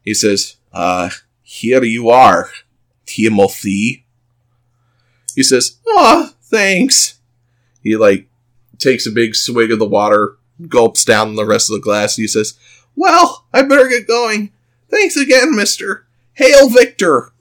[0.03, 1.09] He says, uh,
[1.51, 2.51] Here you are,
[3.07, 4.05] Timothy.
[5.33, 7.17] He says, Ah, thanks.
[7.81, 8.29] He like
[8.77, 12.17] takes a big swig of the water, gulps down the rest of the glass.
[12.17, 12.53] He says,
[12.95, 14.51] Well, I better get going.
[14.91, 16.05] Thanks again, mister.
[16.33, 17.31] Hail Victor!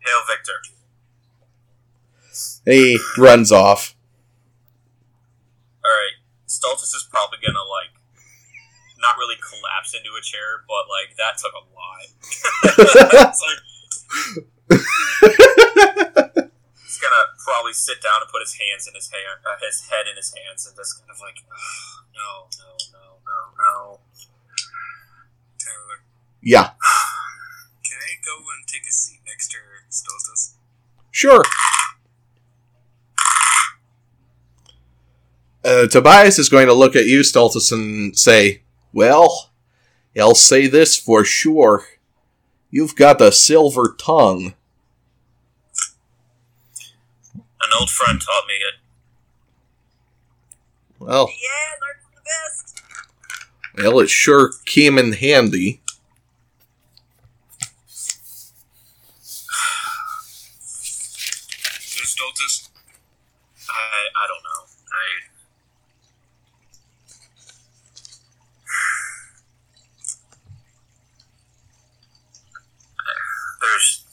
[0.00, 0.60] Hail, Victor.
[2.66, 3.94] And he runs off.
[5.78, 6.16] Alright,
[6.48, 7.95] Stultus is probably gonna, like,
[9.06, 12.06] not really collapse into a chair, but, like, that took a lot.
[13.30, 13.62] it's like,
[16.82, 20.10] he's gonna probably sit down and put his hands in his hand, uh, his head
[20.10, 21.38] in his hands, and just kind of like,
[22.14, 24.00] no, no, no, no, no.
[25.58, 26.02] Tyler,
[26.42, 26.74] Yeah,
[27.86, 29.58] can I go and take a seat next to
[29.90, 30.54] Stultus?
[31.10, 31.42] sure.
[35.64, 38.62] Uh, Tobias is going to look at you, Stultus, and say,
[38.96, 39.50] Well,
[40.18, 41.84] I'll say this for sure.
[42.70, 44.54] You've got a silver tongue.
[47.60, 48.74] An old friend taught me it.
[50.98, 52.80] Well, Yeah, learn from the best.
[53.76, 55.82] well, it sure came in handy.
[61.80, 62.70] So Stultus,
[63.68, 64.64] I, I don't know.
[64.90, 65.28] I.
[73.60, 74.04] There's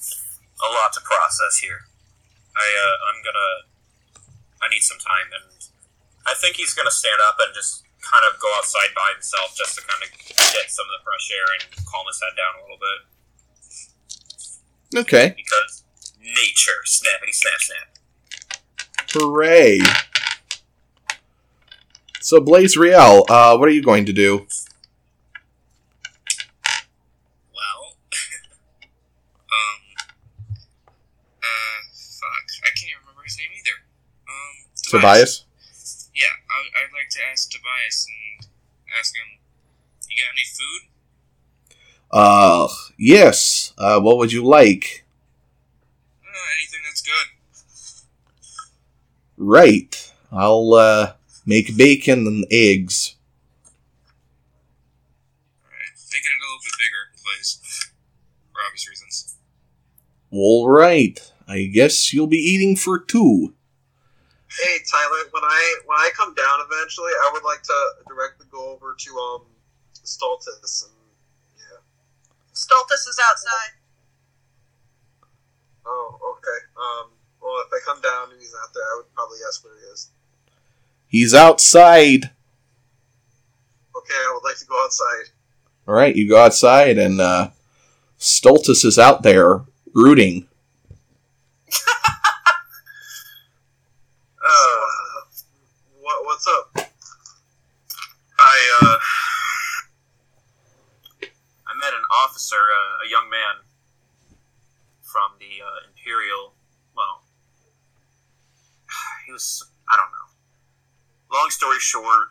[0.62, 1.86] a lot to process here.
[2.58, 3.52] I, uh, I'm gonna.
[4.62, 5.60] I need some time, and
[6.26, 9.76] I think he's gonna stand up and just kind of go outside by himself just
[9.76, 12.62] to kind of get some of the fresh air and calm his head down a
[12.62, 13.00] little bit.
[15.08, 15.34] Okay.
[15.36, 15.84] Because
[16.20, 17.88] nature, snappity snap snap.
[19.12, 19.80] Hooray.
[22.20, 24.48] So, Blazriel, uh, what are you going to do?
[27.54, 27.98] well,
[29.52, 29.80] um,
[31.42, 33.84] uh, fuck, I can't even remember his name either.
[34.94, 35.46] Um, Tobias?
[36.14, 38.48] Yeah, I, I'd like to ask Tobias and
[39.00, 39.40] ask him,
[40.10, 40.90] you got any food?
[42.12, 42.68] Uh,
[42.98, 43.74] yes.
[43.78, 45.04] Uh, what would you like?
[46.22, 47.28] Uh, anything that's good.
[49.38, 50.12] Right.
[50.32, 51.14] I'll, uh,
[51.46, 53.16] make bacon and eggs.
[55.66, 57.60] Alright, make it a little bit bigger, please.
[58.54, 59.36] For obvious reasons.
[60.32, 61.20] All right.
[61.48, 63.54] I guess you'll be eating for two.
[64.60, 67.78] Hey Tyler, when I when I come down eventually, I would like to
[68.08, 69.42] directly go over to um
[69.94, 70.94] Stultus and
[71.58, 71.80] yeah.
[72.54, 73.74] Stultus is outside.
[75.86, 76.60] Oh, okay.
[76.78, 77.10] Um,
[77.42, 79.86] well, if I come down and he's not there, I would probably ask where he
[79.92, 80.10] is.
[81.08, 82.32] He's outside.
[83.96, 85.32] Okay, I would like to go outside.
[85.88, 87.50] All right, you go outside, and uh,
[88.18, 89.62] Stultus is out there
[89.94, 90.48] rooting.
[94.46, 94.86] So, uh,
[96.02, 96.92] what what's up?
[98.64, 98.98] I uh,
[101.68, 103.66] I met an officer, uh, a young man
[105.02, 106.54] from the uh, Imperial.
[106.96, 107.24] Well,
[109.26, 111.38] he was I don't know.
[111.38, 112.30] Long story short,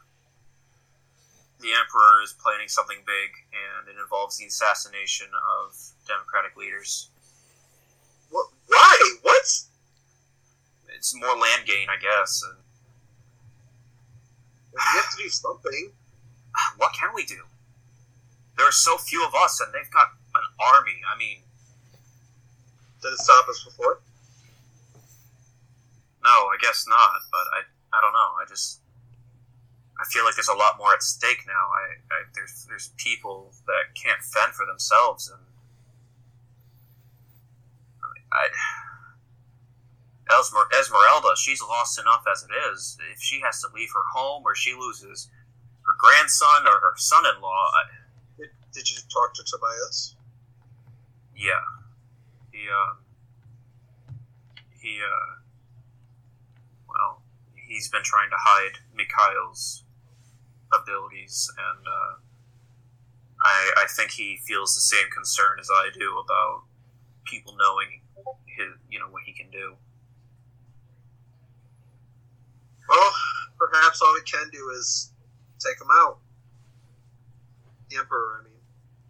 [1.61, 5.77] the Emperor is planning something big, and it involves the assassination of
[6.07, 7.11] democratic leaders.
[8.31, 8.47] What?
[8.69, 9.17] Why?
[9.23, 9.45] What?
[10.97, 12.43] It's more land gain, I guess.
[12.49, 12.59] And
[14.73, 15.93] We have to do something.
[16.77, 17.45] what can we do?
[18.57, 21.01] There are so few of us, and they've got an army.
[21.09, 21.39] I mean,
[23.01, 24.01] did it stop us before?
[26.23, 27.21] No, I guess not.
[27.31, 27.61] But I,
[27.97, 28.37] I don't know.
[28.41, 28.81] I just,
[29.99, 31.53] I feel like there's a lot more at stake now.
[31.53, 31.85] I,
[32.15, 35.43] I there's there's people that can't fend for themselves, and
[38.33, 38.49] I,
[40.31, 42.97] Esmer, Esmeralda, she's lost enough as it is.
[43.13, 45.29] If she has to leave her home or she loses
[46.03, 47.71] grandson or her son-in-law,
[48.37, 50.17] Did, did you talk to Tobias?
[51.37, 51.65] yeah,
[52.53, 52.95] he uh,
[54.81, 55.41] he uh,
[56.89, 57.23] well,
[57.67, 59.85] he's been trying to hide Mikhail's
[60.73, 62.15] abilities, and uh,
[63.43, 66.65] I I think he feels the same concern as I do about
[67.25, 68.03] people knowing
[68.47, 69.75] his, you know, what he can do.
[72.89, 73.13] Well,
[73.59, 75.12] perhaps all we can do is
[75.63, 76.19] take him out.
[77.91, 78.59] The Emperor, I mean.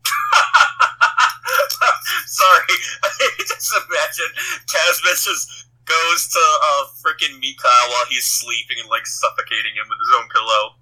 [2.26, 2.76] Sorry,
[3.48, 4.30] just imagine
[4.68, 5.48] Casbus just
[5.84, 10.28] goes to uh, freaking Mikhail while he's sleeping and like suffocating him with his own
[10.30, 10.76] pillow.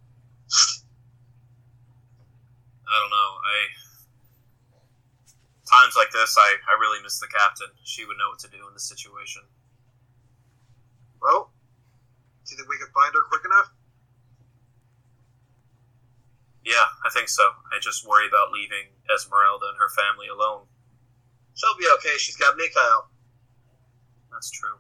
[2.91, 3.31] I don't know.
[3.39, 3.57] I
[5.71, 7.69] times like this, I I really miss the captain.
[7.85, 9.43] She would know what to do in this situation.
[11.23, 11.53] Well,
[12.45, 13.71] do you think we can find her quick enough?
[16.65, 17.43] Yeah, I think so.
[17.73, 20.67] I just worry about leaving Esmeralda and her family alone.
[21.55, 22.17] She'll be okay.
[22.19, 23.09] She's got Mikhail.
[24.31, 24.77] That's true.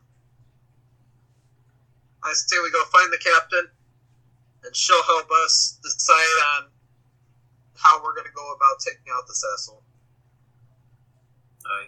[2.22, 3.68] I say we go find the captain,
[4.64, 6.68] and she'll help us decide on
[7.74, 9.82] how we're going to go about taking out this asshole.
[11.64, 11.84] I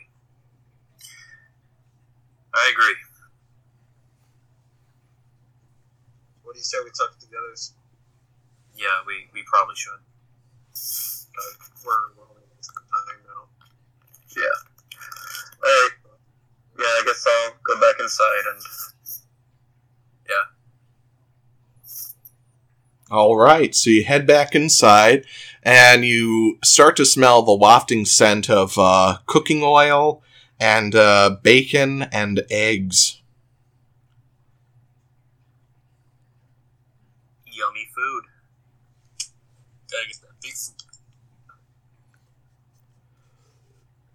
[2.54, 2.96] I agree.
[6.42, 7.74] What do you say we talk to the others?
[8.76, 9.92] Yeah, we, we probably should.
[9.92, 11.52] Uh,
[11.84, 13.48] we're, only time now.
[14.36, 14.58] Yeah.
[15.64, 15.92] Alright.
[16.78, 18.62] Yeah, I guess I'll go back inside and
[20.28, 20.46] Yeah.
[23.10, 25.26] All right, so you head back inside
[25.62, 30.22] and you start to smell the wafting scent of uh, cooking oil
[30.58, 33.22] and uh, bacon and eggs.
[37.62, 38.24] yummy food.
[39.90, 40.74] Gotta get that big food.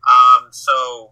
[0.03, 1.11] Um, so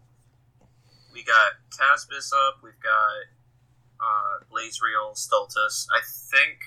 [1.13, 5.87] we got Casbus up, we've got uh Blazriel, Stultus.
[5.95, 6.59] I think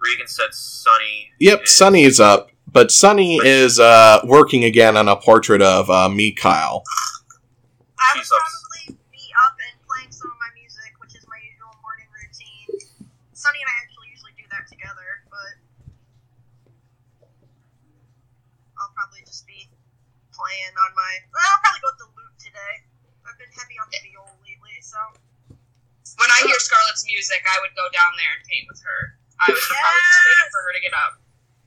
[0.00, 1.30] Regan said Sunny.
[1.40, 5.90] Yep, is- Sunny is up, but Sunny is uh, working again on a portrait of
[5.90, 6.82] uh, Mikhail.
[7.98, 8.38] I would She's up.
[8.38, 13.10] probably be up and playing some of my music, which is my usual morning routine.
[13.34, 15.52] Sunny and I actually usually do that together, but
[18.78, 19.66] I'll probably just be
[20.30, 21.14] playing on my.
[21.32, 22.74] Well, I'll probably go with the lute today.
[23.24, 25.00] I've been heavy on the viol lately, so.
[26.20, 29.00] When I hear Scarlett's music, I would go down there and paint with her.
[29.38, 31.12] I was probably just waiting for her to get up.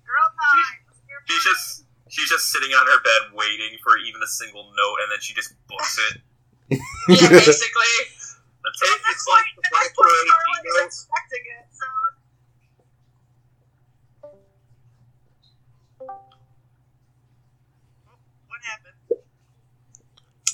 [0.03, 0.91] Girl time!
[0.91, 1.65] Let's She's just
[2.11, 5.31] she's just sitting on her bed waiting for even a single note, and then she
[5.33, 6.15] just books it.
[7.07, 7.95] Yeah, basically.
[8.63, 8.99] That's It- it.
[9.01, 10.91] At it's like point, the at this Black point,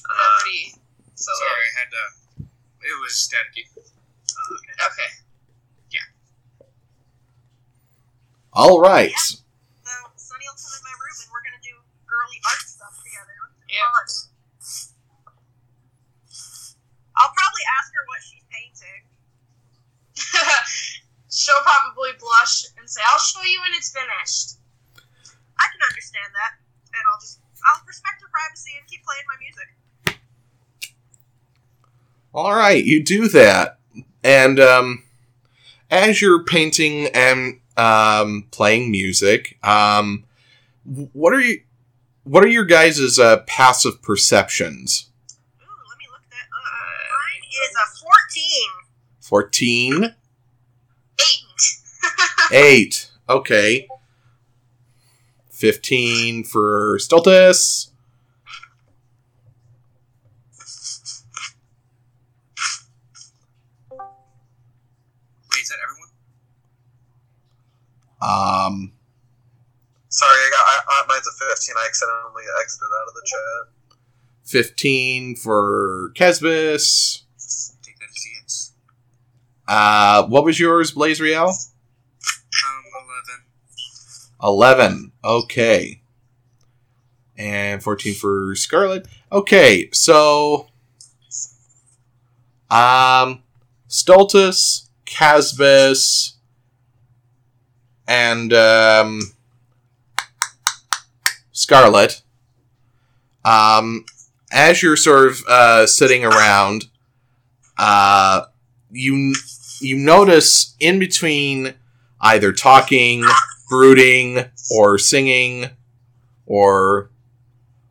[0.08, 0.76] Uh, pretty.
[1.16, 2.04] So, Sorry, I had to.
[2.82, 3.68] It was staticky.
[3.76, 4.56] Oh,
[4.88, 5.12] okay.
[5.90, 6.08] Okay.
[8.54, 9.12] All right.
[9.18, 9.36] So
[10.16, 11.76] Sunny will come in my room and we're gonna do
[12.08, 13.38] girly art stuff together.
[13.68, 13.92] Yeah.
[17.18, 19.02] I'll probably ask her what she's painting.
[21.34, 24.62] She'll probably blush and say, I'll show you when it's finished.
[25.58, 26.62] I can understand that,
[26.94, 29.70] and I'll just I'll respect her privacy and keep playing my music.
[32.38, 33.80] All right, you do that,
[34.24, 35.04] and um,
[35.90, 40.24] as you're painting and um, playing music, um,
[40.84, 41.62] what are you?
[42.26, 45.10] What are your guys' uh, passive perceptions?
[45.60, 46.70] Ooh, let me look that up.
[47.10, 48.70] Mine is a fourteen.
[49.20, 50.16] Fourteen,
[51.20, 52.52] Eight.
[52.52, 53.12] eight.
[53.28, 53.88] Okay.
[55.50, 57.90] Fifteen for Stultus.
[65.52, 66.10] Wait, is that everyone?
[68.22, 68.94] Um,
[70.10, 71.76] Sorry, I got I, I, mine's a 15.
[71.78, 73.74] I accidentally exited out of the chat.
[74.46, 77.24] fifteen for Casbus.
[77.84, 78.72] Take that as a.
[79.68, 81.50] Uh, what was yours, Blazriel?
[81.50, 82.84] Um,
[84.42, 84.82] 11.
[84.82, 85.12] 11.
[85.24, 86.02] Okay.
[87.38, 89.08] And 14 for Scarlet.
[89.32, 90.70] Okay, so
[92.72, 93.44] um
[93.90, 96.34] Stultus, Casbus,
[98.08, 99.22] and um
[101.52, 102.22] Scarlet.
[103.44, 104.06] Um
[104.52, 106.86] as you're sort of uh sitting around,
[107.78, 108.44] uh,
[108.92, 109.34] you
[109.82, 111.74] you notice in between
[112.22, 113.24] either talking,
[113.70, 115.70] brooding, or singing,
[116.46, 117.10] or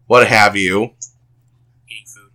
[0.06, 0.92] what have you,
[1.88, 2.30] Eating food.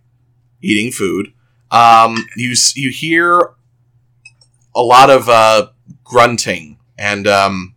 [0.62, 1.32] eating food.
[1.70, 3.50] Um, you you hear
[4.74, 5.68] a lot of uh,
[6.04, 7.71] grunting and um,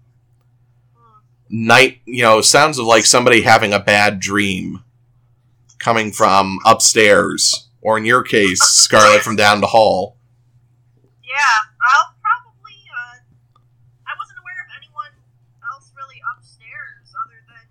[1.49, 2.01] night.
[2.05, 4.83] You know, sounds of like somebody having a bad dream
[5.79, 10.17] coming from upstairs, or in your case, Scarlet from down the hall.
[11.23, 12.77] Yeah, I'll probably.
[12.89, 13.21] Uh,
[14.07, 15.13] I wasn't aware of anyone
[15.71, 17.65] else really upstairs other than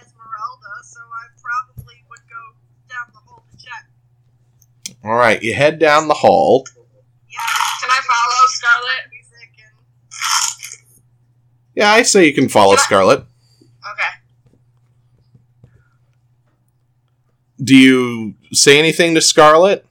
[0.00, 2.56] Esmeralda, so I probably would go
[2.88, 4.96] down the hall to check.
[5.04, 6.66] All right, you head down the hall.
[7.28, 7.38] Yeah.
[7.80, 9.11] Can I follow Scarlet?
[11.74, 13.20] Yeah, I say you can follow Scarlet.
[13.20, 14.12] Okay.
[17.62, 19.86] Do you say anything to Scarlet?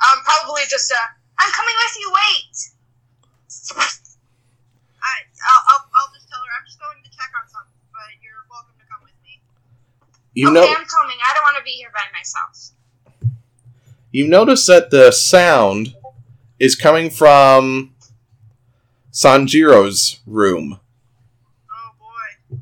[0.00, 0.96] Um, probably just uh,
[1.38, 2.12] I'm coming with you.
[2.14, 2.56] Wait.
[5.02, 5.14] I,
[5.46, 8.46] I'll, I'll, I'll just tell her I'm just going to check on something, but you're
[8.50, 9.40] welcome to come with me.
[10.34, 11.16] You okay, know, I'm coming.
[11.22, 12.72] I don't want to be here by myself.
[14.12, 15.94] you notice that the sound
[16.58, 17.94] is coming from
[19.16, 20.78] Sanjiro's room.
[21.72, 22.06] Oh boy.
[22.52, 22.58] Um,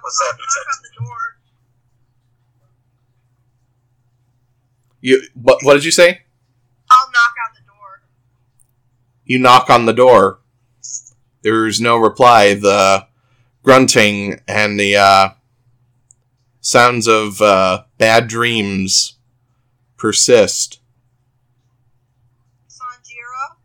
[0.00, 1.18] What's I'll knock on the door.
[5.00, 5.64] You what?
[5.64, 6.20] What did you say?
[6.88, 8.02] I'll knock on the door.
[9.24, 10.38] You knock on the door.
[11.42, 12.54] There's no reply.
[12.54, 13.08] The
[13.64, 15.30] grunting and the uh,
[16.60, 19.16] sounds of uh, bad dreams
[19.96, 20.78] persist.
[22.68, 23.56] Sanjiro?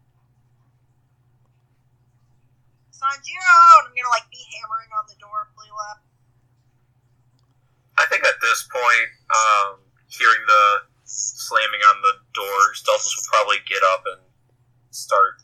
[3.45, 3.79] Sanjiro!
[3.79, 6.01] And I'm gonna like be hammering on the door, Leela.
[7.97, 10.65] I think at this point, um, hearing the
[11.05, 14.21] slamming on the door, Stultus will probably get up and
[14.91, 15.41] start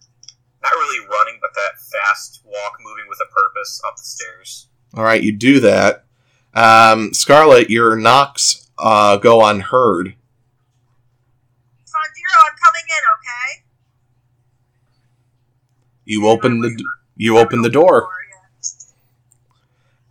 [0.61, 4.67] not really running, but that fast walk, moving with a purpose up the stairs.
[4.93, 6.05] All right, you do that.
[6.53, 10.15] Um, Scarlet, your knocks uh, go unheard.
[11.85, 13.63] Sanjiro, I'm coming in, okay?
[16.05, 16.83] You open the d-
[17.21, 18.09] you open the door,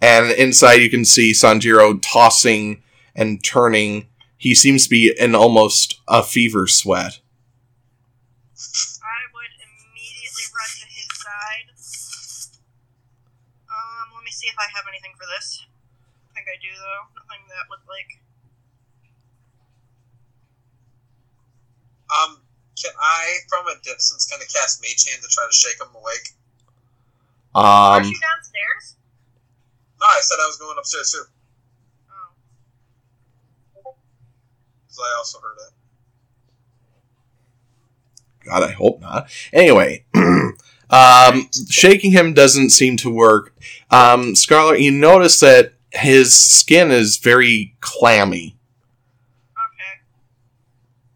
[0.00, 2.84] and inside you can see Sanjiro tossing
[3.16, 4.06] and turning.
[4.38, 7.18] He seems to be in almost a fever sweat.
[9.02, 11.66] I would immediately run to his side.
[13.66, 15.66] Um, let me see if I have anything for this.
[15.66, 17.10] I think I do though.
[17.18, 18.22] Nothing that would like.
[22.06, 22.46] Um,
[22.78, 25.90] can I, from a distance, kind of cast Mage Hand to try to shake him
[25.90, 26.38] awake?
[27.55, 28.97] Um, you downstairs?
[30.01, 31.24] No, I said I was going upstairs too,
[32.10, 33.94] Oh.
[34.86, 35.72] because I also heard it.
[38.47, 39.31] God, I hope not.
[39.52, 40.05] Anyway,
[40.90, 43.55] um, shaking him doesn't seem to work.
[43.90, 48.56] Um, Scarlet, you notice that his skin is very clammy.
[49.52, 49.93] Okay.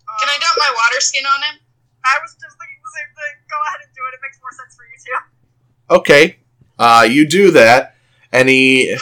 [0.06, 1.60] Um, Can I dump my water skin on him?
[2.04, 3.34] I was just thinking the same thing.
[3.48, 4.14] Go ahead and do it.
[4.14, 4.83] It makes more sense for.
[5.94, 6.38] Okay,
[6.76, 7.94] uh, you do that,
[8.32, 8.96] and he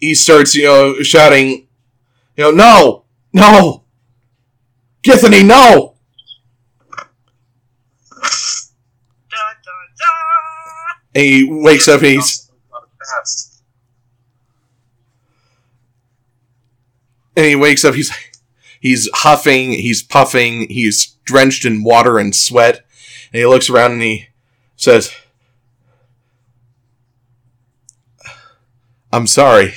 [0.00, 1.68] he starts, you know, shouting,
[2.36, 3.84] you know, no, no,
[5.04, 5.94] Githany, no.
[11.14, 12.50] And he wakes up and he's
[17.36, 17.94] and he wakes up.
[17.94, 18.12] He's
[18.80, 22.84] he's huffing, he's puffing, he's drenched in water and sweat,
[23.32, 24.29] and he looks around and he
[24.80, 25.12] says,
[29.12, 29.74] "I'm sorry."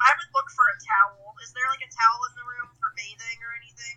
[0.00, 1.34] I would look for a towel.
[1.42, 3.96] Is there like a towel in the room for bathing or anything?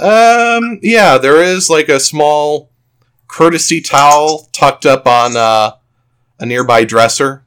[0.00, 2.70] Um, yeah, there is like a small
[3.26, 5.72] courtesy towel tucked up on uh,
[6.40, 7.44] a nearby dresser.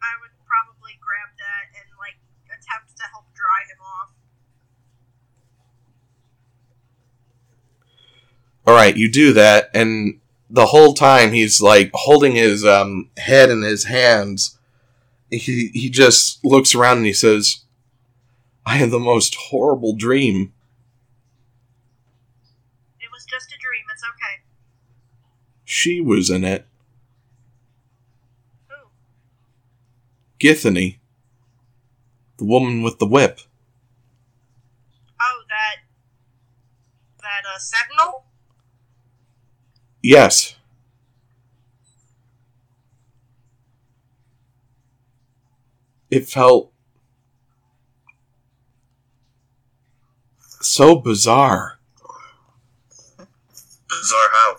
[0.00, 4.10] I would probably grab that and like attempt to help dry him off.
[8.68, 10.20] All right, you do that, and
[10.50, 14.58] the whole time he's like holding his um, head in his hands.
[15.30, 17.64] He he just looks around and he says,
[18.66, 20.52] "I had the most horrible dream."
[23.00, 23.84] It was just a dream.
[23.90, 24.42] It's okay.
[25.64, 26.66] She was in it,
[28.68, 28.90] Who?
[30.38, 30.98] Githany,
[32.36, 33.40] the woman with the whip.
[35.18, 35.76] Oh, that.
[37.22, 38.27] That uh, sentinel.
[40.10, 40.56] Yes,
[46.10, 46.72] it felt
[50.62, 51.78] so bizarre.
[53.18, 54.56] Bizarre how?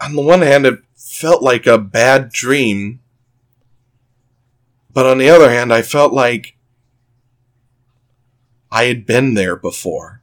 [0.00, 2.98] On the one hand, it felt like a bad dream.
[4.92, 6.56] But on the other hand, I felt like
[8.72, 10.19] I had been there before.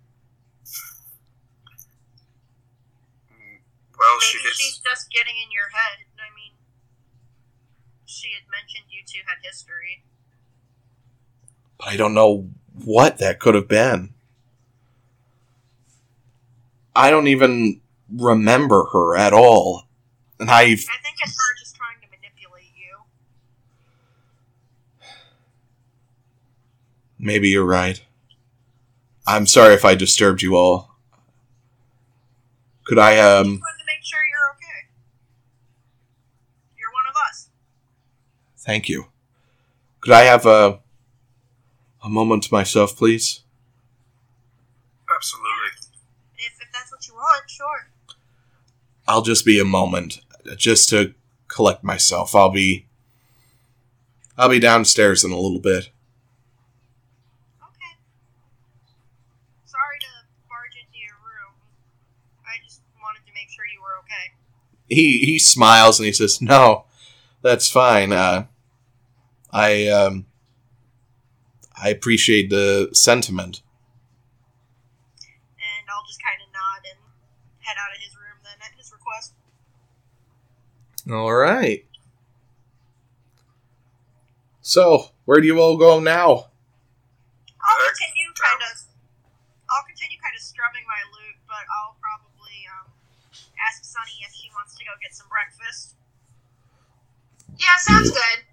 [4.18, 4.56] Well, she Maybe did.
[4.58, 6.06] she's just getting in your head.
[6.18, 6.54] I mean,
[8.06, 10.04] she had mentioned you two had history.
[11.78, 12.50] But I don't know
[12.84, 14.16] what that could have been.
[16.96, 17.80] I don't even
[18.12, 19.84] remember her at all.
[20.40, 23.04] And I've I think it's her just trying to manipulate you.
[27.20, 28.02] Maybe you're right.
[29.28, 30.96] I'm sorry if I disturbed you all.
[32.86, 34.88] Could I, um, Just wanted to make sure you're okay.
[36.78, 37.50] You're one of us.
[38.68, 39.06] Thank you.
[40.02, 40.80] Could I have a,
[42.04, 43.42] a moment to myself, please?
[45.16, 45.88] Absolutely.
[46.38, 47.88] If, if that's what you want, sure.
[49.08, 50.20] I'll just be a moment,
[50.58, 51.14] just to
[51.48, 52.36] collect myself.
[52.36, 52.86] I'll be,
[54.38, 55.90] I'll be downstairs in a little bit.
[57.64, 57.94] Okay.
[59.66, 61.56] Sorry to barge into your room.
[62.46, 64.36] I just wanted to make sure you were okay.
[64.90, 66.84] He, he smiles and he says, no,
[67.42, 68.12] that's fine.
[68.12, 68.48] Uh,
[69.52, 70.26] I, um,
[71.76, 73.62] I appreciate the sentiment.
[75.58, 77.00] And I'll just kind of nod and
[77.60, 79.34] head out of his room then at his request.
[81.10, 81.86] All right.
[84.62, 86.52] So, where do you all go now?
[87.64, 88.76] I'll continue kind of.
[89.68, 92.88] I'll continue kind of strumming my lute, but I'll probably um,
[93.60, 95.96] ask Sunny if she wants to go get some breakfast.
[97.60, 98.47] Yeah, sounds good.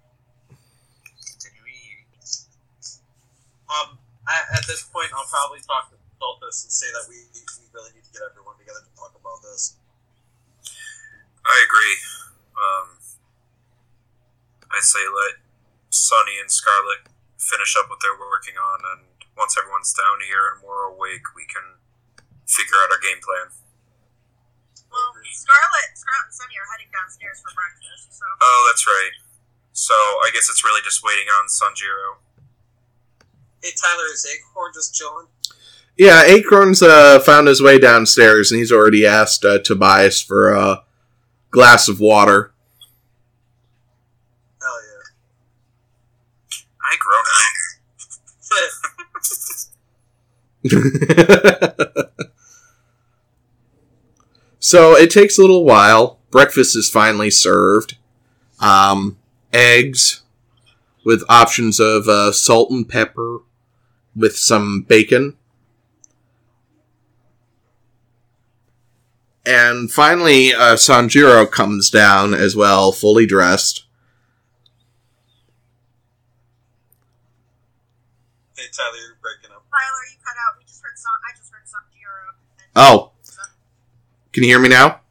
[3.75, 7.67] Um, at, at this point, I'll probably talk to Stultus and say that we, we
[7.75, 9.75] really need to get everyone together to talk about this.
[11.45, 11.95] I agree.
[12.55, 12.87] Um,
[14.71, 15.37] I say let
[15.93, 17.05] Sunny and Scarlet
[17.37, 19.01] finish up what they're working on, and
[19.37, 21.77] once everyone's down here and we're awake, we can
[22.49, 23.53] figure out our game plan.
[24.89, 29.13] Well, Scarlet, Scarlet and Sunny are heading downstairs for breakfast, so Oh, that's right.
[29.75, 32.23] So I guess it's really just waiting on Sanjiro.
[33.65, 35.25] Hey, Tyler, is Acorn just chilling?
[35.97, 40.83] Yeah, Acorn's uh, found his way downstairs, and he's already asked uh, Tobias for a
[41.49, 42.53] glass of water.
[44.61, 46.59] Hell yeah.
[46.83, 47.23] I grow
[51.87, 52.13] now.
[54.59, 56.19] so it takes a little while.
[56.29, 57.97] Breakfast is finally served.
[58.59, 59.17] Um,
[59.51, 60.21] eggs
[61.03, 63.39] with options of uh, salt and pepper
[64.15, 65.35] with some bacon.
[69.45, 73.83] And finally, uh, Sanjiro comes down as well, fully dressed.
[78.57, 79.63] hey, Tyler, you're breaking up.
[79.69, 80.57] Tyler, you cut out.
[80.57, 81.11] We just heard Sun.
[81.29, 82.33] I just heard Sunjiro.
[82.57, 83.11] and- Oh,
[84.31, 85.01] can you hear me now?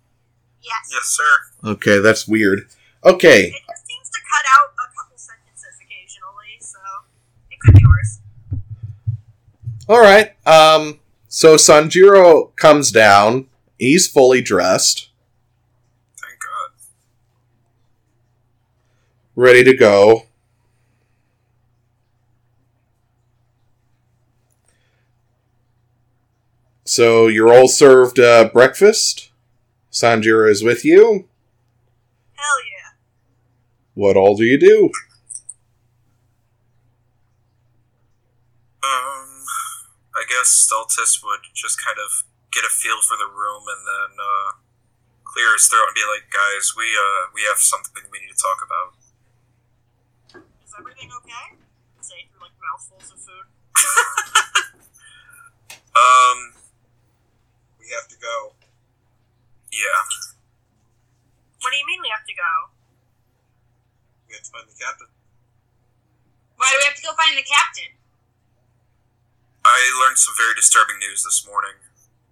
[0.63, 0.89] Yes.
[0.91, 1.71] Yes, sir.
[1.71, 2.69] Okay, that's weird.
[3.05, 6.79] Okay, It just seems to cut out a couple sentences occasionally, so
[7.51, 8.19] it could be worse.
[9.89, 10.32] All right.
[10.47, 11.01] Um.
[11.28, 13.48] So Sanjiro comes down.
[13.78, 15.09] He's fully dressed,
[16.16, 16.70] Thank God.
[19.35, 20.27] ready to go.
[26.85, 29.31] So you're all served uh, breakfast.
[29.90, 31.27] Sanjiro is with you.
[32.35, 32.90] Hell yeah.
[33.94, 34.90] What all do you do?
[38.82, 39.44] Um,
[40.15, 44.12] I guess Stultus would just kind of get a feel for the room and then
[44.21, 44.61] uh,
[45.25, 48.37] clear his throat and be like, "Guys, we uh we have something we need to
[48.37, 48.93] talk about."
[50.37, 51.57] Is everything okay?
[52.05, 53.49] Say through like mouthfuls of food.
[55.95, 56.59] Um,
[57.79, 58.59] We have to go.
[59.71, 60.01] yeah.
[61.62, 62.53] What do you mean we have to go?
[64.27, 65.07] We have to find the captain.
[66.59, 67.95] Why do we have to go find the captain?
[69.65, 71.77] I learned some very disturbing news this morning.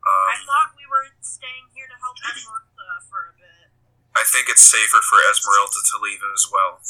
[0.04, 3.70] I Um, thought we were staying here to help Esmeralda for a bit.
[4.14, 6.80] I think it's safer for Esmeralda to leave as well.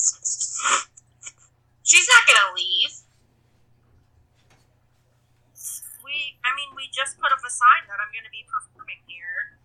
[1.84, 2.90] She's not gonna leave.
[6.02, 9.00] We, I mean, we just put up a sign that I'm going to be performing
[9.06, 9.56] here.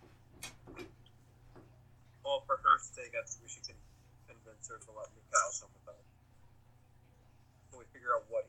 [2.24, 3.76] Well, for her sake, I think we should con-
[4.28, 6.00] convince her to let Mikhail come with us.
[7.68, 8.47] So we figure out what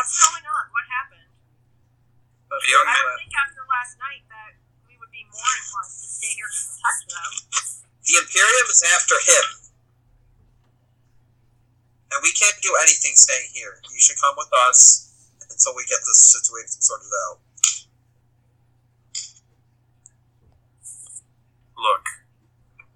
[0.00, 0.64] What's going on?
[0.72, 1.28] What happened?
[2.48, 4.56] But I would think after last night that
[4.88, 7.32] we would be more inclined to stay here to protect them.
[8.08, 9.46] The Imperium is after him.
[12.16, 13.76] And we can't do anything staying here.
[13.92, 15.12] You should come with us
[15.52, 17.44] until we get this situation sorted out.
[21.76, 22.04] Look,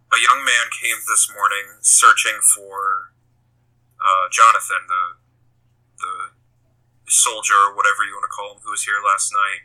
[0.08, 3.12] a young man came this morning searching for
[4.00, 5.04] uh, Jonathan, the
[6.00, 6.33] the
[7.06, 9.62] soldier or whatever you want to call him, who was here last night,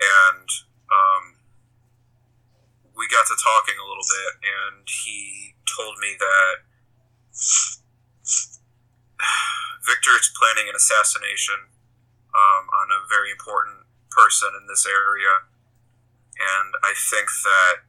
[0.00, 0.48] and
[0.90, 1.34] um,
[2.96, 6.66] we got to talking a little bit, and he told me that
[9.86, 11.68] Victor is planning an assassination
[12.34, 15.42] um, on a very important person in this area,
[16.38, 17.86] and I think that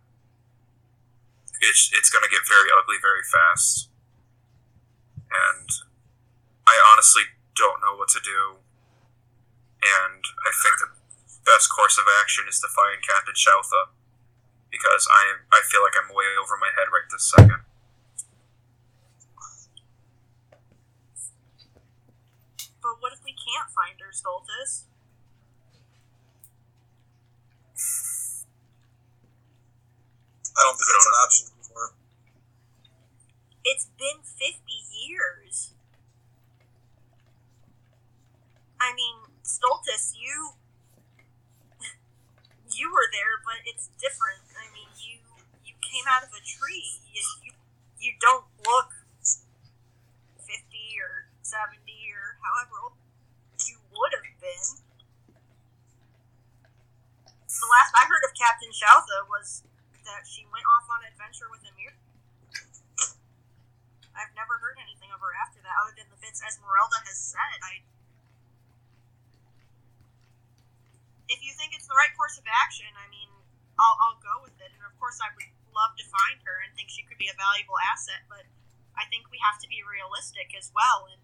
[1.62, 3.90] it's it's going to get very ugly very fast.
[5.32, 5.70] And
[6.68, 7.24] I honestly
[7.56, 8.60] don't know what to do.
[9.82, 10.92] And I think the
[11.48, 13.96] best course of action is to find Captain Shoutha
[14.72, 17.64] because I am I feel like I'm way over my head right this second.
[22.84, 24.86] But what if we can't find her, Stultus?
[30.56, 31.90] I don't think that's an option anymore.
[33.66, 34.62] It's been 50
[34.94, 35.74] years.
[38.86, 40.62] I mean, Stultus, you.
[42.70, 44.46] You were there, but it's different.
[44.54, 45.26] I mean, you
[45.66, 47.02] you came out of a tree.
[47.10, 47.54] You you,
[47.98, 48.94] you don't look
[50.38, 50.54] 50
[51.02, 51.82] or 70
[52.14, 52.98] or however old
[53.66, 54.86] you would have been.
[57.50, 59.66] The last I heard of Captain Shoutha was
[60.06, 61.98] that she went off on an adventure with Emir.
[64.14, 67.58] I've never heard anything of her after that, other than the bits Esmeralda has said.
[67.66, 67.82] I.
[71.28, 73.30] If you think it's the right course of action, I mean,
[73.82, 74.70] I'll, I'll go with it.
[74.74, 77.38] And of course, I would love to find her and think she could be a
[77.38, 78.46] valuable asset, but
[78.94, 81.20] I think we have to be realistic as well and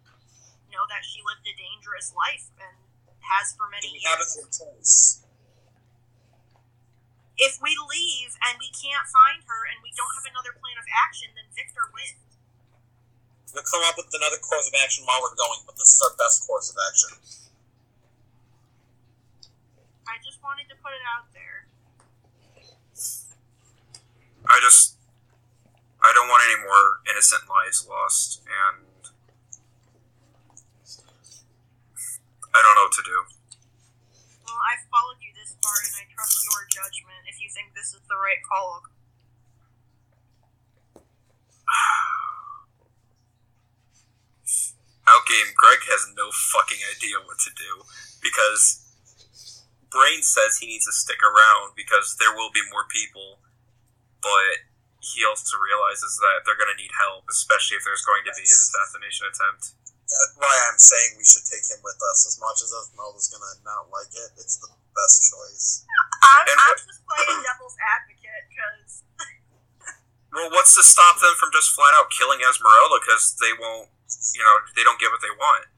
[0.71, 2.75] know that she lived a dangerous life and
[3.19, 5.21] has for many we years have choice?
[7.41, 10.85] if we leave and we can't find her and we don't have another plan of
[10.93, 12.21] action, then Victor wins.
[13.49, 16.13] We'll come up with another course of action while we're going, but this is our
[16.21, 17.17] best course of action.
[20.11, 21.71] I just wanted to put it out there.
[24.43, 24.99] I just
[26.03, 28.83] I don't want any more innocent lives lost, and
[32.51, 33.23] I don't know what to do.
[34.43, 37.23] Well, I've followed you this far and I trust your judgment.
[37.31, 38.83] If you think this is the right call,
[45.07, 47.87] Outgame, Greg has no fucking idea what to do
[48.19, 48.90] because
[49.91, 53.43] Brain says he needs to stick around because there will be more people,
[54.23, 54.65] but
[55.03, 58.45] he also realizes that they're going to need help, especially if there's going to be
[58.47, 59.75] an assassination attempt.
[60.07, 62.27] That's why I'm saying we should take him with us.
[62.27, 65.87] As much as Esmeralda's gonna not like it, it's the best choice.
[66.19, 68.91] I'm, And I'm what- just playing devil's advocate because
[70.35, 73.87] Well, what's to stop them from just flat out killing Esmeralda because they won't,
[74.35, 75.70] you know, they don't get what they want?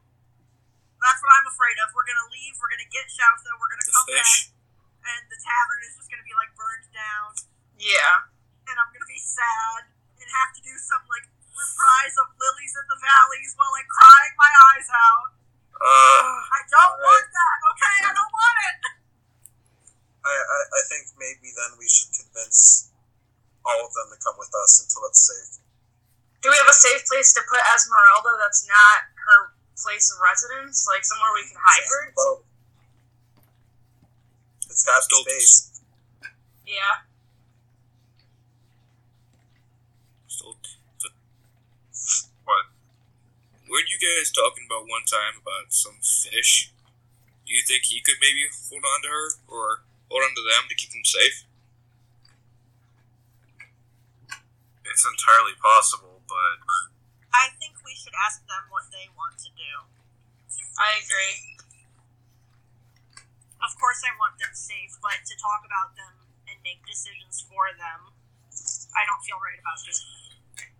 [1.04, 1.92] That's what I'm afraid of.
[1.92, 2.56] We're gonna leave.
[2.56, 3.52] We're gonna get Shoutha.
[3.60, 4.48] We're gonna The come fish.
[4.48, 7.28] back, and the tavern is just gonna be like burned down.
[7.76, 8.24] Yeah.
[8.64, 12.86] and I'm gonna be sad and have to do some like reprise of Lilies in
[12.88, 15.28] the Valleys while like crying my eyes out.
[15.76, 17.04] Uh, I don't Alright.
[17.04, 17.96] want that, okay?
[18.08, 18.76] I don't want it.
[20.24, 22.88] I, I, I think maybe then we should convince
[23.68, 25.60] all of them to come with us until it's safe.
[26.40, 28.98] Do we have a safe place to put Esmeralda that's not
[29.28, 29.40] her
[29.76, 30.86] place of residence?
[30.88, 32.02] Like somewhere we can hide her?
[34.70, 35.30] It's got Stokes.
[35.30, 35.82] space.
[36.66, 37.06] Yeah.
[40.26, 40.56] So,
[40.98, 41.08] the,
[42.42, 42.64] what?
[43.70, 46.72] weren't you guys talking about one time about some fish?
[47.46, 49.66] Do you think he could maybe hold on to her or
[50.10, 51.44] hold on to them to keep them safe?
[54.86, 56.62] It's entirely possible, but
[57.34, 59.72] I think we should ask them what they want to do.
[60.78, 61.58] I agree.
[63.58, 67.74] Of course, I want them safe, but to talk about them and make decisions for
[67.74, 68.14] them,
[68.94, 70.70] I don't feel right about doing that.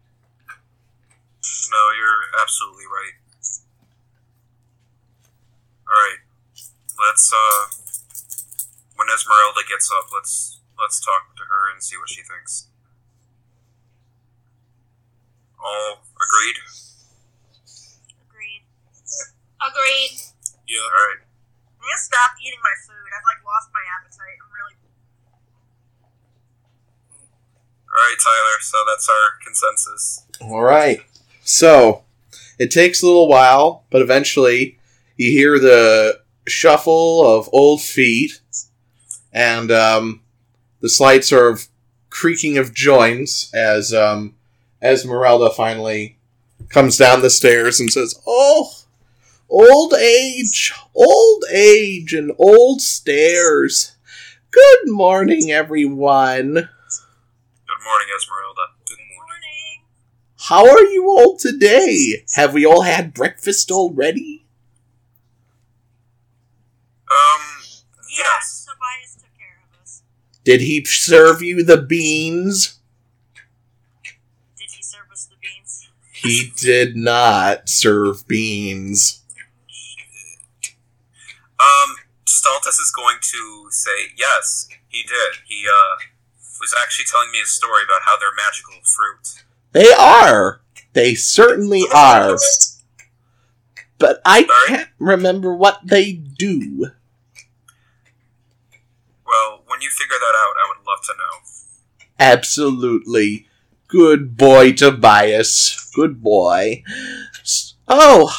[1.74, 3.16] no, you're absolutely right.
[5.84, 6.22] All right,
[7.00, 7.62] let's uh,
[8.94, 12.68] when Esmeralda gets up, let's let's talk to her and see what she thinks.
[15.64, 16.56] All agreed?
[18.28, 18.62] Agreed.
[19.64, 20.12] Agreed.
[20.68, 20.84] Yeah.
[20.84, 21.24] All right.
[21.80, 23.08] I'm gonna stop eating my food.
[23.16, 24.36] I've like lost my appetite.
[24.44, 24.76] I'm really.
[27.88, 28.60] All right, Tyler.
[28.60, 30.24] So that's our consensus.
[30.42, 31.00] All right.
[31.44, 32.04] So
[32.58, 34.78] it takes a little while, but eventually
[35.16, 38.40] you hear the shuffle of old feet
[39.32, 40.20] and um,
[40.80, 41.68] the slight sort of
[42.10, 44.34] creaking of joints as um,
[44.84, 46.18] Esmeralda finally
[46.68, 48.70] comes down the stairs and says, "Oh,
[49.48, 53.92] old age, old age, and old stairs.
[54.50, 58.66] Good morning, everyone." Good morning, Esmeralda.
[58.86, 59.16] Good morning.
[59.16, 59.82] Morning.
[60.48, 62.24] How are you all today?
[62.34, 64.44] Have we all had breakfast already?
[67.10, 67.84] Um, Yes,
[68.18, 68.66] yes.
[68.66, 70.02] Tobias took care of us.
[70.44, 72.78] Did he serve you the beans?
[74.56, 75.88] Did he serve us the beans?
[76.24, 79.22] He did not serve beans.
[81.60, 81.96] Um,
[82.26, 85.40] Stultus is going to say yes, he did.
[85.46, 85.96] He uh
[86.60, 89.44] was actually telling me a story about how they're magical fruit.
[89.72, 90.60] They are.
[90.92, 92.36] They certainly are.
[93.98, 94.68] But I Sorry?
[94.78, 96.90] can't remember what they do.
[99.26, 102.06] Well, when you figure that out, I would love to know.
[102.18, 103.46] Absolutely.
[103.94, 105.88] Good boy, Tobias.
[105.94, 106.82] Good boy.
[107.86, 108.36] Oh,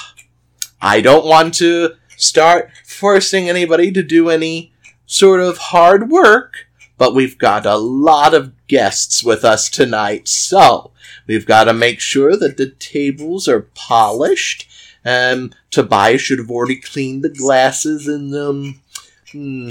[0.81, 4.73] I don't want to start forcing anybody to do any
[5.05, 6.67] sort of hard work,
[6.97, 10.91] but we've got a lot of guests with us tonight, so
[11.25, 14.67] we've got to make sure that the tables are polished.
[15.05, 18.81] Um, Tobias should have already cleaned the glasses and um.
[19.31, 19.69] Hmm,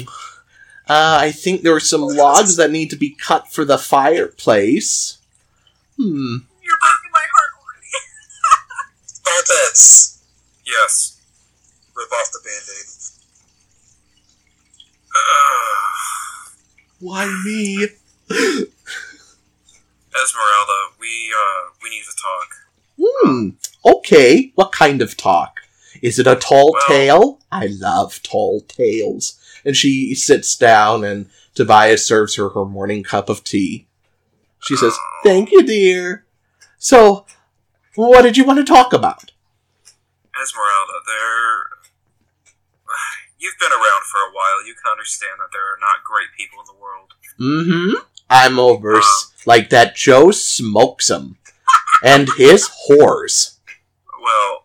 [0.88, 5.18] uh, I think there are some logs that need to be cut for the fireplace.
[5.96, 6.36] Hmm.
[6.62, 7.92] You're breaking my heart already.
[9.06, 10.18] Stultus,
[10.66, 11.20] Yes.
[11.96, 12.88] rip off the band-aid.
[15.14, 16.50] Uh,
[17.00, 17.88] Why me?
[20.14, 22.48] Esmeralda, we uh we need to talk.
[23.00, 23.48] Hmm.
[23.84, 24.52] Okay.
[24.54, 25.60] What kind of talk?
[26.02, 27.40] Is it a tall Well- tale?
[27.52, 29.38] I love tall tales.
[29.64, 33.86] And she sits down, and Tobias serves her her morning cup of tea.
[34.64, 36.26] She says, "Thank you, dear."
[36.78, 37.26] So,
[37.94, 39.30] what did you want to talk about?
[40.40, 41.64] Esmeralda, there
[43.38, 44.66] You've been around for a while.
[44.66, 47.12] You can understand that there are not great people in the world.
[47.38, 47.94] Mm-hmm.
[48.30, 51.36] I'm over s- like that Joe Smokesome
[52.02, 53.58] and his whores.
[54.18, 54.64] Well,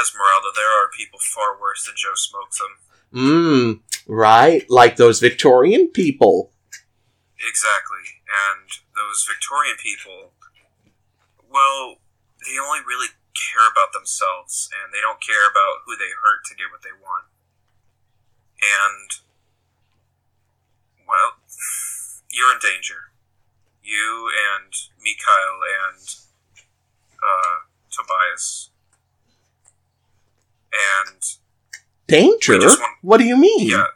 [0.00, 2.74] Esmeralda, there are people far worse than Joe Smokesome.
[3.14, 3.80] Mmm.
[4.08, 6.50] Right, like those Victorian people.
[7.48, 8.18] Exactly.
[8.50, 10.34] And those Victorian people,
[11.46, 12.02] well,
[12.44, 16.54] they only really care about themselves, and they don't care about who they hurt to
[16.58, 17.30] get what they want.
[18.58, 19.08] And,
[21.06, 21.38] well,
[22.34, 23.14] you're in danger.
[23.82, 26.02] You and Mikhail and
[27.22, 27.56] uh,
[27.90, 28.70] Tobias.
[30.68, 31.22] And,
[32.06, 32.58] Danger?
[32.58, 33.68] Want- what do you mean?
[33.68, 33.86] yeah.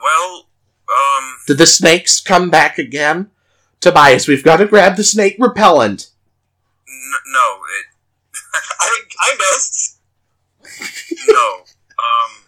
[0.00, 0.46] Well,
[0.90, 3.30] um, Did the snakes come back again?
[3.80, 6.10] Tobias, we've got to grab the snake repellent.
[6.86, 7.86] n- no, it,
[8.80, 11.28] I kind of.
[11.28, 11.64] no.
[12.00, 12.44] Um,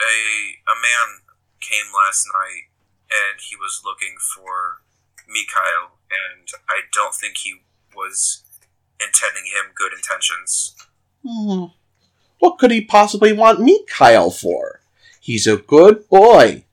[0.00, 0.14] a
[0.70, 1.20] a man
[1.60, 2.68] came last night,
[3.10, 4.80] and he was looking for
[5.28, 7.62] Mikhail, and I don't think he
[7.94, 8.42] was
[9.00, 10.74] intending him good intentions.
[11.26, 11.64] Hmm.
[12.38, 14.80] What could he possibly want Mikhail for?
[15.20, 16.64] He's a good boy.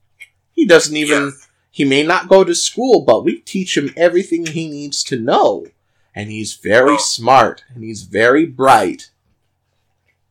[0.53, 1.23] He doesn't even.
[1.25, 1.31] Yeah.
[1.73, 5.67] He may not go to school, but we teach him everything he needs to know.
[6.13, 9.09] And he's very Well- smart, and he's very bright.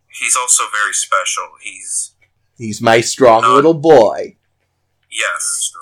[0.08, 1.48] He's also very special.
[1.62, 2.12] He's
[2.58, 3.54] He's my strong No.
[3.54, 4.36] little boy.
[5.10, 5.72] yes,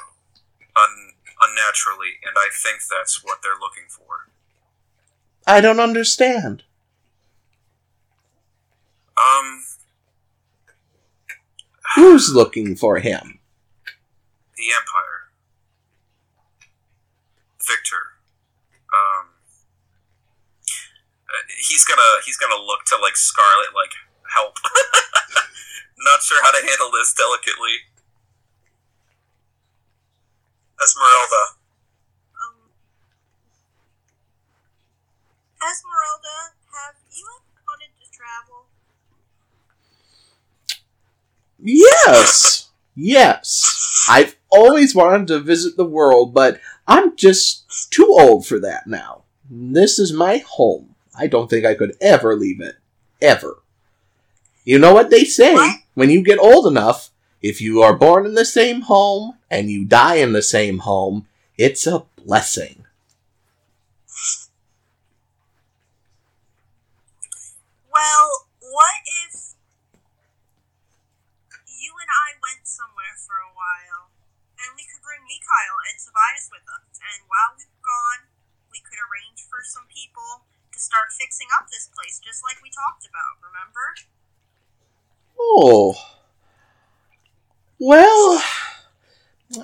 [0.76, 4.28] un, unnaturally, and I think that's what they're looking for.
[5.44, 6.62] I don't understand.
[9.16, 9.64] Um,
[11.96, 13.37] Who's looking for him?
[14.68, 15.32] The Empire,
[17.64, 18.20] Victor.
[18.92, 19.32] Um,
[21.28, 23.92] uh, he's gonna he's gonna look to like Scarlet like
[24.36, 24.60] help.
[25.98, 27.88] Not sure how to handle this delicately.
[30.80, 31.58] Esmeralda,
[32.38, 32.70] Um,
[35.58, 38.66] Esmeralda, have you ever wanted to travel?
[41.58, 42.67] Yes.
[43.00, 44.06] Yes.
[44.10, 49.22] I've always wanted to visit the world, but I'm just too old for that now.
[49.48, 50.96] This is my home.
[51.16, 52.74] I don't think I could ever leave it.
[53.22, 53.62] Ever.
[54.64, 55.56] You know what they say?
[55.94, 57.10] When you get old enough,
[57.40, 61.28] if you are born in the same home and you die in the same home,
[61.58, 62.86] It's a blessing.
[67.90, 69.58] Well, what if
[71.66, 74.14] you and I went somewhere for a while,
[74.62, 74.86] and we
[75.48, 78.28] Mikhail and Tobias with us, and while we were gone,
[78.68, 82.68] we could arrange for some people to start fixing up this place, just like we
[82.68, 83.40] talked about.
[83.40, 83.96] Remember?
[85.40, 85.96] Oh.
[87.80, 88.42] Well,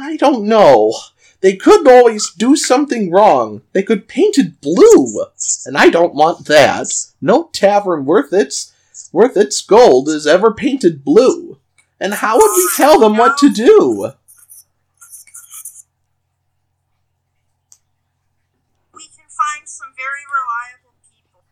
[0.01, 0.95] I don't know.
[1.43, 3.61] They could always do something wrong.
[3.75, 5.27] They could paint it blue,
[5.67, 6.89] and I don't want that.
[7.21, 8.73] No tavern worth its
[9.13, 11.59] worth its gold is ever painted blue.
[12.01, 14.13] And how would we tell them what to do?
[18.95, 21.45] We can find some very reliable people.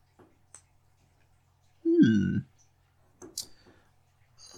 [2.03, 2.43] Hmm.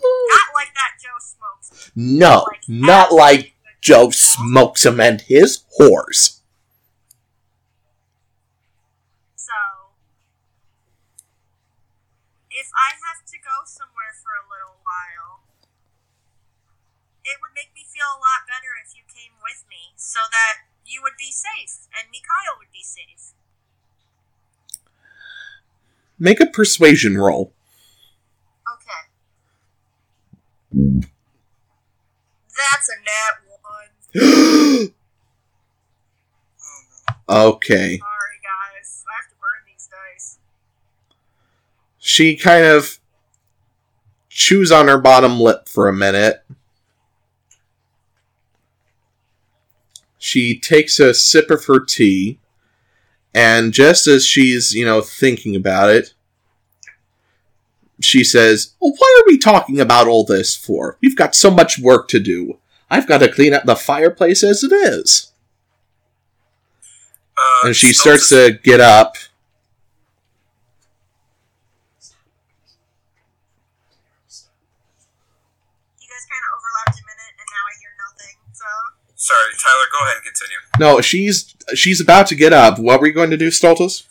[0.01, 1.93] Not like that Joe Smokes.
[1.95, 3.53] No, Like not like
[3.85, 6.41] Joe smokes him and his whores.
[9.37, 9.53] So,
[12.49, 15.45] if I have to go somewhere for a little while,
[17.29, 20.65] it would make me feel a lot better if you came with me so that
[20.89, 23.37] you would be safe and Mikhail would be safe.
[26.25, 27.53] Make a persuasion roll.
[28.73, 29.03] Okay.
[32.57, 34.95] That's a nat one.
[37.29, 37.99] okay.
[37.99, 39.05] Sorry, guys.
[39.07, 40.39] I have to burn these dice.
[41.99, 42.99] She kind of
[44.31, 46.43] chews on her bottom lip for a minute.
[50.17, 52.39] She takes a sip of her tea,
[53.35, 56.15] and just as she's, you know, thinking about it,
[58.01, 60.99] she says, well, What are we talking about all this for?
[61.03, 62.59] We've got so much work to do.
[62.91, 65.33] I've got to clean up the fireplace as it is.
[67.37, 69.17] Uh, And she starts to get up.
[76.01, 78.37] You guys kind of overlapped a minute, and now I hear nothing.
[78.53, 78.69] So,
[79.25, 79.89] Sorry, Tyler.
[79.89, 80.61] Go ahead and continue.
[80.77, 82.77] No, she's she's about to get up.
[82.77, 84.05] What were you going to do, Stultus?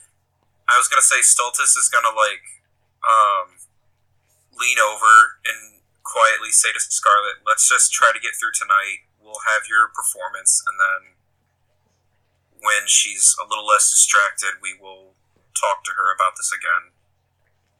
[0.66, 2.42] I was gonna say Stultus is gonna like
[3.06, 3.53] um,
[4.58, 9.06] lean over and quietly say to Scarlet, "Let's just try to get through tonight.
[9.22, 11.01] We'll have your performance, and then
[12.66, 15.14] when she's a little less distracted, we will
[15.53, 16.90] talk to her about this again.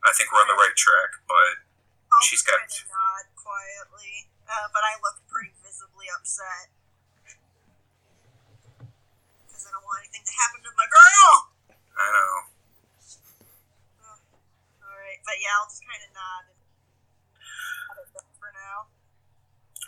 [0.06, 1.66] I think we're on the right track, but
[2.14, 6.70] I'll She's just got- kind of nod quietly, uh, but I look pretty visibly upset
[6.70, 6.83] because
[9.74, 11.34] I don't want anything to happen to my girl.
[11.98, 12.34] I know."
[14.86, 16.58] All right, but yeah, I'll just kind of nod and
[17.90, 18.86] let it go for now.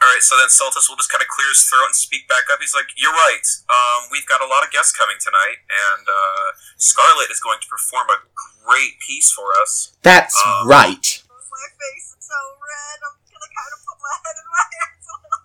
[0.01, 2.49] All right, so then Stultus will just kind of clear his throat and speak back
[2.49, 2.57] up.
[2.65, 3.45] He's like, "You're right.
[3.69, 7.67] Um, we've got a lot of guests coming tonight, and uh, Scarlet is going to
[7.69, 8.25] perform a
[8.65, 11.05] great piece for us." That's Um, right.
[11.29, 12.97] My face is so red.
[13.05, 15.29] I'm gonna kind of put my head in my hands a little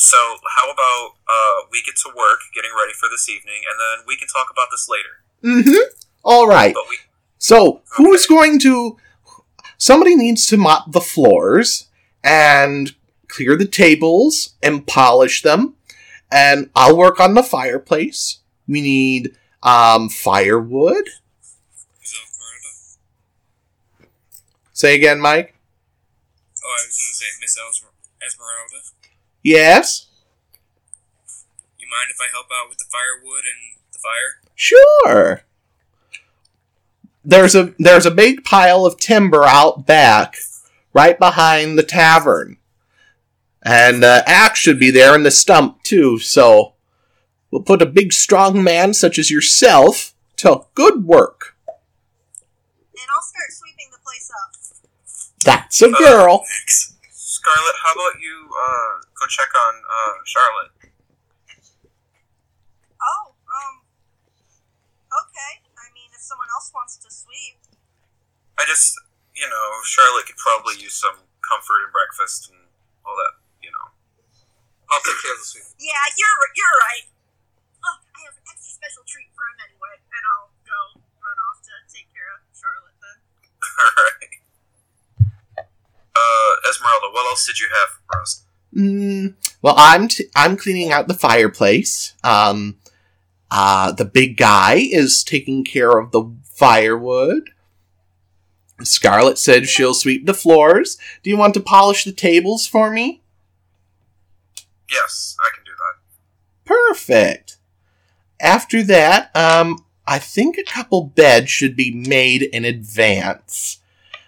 [0.00, 0.16] So,
[0.56, 4.16] how about uh, we get to work getting ready for this evening, and then we
[4.16, 5.20] can talk about this later.
[5.44, 5.92] Mm-hmm.
[6.24, 6.74] All right.
[6.88, 6.96] We,
[7.36, 8.96] So, who's going to.
[9.76, 11.88] Somebody needs to mop the floors
[12.24, 12.94] and
[13.28, 15.74] clear the tables and polish them.
[16.32, 18.38] And I'll work on the fireplace.
[18.66, 21.08] We need um, firewood.
[21.08, 22.24] Is that
[24.00, 24.08] Miranda?
[24.72, 25.54] Say again, Mike.
[26.64, 27.58] Oh, I was gonna say Miss
[28.26, 28.89] Esmeralda.
[29.42, 30.06] Yes?
[31.78, 34.40] You mind if I help out with the firewood and the fire?
[34.54, 35.42] Sure.
[37.24, 40.36] There's a there's a big pile of timber out back,
[40.94, 42.56] right behind the tavern,
[43.62, 46.18] and uh, axe should be there in the stump too.
[46.18, 46.74] So
[47.50, 51.56] we'll put a big strong man such as yourself to good work.
[51.68, 54.50] And I'll start sweeping the place up.
[55.44, 56.38] That's a girl.
[56.38, 56.96] Thanks.
[57.12, 60.72] Scarlet, how about you uh, go check on uh, Charlotte?
[62.96, 63.74] Oh, um,
[65.12, 65.52] okay.
[65.76, 67.60] I mean, if someone else wants to sweep,
[68.56, 68.96] I just,
[69.36, 72.64] you know, Charlotte could probably use some comfort and breakfast and
[73.04, 73.36] all that.
[73.60, 73.86] You know,
[74.88, 75.68] I'll take care of the sweep.
[75.80, 77.06] yeah, you're you're right.
[77.84, 80.80] Oh, I have an extra special treat for him anyway, and I'll go
[81.20, 83.18] run off to take care of Charlotte then.
[83.84, 84.36] all right.
[86.12, 88.44] Uh, Esmeralda, what else did you have for us?
[88.74, 92.14] Mm, well, I'm t- I'm cleaning out the fireplace.
[92.22, 92.76] Um,
[93.50, 97.50] uh, the big guy is taking care of the firewood.
[98.82, 100.96] Scarlet said she'll sweep the floors.
[101.22, 103.22] Do you want to polish the tables for me?
[104.90, 106.64] Yes, I can do that.
[106.64, 107.58] Perfect.
[108.40, 113.80] After that, um, I think a couple beds should be made in advance.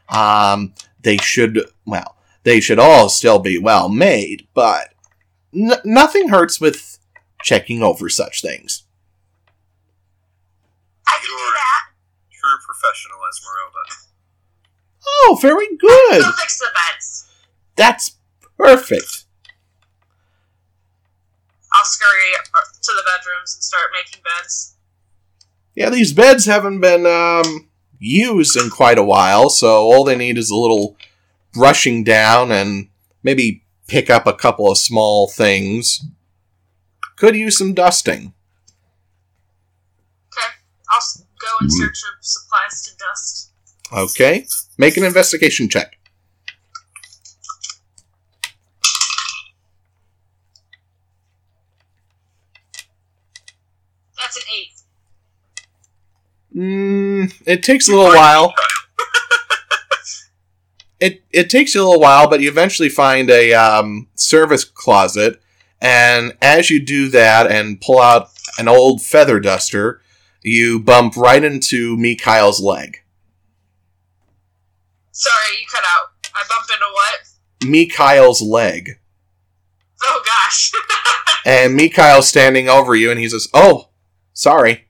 [0.08, 4.92] Um, they should, well, they should all still be well made, but
[5.54, 6.98] n- nothing hurts with
[7.42, 8.84] checking over such things.
[11.06, 11.82] I can do that.
[12.32, 14.08] True professional Esmeralda.
[15.24, 16.22] Oh, very good.
[16.22, 17.28] Go fix the beds.
[17.76, 18.16] That's
[18.56, 19.24] perfect.
[21.72, 22.32] I'll scurry
[22.82, 24.76] to the bedrooms and start making beds.
[25.74, 30.36] Yeah, these beds haven't been um, used in quite a while, so all they need
[30.36, 30.96] is a little
[31.52, 32.88] brushing down and
[33.22, 36.04] maybe pick up a couple of small things.
[37.16, 38.32] Could use some dusting.
[40.32, 40.48] Okay.
[40.90, 41.00] I'll
[41.38, 43.50] go in search of supplies to dust.
[43.92, 44.46] Okay,
[44.78, 45.98] make an investigation check.
[54.16, 54.72] That's an eight.
[56.56, 58.54] Mm, it takes a little while.
[61.02, 65.42] It it takes you a little while, but you eventually find a um, service closet,
[65.80, 70.00] and as you do that and pull out an old feather duster,
[70.42, 72.98] you bump right into Mikhail's leg.
[75.10, 76.12] Sorry, you cut out.
[76.36, 77.68] I bump into what?
[77.68, 79.00] Mikhail's leg,
[80.04, 80.72] Oh gosh.
[81.44, 83.88] and Mikhail's standing over you, and he says, "Oh,
[84.32, 84.86] sorry."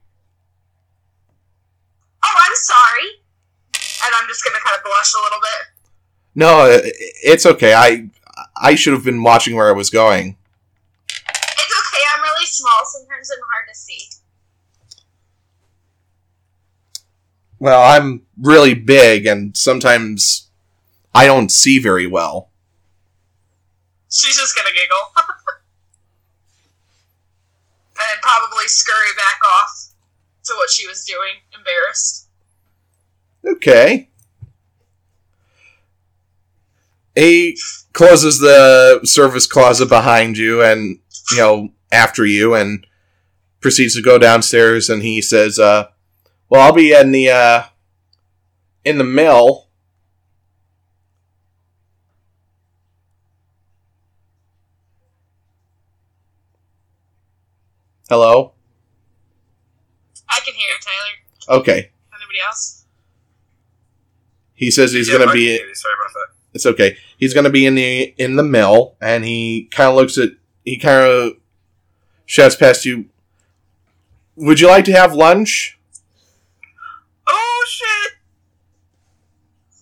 [2.22, 3.08] oh, I'm sorry.
[4.04, 5.72] And I'm just gonna kind of blush a little bit.
[6.34, 7.74] No, it's okay.
[7.74, 8.08] I
[8.56, 10.36] I should have been watching where I was going.
[11.08, 12.02] It's okay.
[12.14, 12.80] I'm really small.
[12.84, 14.08] Sometimes I'm hard to see.
[17.58, 20.50] Well, I'm really big, and sometimes
[21.14, 22.50] I don't see very well.
[24.10, 25.12] She's just gonna giggle.
[28.12, 29.92] and probably scurry back off
[30.44, 32.28] to what she was doing, embarrassed.
[33.44, 34.08] Okay.
[37.14, 37.58] He
[37.92, 40.98] closes the service closet behind you and,
[41.30, 42.86] you know, after you and
[43.60, 45.88] proceeds to go downstairs and he says, uh,
[46.48, 47.62] well, I'll be in the, uh,
[48.84, 49.68] in the mill.
[58.08, 58.52] Hello?
[60.28, 61.60] I can hear you, Tyler.
[61.60, 61.90] Okay.
[62.14, 62.84] Anybody else?
[64.54, 66.31] He says he's Yeah, gonna Mike, be Katie, Sorry about that.
[66.54, 66.96] It's okay.
[67.16, 70.30] He's gonna be in the in the mill, and he kind of looks at
[70.64, 71.32] he kind of
[72.26, 73.06] shouts past you.
[74.36, 75.78] Would you like to have lunch?
[77.26, 78.12] Oh shit!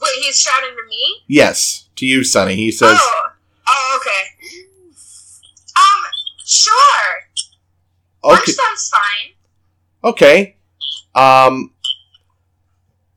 [0.01, 1.23] Wait, he's shouting to me?
[1.29, 2.57] Yes, to you, Sunny.
[2.57, 3.27] He says, oh.
[3.69, 4.65] Oh, okay.
[5.77, 6.03] Um,
[6.45, 6.73] sure.
[8.25, 9.33] Lunch "Okay, sounds fine.
[10.13, 10.57] okay.
[11.15, 11.73] Um,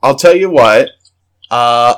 [0.02, 0.90] I'll tell you what.
[1.50, 1.96] Uh,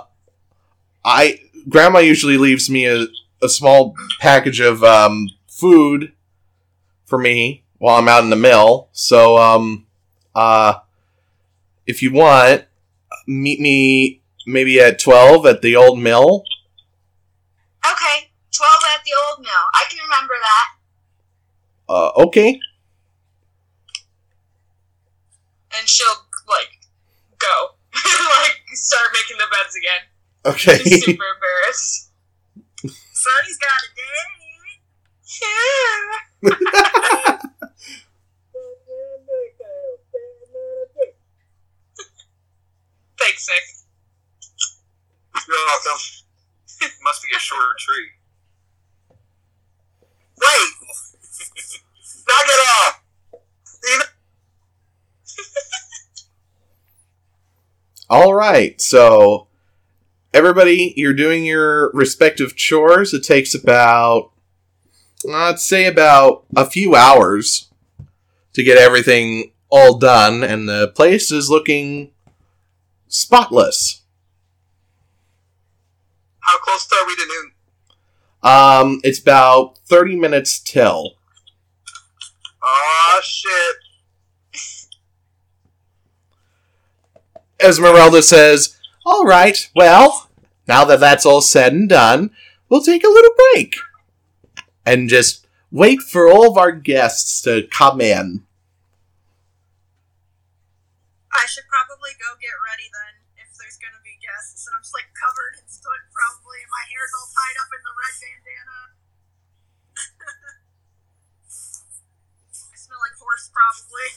[1.03, 3.07] I Grandma usually leaves me a
[3.41, 6.13] a small package of um food
[7.05, 8.89] for me while I'm out in the mill.
[8.91, 9.85] So um,
[10.33, 10.75] uh,
[11.85, 12.65] if you want,
[13.27, 16.43] meet me maybe at twelve at the old mill.
[17.85, 19.65] Okay, 12 at the old mill.
[19.75, 20.67] I can remember that.
[21.87, 22.59] Uh, okay.
[25.77, 26.07] And she'll,
[26.47, 26.71] like,
[27.37, 27.75] go.
[27.93, 30.14] like, start making the beds again.
[30.45, 30.77] Okay.
[30.77, 32.11] She's super embarrassed.
[33.13, 34.25] Sunny's got a day.
[35.41, 36.51] Yeah.
[43.19, 43.65] Thanks, Nick.
[45.47, 46.01] You're welcome.
[47.03, 48.09] Must be a shorter tree.
[50.41, 50.69] Wait!
[52.27, 53.01] Knock it off!
[58.09, 58.79] All right.
[58.79, 59.47] So
[60.35, 63.13] everybody, you're doing your respective chores.
[63.13, 64.31] It takes about,
[65.23, 67.71] let's say, about a few hours
[68.51, 72.11] to get everything all done, and the place is looking
[73.07, 74.01] spotless.
[76.41, 77.51] How close are we to noon?
[78.43, 81.13] Um, it's about thirty minutes till.
[82.61, 83.75] Oh shit.
[87.59, 89.69] Esmeralda says, "All right.
[89.75, 90.24] Well,
[90.67, 92.31] now that that's all said and done,
[92.69, 93.75] we'll take a little break
[94.85, 98.45] and just wait for all of our guests to come in."
[101.35, 104.63] I should probably go get ready then if there's gonna be guests.
[104.65, 107.83] And I'm just like covered in soot probably, and my hair's all tied up in
[107.83, 108.95] the red bandana.
[112.71, 114.15] I smell like horse, probably.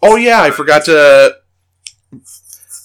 [0.00, 1.36] Oh yeah, I forgot to.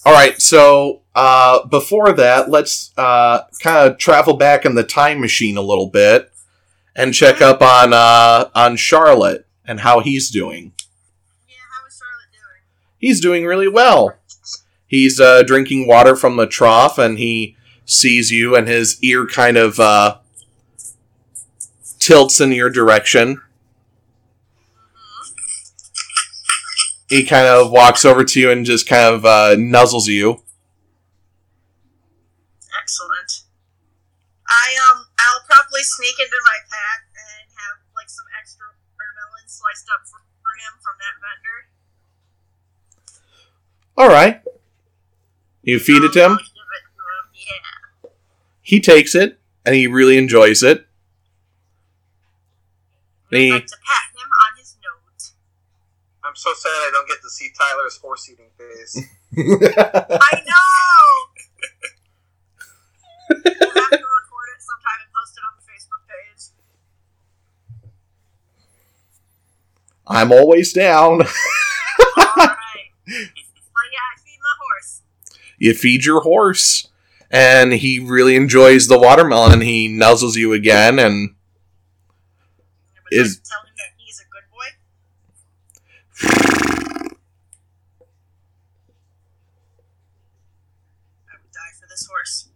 [0.04, 5.20] All right, so uh, before that, let's uh, kind of travel back in the time
[5.20, 6.32] machine a little bit
[6.94, 10.72] and check up on uh, on Charlotte and how he's doing.
[11.48, 12.62] Yeah, how is Charlotte doing?
[12.98, 14.16] He's doing really well.
[14.86, 19.56] He's uh, drinking water from the trough, and he sees you, and his ear kind
[19.56, 20.18] of uh,
[21.98, 23.40] tilts in your direction.
[27.08, 30.42] He kind of walks over to you and just kind of uh, nuzzles you.
[34.52, 39.88] I um, I'll probably sneak into my pack and have like some extra watermelon sliced
[39.88, 41.58] up for, for him from that vendor.
[43.96, 44.42] All right.
[45.62, 46.36] You feed it to him.
[46.36, 47.24] Give it to him.
[47.32, 48.10] Yeah.
[48.62, 50.86] He takes it, and he really enjoys it.
[53.32, 55.32] I'd He- like to pat him on his nose.
[56.24, 58.96] I'm so sad I don't get to see Tyler's horse eating face.
[59.38, 61.00] I know.
[63.32, 66.42] we'll have to record it sometime and post it on the Facebook page.
[70.06, 71.22] I'm always down.
[71.22, 71.26] All
[72.36, 72.48] right.
[73.06, 75.02] But yeah, I feed my horse.
[75.58, 76.88] you feed your horse
[77.30, 81.34] and he really enjoys the watermelon he nuzzles you again and
[82.96, 84.68] I Is- like tell him that he's a good boy.
[91.28, 92.48] I would die for this horse.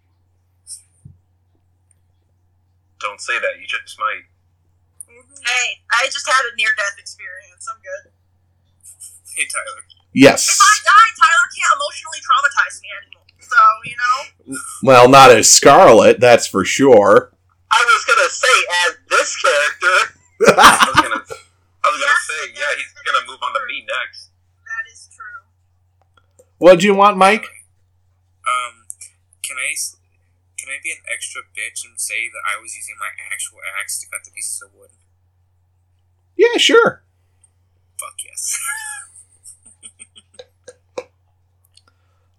[3.00, 3.60] Don't say that.
[3.60, 4.24] You just might.
[5.10, 5.34] Mm-hmm.
[5.44, 7.66] Hey, I just had a near death experience.
[7.70, 8.12] I'm good.
[9.36, 9.84] Hey Tyler.
[10.14, 13.28] yes If I die, Tyler can't emotionally traumatize me anymore.
[13.44, 17.32] So, you know, well not as scarlet that's for sure
[17.70, 18.56] I was gonna say,
[18.86, 19.96] as this character,
[20.56, 21.20] I was gonna.
[21.84, 24.30] I was gonna Yes, say, yeah, he's gonna move on to me next.
[24.64, 25.42] that is true.
[26.58, 27.44] what do you want mike
[28.46, 28.86] Um,
[29.42, 29.96] can I s-
[30.56, 33.98] can I be an extra bitch and say that I was using my actual axe
[34.00, 34.90] to cut the pieces of wood?
[36.36, 37.02] Yeah sure
[37.98, 38.58] Fuck yes.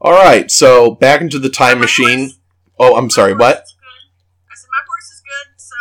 [0.02, 2.32] all right so back into the time machine
[2.80, 3.58] oh i'm sorry what.
[3.58, 5.76] I said my horse is good, so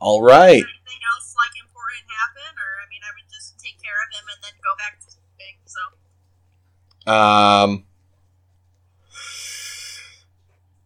[0.00, 3.94] all right anything else like important happen, or I mean, I would just take care
[4.02, 5.56] of him and then go back to sleeping.
[5.66, 7.84] So um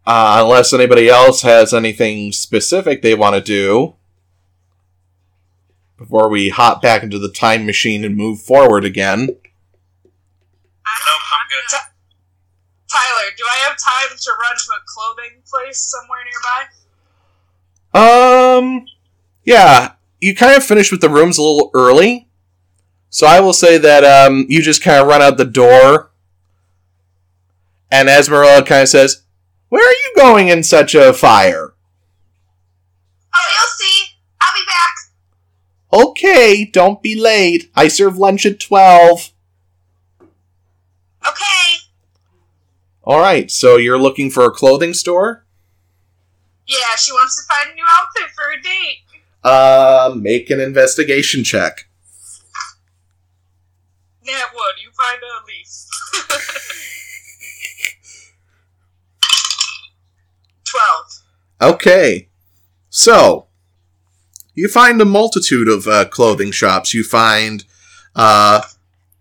[0.07, 3.95] uh, unless anybody else has anything specific they want to do
[6.01, 9.29] before we hop back into the time machine and move forward again
[10.87, 11.63] I Nope, I'm good.
[11.71, 11.93] gonna-
[12.91, 16.25] Tyler, do I have time to run to a clothing place somewhere
[17.93, 18.59] nearby?
[18.63, 18.87] Um,
[19.45, 22.29] yeah, you kind of finished with the rooms a little early,
[23.11, 26.11] so I will say that um, you just kind of run out the door,
[27.93, 29.23] and Esmeralda kind of says,
[29.69, 31.75] "Where are you going in such a fire?"
[33.35, 34.07] Oh, you'll see.
[34.41, 34.95] I'll be back.
[35.93, 37.71] Okay, don't be late.
[37.75, 39.33] I serve lunch at twelve.
[41.27, 41.77] Okay.
[43.03, 45.45] All right, so you're looking for a clothing store.
[46.67, 48.99] Yeah, she wants to find a new outfit for a date.
[49.43, 51.89] Uh, make an investigation check.
[54.25, 55.67] Nat one, you find a leaf.
[60.65, 61.23] Twelve.
[61.75, 62.29] Okay.
[62.91, 63.47] So,
[64.55, 66.95] you find a multitude of uh, clothing shops.
[66.95, 67.65] You find
[68.15, 68.63] uh,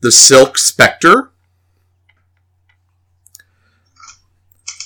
[0.02, 1.32] the Silk Spectre,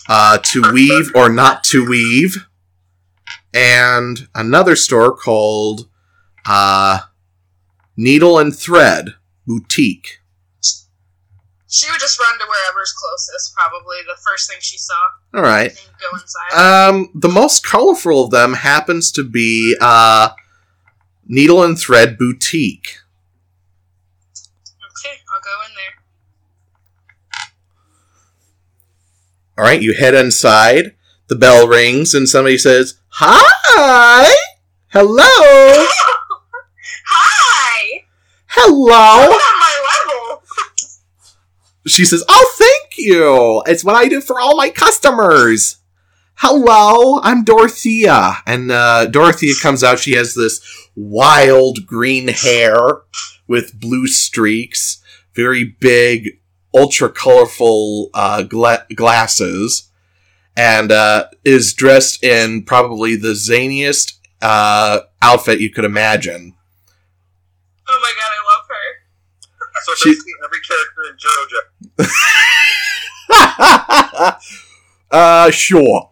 [0.09, 2.47] uh, To Weave or Not to Weave,
[3.53, 5.87] and another store called
[6.45, 6.99] uh,
[7.95, 9.15] Needle and Thread
[9.45, 10.19] Boutique.
[11.73, 14.93] She would just run to wherever's closest, probably the first thing she saw,
[15.33, 15.71] All right.
[15.71, 16.53] and go inside.
[16.89, 20.29] Um, the most colorful of them happens to be uh,
[21.27, 22.97] Needle and Thread Boutique.
[24.35, 25.95] okay, I'll go in there.
[29.57, 30.93] All right, you head inside.
[31.27, 34.31] The bell rings, and somebody says, "Hi,
[34.89, 35.23] hello,
[37.07, 38.03] Hi!
[38.47, 40.43] hello." You're on my level!
[41.85, 43.61] She says, "Oh, thank you.
[43.65, 45.77] It's what I do for all my customers."
[46.35, 49.99] Hello, I'm Dorothea, and uh, Dorothea comes out.
[49.99, 50.61] She has this
[50.95, 53.01] wild green hair
[53.47, 55.01] with blue streaks,
[55.35, 56.39] very big,
[56.75, 59.91] ultra colorful uh, gla- glasses,
[60.57, 66.55] and uh, is dressed in probably the zaniest uh, outfit you could imagine.
[67.87, 68.75] Oh my god, I love her.
[69.85, 71.59] So She- basically, every character in JoJo.
[75.11, 76.09] uh, sure.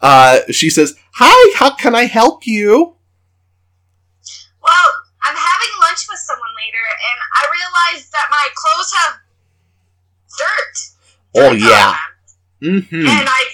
[0.00, 2.96] Uh, she says, "Hi, how can I help you?"
[4.62, 4.88] Well,
[5.22, 9.14] I'm having lunch with someone later, and I realized that my clothes have
[10.38, 10.78] dirt.
[11.34, 11.96] Oh yeah.
[12.62, 13.06] Mm-hmm.
[13.06, 13.44] And I,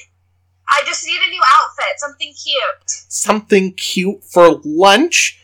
[0.68, 2.90] I just need a new outfit, something cute.
[3.08, 5.40] Something cute for lunch.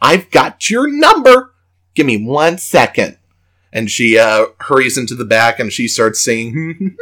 [0.00, 1.52] I've got your number.
[1.94, 3.18] Give me one second.
[3.74, 6.96] And she uh, hurries into the back and she starts singing,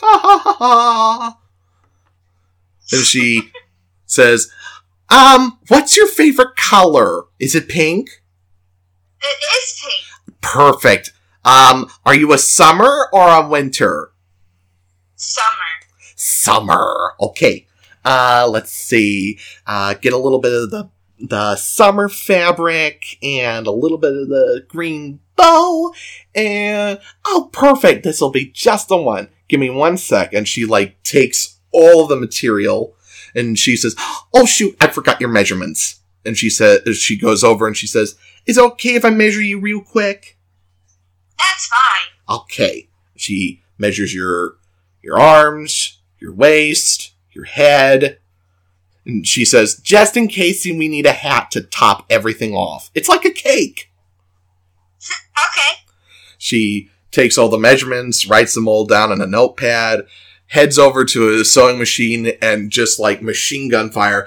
[0.00, 1.38] ha ha ha ha.
[2.92, 3.50] And she
[4.06, 4.50] says,
[5.08, 7.22] um, what's your favorite color?
[7.38, 8.10] Is it pink?
[9.22, 10.40] It is pink.
[10.40, 11.12] Perfect.
[11.44, 14.10] Um, are you a summer or a winter?
[15.14, 15.46] Summer.
[16.16, 17.14] Summer.
[17.20, 17.66] Okay.
[18.04, 19.38] Uh, let's see.
[19.66, 20.90] Uh, get a little bit of the
[21.20, 25.92] the summer fabric and a little bit of the green bow
[26.34, 28.04] and oh perfect.
[28.04, 29.28] This will be just the one.
[29.48, 30.34] Give me one sec.
[30.34, 32.94] And she like takes all of the material
[33.34, 33.94] and she says
[34.34, 36.00] oh shoot i forgot your measurements.
[36.26, 39.40] And she says she goes over and she says is it okay if i measure
[39.40, 40.36] you real quick?
[41.38, 42.40] That's fine.
[42.40, 42.88] okay.
[43.16, 44.56] She measures your
[45.02, 48.18] your arms your waist your head.
[49.06, 52.90] And she says just in case we need a hat to top everything off.
[52.94, 53.90] It's like a cake
[55.00, 55.82] Okay.
[56.36, 60.06] she takes all the measurements writes them all down in a notepad
[60.48, 64.26] heads over to a sewing machine and just like machine gun fire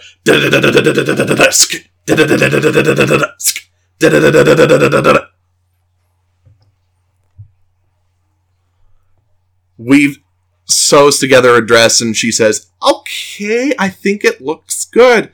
[9.77, 10.19] weave
[10.65, 15.31] sews together a dress and she says, Okay, I think it looks good.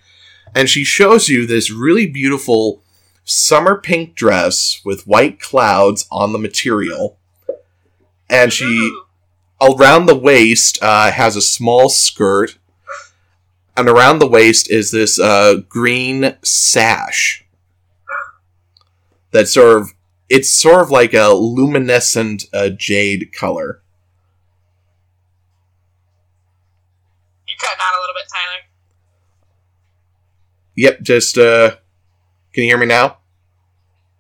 [0.56, 2.82] And she shows you this really beautiful
[3.28, 7.18] summer pink dress with white clouds on the material.
[8.30, 8.98] And she,
[9.62, 12.58] around the waist, uh, has a small skirt.
[13.76, 17.46] And around the waist is this uh, green sash
[19.32, 19.94] that sort of,
[20.30, 23.82] it's sort of like a luminescent uh, jade color.
[27.46, 28.64] You're cutting out a little bit, Tyler.
[30.76, 31.76] Yep, just uh
[32.58, 33.20] can you hear me now?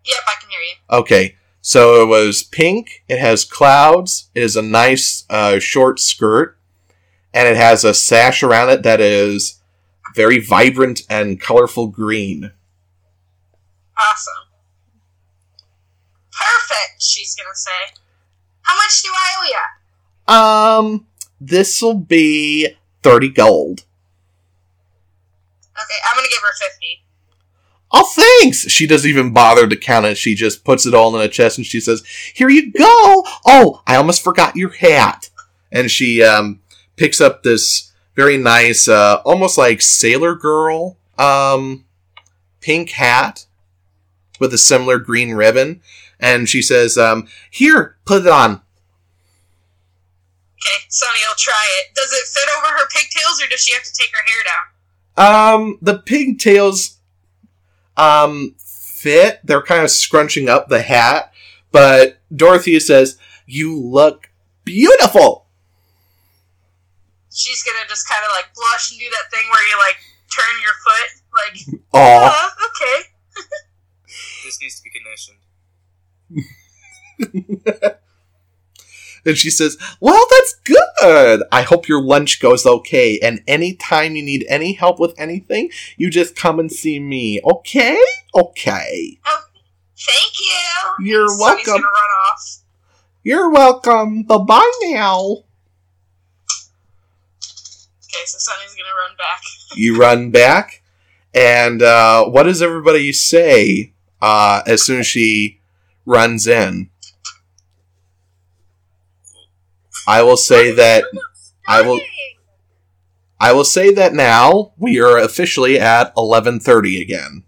[0.05, 0.75] Yep, I can hear you.
[0.91, 1.35] Okay.
[1.59, 6.55] So it was pink, it has clouds, it is a nice uh short skirt,
[7.33, 9.59] and it has a sash around it that is
[10.13, 12.51] very vibrant and colorful green.
[13.97, 14.43] Awesome.
[16.31, 17.99] Perfect, she's gonna say.
[18.61, 21.07] How much do I owe you?" Um
[21.41, 23.85] this'll be 30 gold.
[25.75, 27.06] Okay, I'm gonna give her 50.
[27.91, 28.69] Oh, thanks!
[28.69, 30.17] She doesn't even bother to count it.
[30.17, 33.23] She just puts it all in a chest and she says, Here you go!
[33.45, 35.29] Oh, I almost forgot your hat.
[35.71, 36.59] And she um,
[36.95, 41.85] picks up this very nice, uh, almost like Sailor Girl um,
[42.59, 43.45] pink hat
[44.39, 45.81] with a similar green ribbon.
[46.19, 48.61] And she says, um, Here, put it on.
[50.57, 51.95] Okay, Sunny I'll try it.
[51.95, 55.53] Does it fit over her pigtails or does she have to take her hair down?
[55.53, 56.96] Um, the pigtails
[57.97, 59.39] um fit.
[59.43, 61.33] They're kind of scrunching up the hat,
[61.71, 64.29] but Dorothea says, "You look
[64.63, 65.45] beautiful."
[67.33, 69.97] She's gonna just kind of like blush and do that thing where you like
[70.33, 72.31] turn your foot, like, Aw.
[72.33, 73.09] oh, okay.
[74.45, 75.39] This needs to be conditioned.
[79.27, 81.43] And she says, "Well, that's good.
[81.51, 83.19] I hope your lunch goes okay.
[83.19, 87.41] And anytime you need any help with anything, you just come and see me.
[87.43, 87.99] Okay?
[88.33, 89.19] Okay.
[89.25, 89.43] Oh,
[89.97, 91.05] thank you.
[91.05, 91.65] You're Sunny's welcome.
[91.65, 92.57] gonna run off.
[93.23, 94.23] You're welcome.
[94.23, 95.43] Bye bye now."
[98.09, 99.41] Okay, so Sunny's gonna run back.
[99.75, 100.81] you run back,
[101.33, 103.91] and uh, what does everybody say
[104.21, 105.59] uh, as soon as she
[106.05, 106.89] runs in?
[110.07, 111.03] I will say that
[111.67, 111.99] I will.
[113.39, 117.43] I will say that now we are officially at eleven thirty again.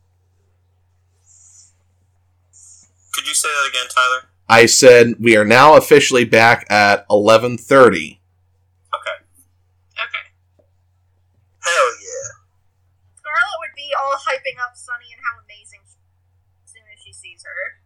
[3.13, 4.29] Could you say that again, Tyler?
[4.49, 8.19] I said we are now officially back at eleven thirty.
[8.93, 9.17] Okay.
[9.95, 10.25] Okay.
[11.63, 12.27] Hell yeah.
[13.15, 15.95] Scarlet would be all hyping up Sunny and how amazing she
[16.65, 17.79] as soon as she sees her.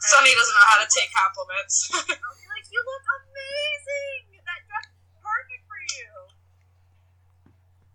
[0.00, 1.90] Sunny doesn't know how to take compliments.
[1.94, 3.04] I'll be like, you look
[3.40, 4.44] amazing!
[4.44, 6.08] That dress is perfect for you!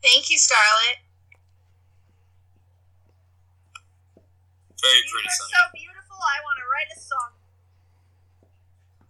[0.02, 1.02] Thank you, Scarlett.
[4.82, 5.54] Very You pretty, are Sunny.
[5.54, 7.32] so beautiful, I want to write write a song.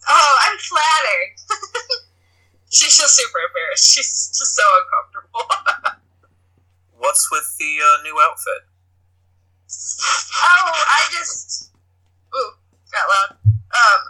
[0.07, 1.31] Oh, I'm flattered.
[2.71, 3.91] She's just super embarrassed.
[3.91, 5.45] She's just so uncomfortable.
[6.97, 8.69] What's with the uh, new outfit?
[9.67, 11.71] oh, I just.
[12.35, 12.51] Ooh,
[12.91, 13.37] got loud.
[13.43, 14.01] Um,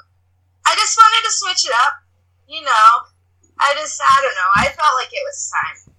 [0.65, 2.04] I just wanted to switch it up.
[2.47, 2.89] You know,
[3.59, 4.51] I just, I don't know.
[4.55, 5.93] I felt like it was time.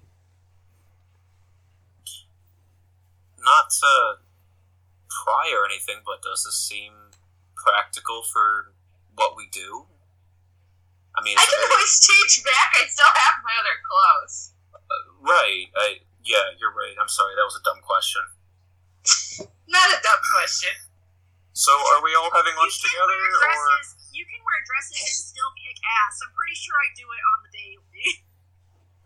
[3.43, 3.93] Not to
[5.11, 7.15] pry or anything, but does this seem
[7.55, 8.73] practical for
[9.15, 9.87] what we do?
[11.17, 12.75] I mean, I can very- always change back.
[12.77, 14.53] I still have my other clothes.
[14.75, 15.67] Uh, right.
[15.75, 16.95] I yeah, you're right.
[17.01, 18.23] I'm sorry, that was a dumb question.
[19.71, 20.75] Not a dumb question.
[21.55, 23.63] So, are we all having lunch together, or.
[24.17, 26.17] You can wear dresses and still kick ass.
[26.25, 28.07] I'm pretty sure I do it on the daily.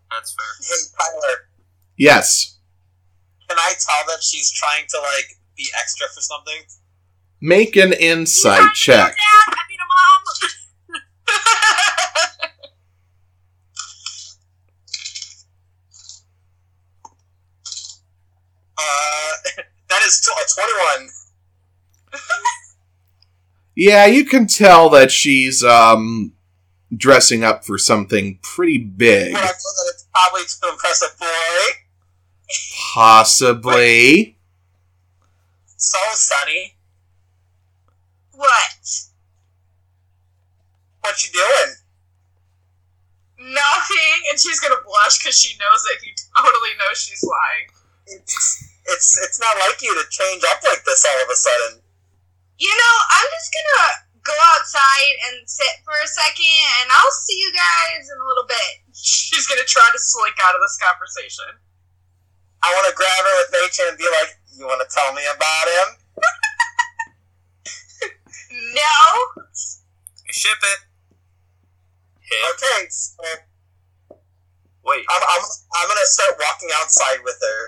[0.07, 0.51] that's fair?
[0.63, 1.37] Hey, Tyler,
[1.99, 2.57] Yes.
[3.49, 6.63] Can I tell that she's trying to like be extra for something?
[7.41, 9.11] Make an insight check.
[9.17, 10.21] Dad, I mean, a mom.
[18.77, 19.31] Uh,
[19.89, 21.09] that is t- a twenty-one.
[23.81, 26.33] Yeah, you can tell that she's um
[26.95, 29.33] dressing up for something pretty big.
[29.33, 31.81] Well, I feel that it's probably to impress a boy.
[32.93, 34.37] Possibly.
[35.77, 36.75] So, Sunny,
[38.33, 38.85] what?
[40.99, 41.73] what you doing?
[43.39, 44.17] Nothing.
[44.29, 47.67] And she's gonna blush because she knows that he totally knows she's lying.
[48.05, 51.81] It's it's it's not like you to change up like this all of a sudden.
[52.61, 53.89] You know, I'm just gonna
[54.21, 58.45] go outside and sit for a second, and I'll see you guys in a little
[58.45, 58.85] bit.
[58.93, 61.57] She's gonna try to slink out of this conversation.
[62.61, 65.25] I want to grab her with nature and be like, "You want to tell me
[65.25, 65.87] about him?"
[68.51, 69.41] No.
[70.29, 70.79] Ship it.
[72.19, 72.41] Him?
[72.51, 73.23] Okay, so
[74.83, 75.43] Wait, I'm, I'm
[75.77, 77.59] I'm gonna start walking outside with her.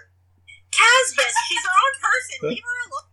[0.74, 2.50] Casbus, she's her own person.
[2.50, 3.13] Leave her alone.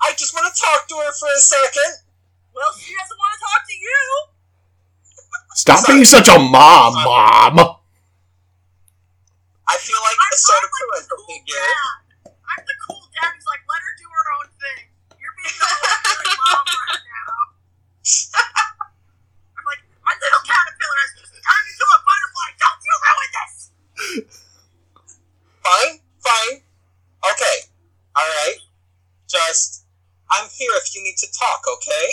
[0.00, 2.06] I just want to talk to her for a second.
[2.54, 4.00] Well, she doesn't want to talk to you.
[5.54, 7.78] Stop being such a mom, mom.
[9.68, 11.60] I feel like I'm a sort of not like parental cool figure.
[11.60, 12.32] dad.
[12.32, 14.88] I'm the cool dad who's like, let her do her own thing.
[15.20, 17.52] You're being the whole mom right now.
[19.60, 22.48] I'm like, my little caterpillar has just turned into a butterfly.
[22.56, 23.52] Don't you ruin this.
[25.60, 25.94] Fine,
[26.24, 26.56] fine.
[27.28, 27.56] Okay,
[28.16, 28.56] all right.
[29.28, 29.84] Just,
[30.30, 31.62] I'm here if you need to talk.
[31.74, 32.12] Okay.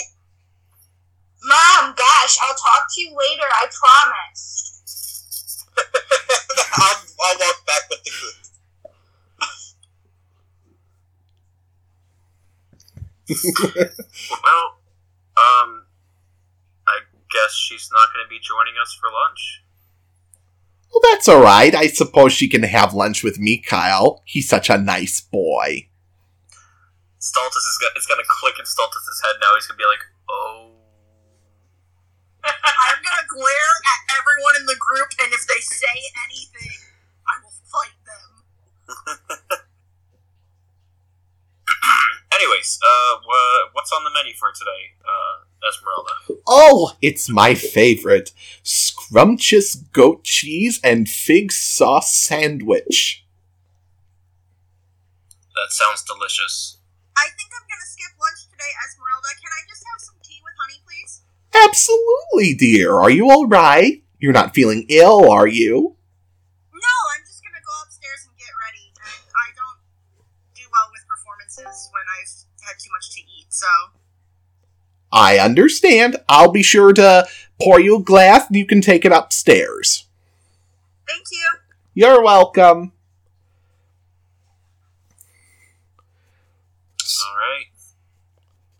[1.42, 5.64] Mom, gosh, I'll talk to you later, I promise.
[6.74, 8.46] I'll, I'll walk back with the group.
[13.28, 14.78] well,
[15.36, 15.86] um,
[16.86, 19.62] I guess she's not going to be joining us for lunch.
[20.92, 21.74] Well, that's all right.
[21.74, 24.22] I suppose she can have lunch with Mikhail.
[24.24, 25.88] He's such a nice boy.
[27.26, 29.58] Stultus is gonna, it's going to click in Stultus's head now.
[29.58, 30.70] He's going to be like, oh.
[32.46, 36.78] I'm gonna glare at everyone in the group, and if they say anything,
[37.26, 38.46] I will fight them.
[42.34, 43.16] Anyways, uh,
[43.72, 46.42] what's on the menu for today, uh, Esmeralda?
[46.46, 48.32] Oh, it's my favorite.
[48.62, 53.24] Scrumptious goat cheese and fig sauce sandwich.
[55.54, 56.75] That sounds delicious.
[57.16, 59.28] I think I'm gonna skip lunch today, Esmeralda.
[59.40, 61.22] Can I just have some tea with honey, please?
[61.56, 62.94] Absolutely, dear.
[62.94, 64.02] Are you all right?
[64.18, 65.96] You're not feeling ill, are you?
[66.72, 68.92] No, I'm just gonna go upstairs and get ready.
[69.00, 69.80] And I don't
[70.54, 72.32] do well with performances when I've
[72.68, 73.66] had too much to eat, so
[75.12, 76.16] I understand.
[76.28, 77.26] I'll be sure to
[77.60, 80.04] pour you a glass and you can take it upstairs.
[81.08, 81.48] thank you.
[81.94, 82.92] You're welcome.
[87.28, 87.66] All right.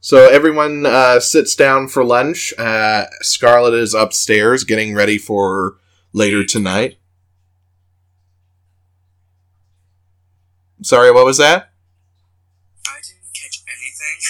[0.07, 2.55] So everyone uh, sits down for lunch.
[2.57, 5.78] Uh, Scarlet is upstairs getting ready for
[6.12, 6.99] later tonight.
[10.81, 11.73] Sorry, what was that?
[12.86, 14.20] I didn't catch anything.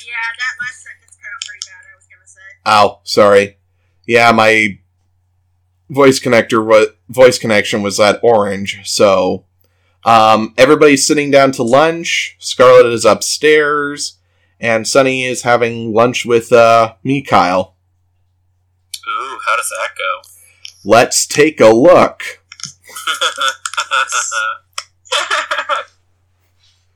[0.06, 1.84] Yeah, that last sentence cut out pretty bad.
[1.84, 2.40] I was gonna say.
[2.64, 3.58] Oh, sorry.
[4.06, 4.78] Yeah, my
[5.90, 8.80] voice connector was voice connection was at orange.
[8.90, 9.44] So,
[10.04, 12.36] um, everybody's sitting down to lunch.
[12.38, 14.16] Scarlet is upstairs,
[14.60, 17.74] and Sunny is having lunch with uh, Mikhail.
[19.08, 20.20] Ooh, how does that go?
[20.84, 22.22] Let's take a look.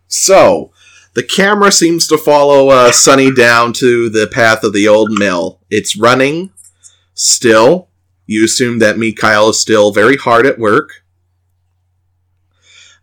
[0.07, 0.73] So,
[1.15, 5.61] The camera seems to follow uh, Sunny down to the path of the old mill.
[5.71, 6.51] It's running
[7.15, 7.89] still.
[8.27, 11.05] You assume that Mikhail is still very hard at work.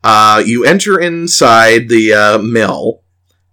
[0.04, 3.01] Uh, you enter inside the uh, mill,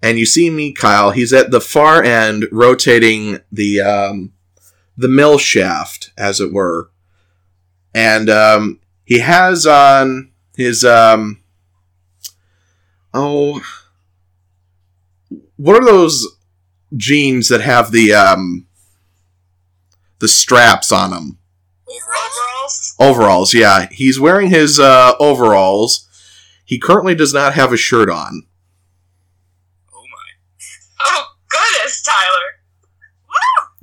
[0.03, 1.11] and you see Mikhail.
[1.11, 4.33] He's at the far end, rotating the um,
[4.97, 6.91] the mill shaft, as it were,
[7.95, 11.41] and um, he has on his um,
[13.15, 13.61] oh,
[15.57, 16.27] what are those
[16.97, 18.67] jeans that have the um,
[20.19, 21.39] the straps on them?
[21.89, 22.95] Overalls.
[22.99, 23.89] Overalls, yeah.
[23.91, 26.07] He's wearing his uh, overalls.
[26.65, 28.43] He currently does not have a shirt on.
[29.95, 30.33] Oh my.
[31.01, 32.59] Oh goodness, Tyler.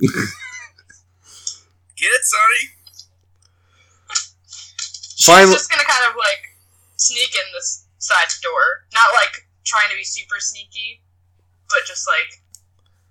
[1.96, 2.70] Get it, Sunny?
[5.24, 6.42] Finally, She's just gonna kind of like
[6.96, 11.02] sneak in this side door, not like trying to be super sneaky,
[11.68, 12.42] but just like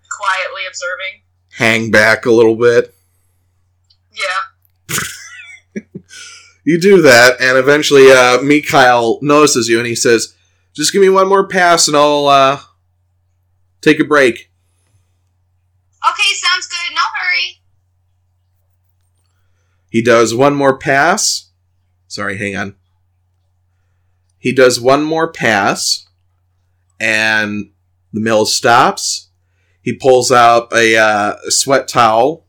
[0.09, 1.21] quietly observing.
[1.51, 2.93] hang back a little bit.
[4.13, 4.95] Yeah.
[6.67, 10.33] You do that, and eventually, uh, Mikhail notices you, and he says,
[10.73, 12.59] "Just give me one more pass, and I'll uh,
[13.81, 14.49] take a break."
[16.09, 16.95] Okay, sounds good.
[16.95, 17.61] No hurry.
[19.95, 21.51] He does one more pass.
[22.09, 22.75] Sorry, hang on.
[24.37, 26.05] He does one more pass,
[26.99, 27.71] and
[28.11, 29.29] the mill stops.
[29.81, 32.45] He pulls out a, uh, sweat towel,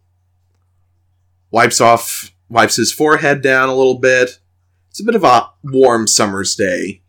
[1.53, 4.41] wipes off, wipes his forehead down a little bit.
[4.91, 7.03] It's a bit of a warm summer's day.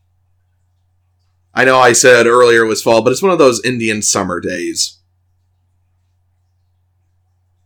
[1.52, 4.40] I know I said earlier it was fall, but it's one of those Indian summer
[4.40, 5.00] days.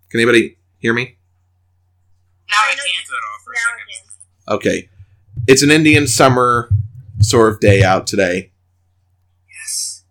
[0.09, 1.17] Can anybody hear me?
[2.52, 2.84] Now I I can.
[3.08, 3.88] Cut off for a Now second.
[3.88, 4.56] again.
[4.56, 4.90] Okay.
[5.48, 6.70] It's an Indian summer
[7.20, 8.52] sort of day out today.
[9.50, 10.04] Yes.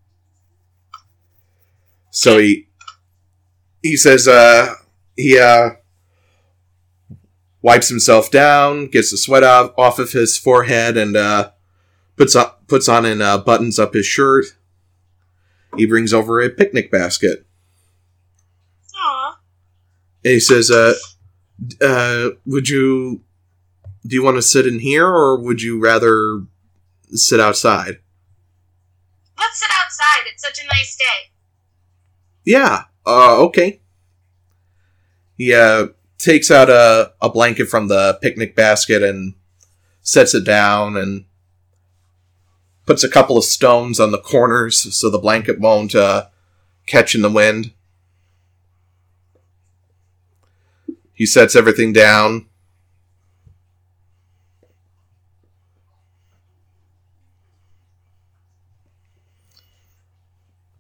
[2.11, 2.69] So he
[3.83, 4.75] he says uh
[5.17, 5.71] he uh
[7.63, 11.51] wipes himself down, gets the sweat off, off of his forehead and uh
[12.17, 14.45] puts up puts on and uh, buttons up his shirt.
[15.77, 17.47] He brings over a picnic basket.
[18.97, 19.39] Aw.
[20.25, 20.95] And he says uh
[21.81, 23.23] uh would you
[24.07, 26.43] do you want to sit in here or would you rather
[27.13, 27.99] sit outside?
[29.39, 30.23] Let's sit outside.
[30.33, 31.31] It's such a nice day.
[32.45, 32.85] Yeah.
[33.07, 33.81] Uh, okay.
[35.37, 39.35] He uh, takes out a, a blanket from the picnic basket and
[40.03, 41.25] sets it down and
[42.87, 46.27] puts a couple of stones on the corners so the blanket won't uh,
[46.87, 47.73] catch in the wind.
[51.21, 52.47] He sets everything down.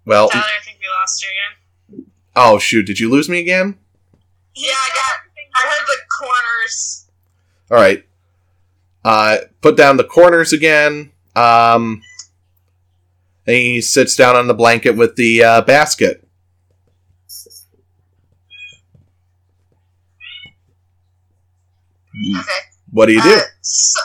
[0.06, 1.28] Well, Tyler, I think we lost you
[1.98, 2.06] again.
[2.34, 3.76] oh shoot, did you lose me again?
[4.54, 5.12] Yeah, I got.
[5.54, 7.10] I heard the corners.
[7.70, 8.06] All right.
[9.04, 11.12] Uh, put down the corners again.
[11.36, 12.00] Um,
[13.46, 16.26] and he sits down on the blanket with the uh, basket.
[22.38, 22.50] Okay.
[22.90, 23.30] What do you do?
[23.30, 24.00] Uh, so,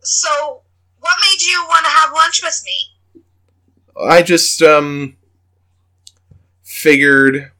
[0.00, 0.62] so,
[1.00, 4.04] what made you want to have lunch with me?
[4.08, 5.16] I just um
[6.62, 7.50] figured,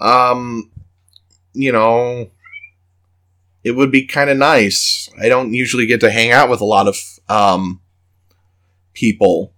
[0.00, 0.70] um,
[1.52, 2.30] you know,
[3.64, 5.08] it would be kind of nice.
[5.20, 6.96] I don't usually get to hang out with a lot of
[7.28, 7.80] um
[8.94, 9.52] people.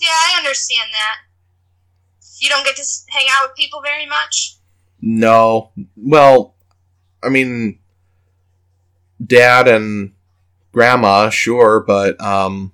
[0.00, 1.16] Yeah, I understand that.
[2.38, 4.58] You don't get to hang out with people very much.
[5.00, 5.72] No.
[5.96, 6.53] Well,
[7.24, 7.78] I mean,
[9.24, 10.12] dad and
[10.72, 12.72] grandma, sure, but, um,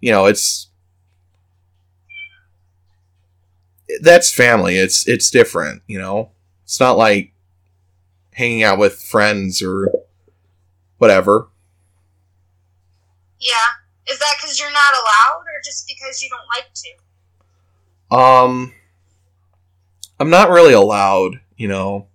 [0.00, 0.68] you know, it's.
[4.02, 4.76] That's family.
[4.76, 6.32] It's it's different, you know.
[6.64, 7.32] It's not like
[8.32, 9.92] hanging out with friends or
[10.98, 11.46] whatever.
[13.38, 13.54] Yeah.
[14.10, 18.16] Is that because you're not allowed, or just because you don't like to?
[18.16, 18.72] Um,
[20.18, 22.08] I'm not really allowed, you know.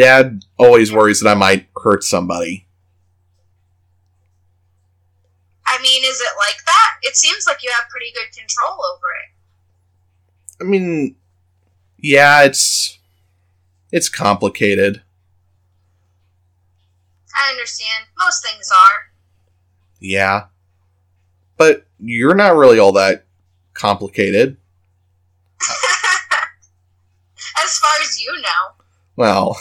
[0.00, 2.66] Dad always worries that I might hurt somebody.
[5.66, 6.92] I mean, is it like that?
[7.02, 10.64] It seems like you have pretty good control over it.
[10.64, 11.16] I mean,
[11.98, 12.98] yeah, it's
[13.92, 15.02] it's complicated.
[17.36, 18.06] I understand.
[18.18, 19.12] Most things are.
[20.00, 20.46] Yeah.
[21.58, 23.26] But you're not really all that
[23.74, 24.56] complicated.
[27.62, 28.82] as far as you know.
[29.16, 29.60] Well,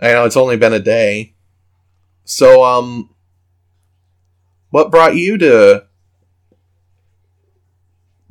[0.00, 1.34] I know it's only been a day.
[2.24, 3.10] So um
[4.70, 5.86] what brought you to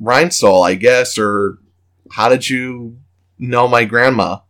[0.00, 1.58] Rhinestall, I guess, or
[2.12, 2.98] how did you
[3.38, 4.40] know my grandma?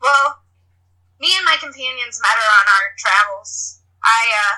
[0.00, 0.42] Well,
[1.20, 3.80] me and my companions met her on our travels.
[4.02, 4.54] I uh,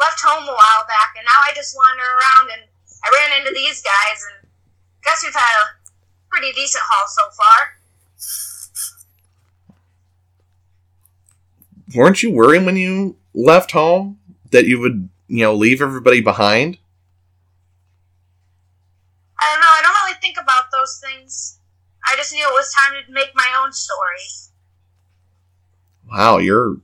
[0.00, 2.62] left home a while back, and now I just wander around, and
[3.04, 4.48] I ran into these guys, and
[5.02, 5.76] guess we've had a
[6.30, 7.83] pretty decent haul so far.
[11.92, 14.18] Weren't you worried when you left home
[14.50, 16.78] that you would, you know, leave everybody behind?
[19.38, 19.66] I don't know.
[19.66, 21.58] I don't really think about those things.
[22.06, 24.20] I just knew it was time to make my own story.
[26.10, 26.76] Wow, you're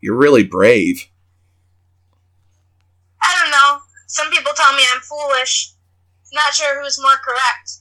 [0.00, 1.08] you're really brave.
[3.22, 3.80] I don't know.
[4.06, 5.72] Some people tell me I'm foolish.
[6.32, 7.78] Not sure who's more correct.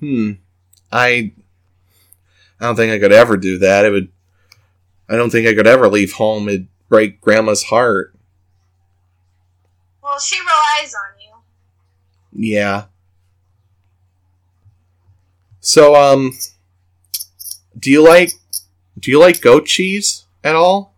[0.00, 0.32] Hmm.
[0.92, 1.32] I
[2.60, 3.84] I don't think I could ever do that.
[3.84, 4.08] It would
[5.08, 6.48] I don't think I could ever leave home.
[6.48, 8.14] It'd break grandma's heart.
[10.02, 12.50] Well, she relies on you.
[12.50, 12.84] Yeah.
[15.60, 16.32] So um
[17.78, 18.32] do you like
[18.98, 20.94] do you like goat cheese at all?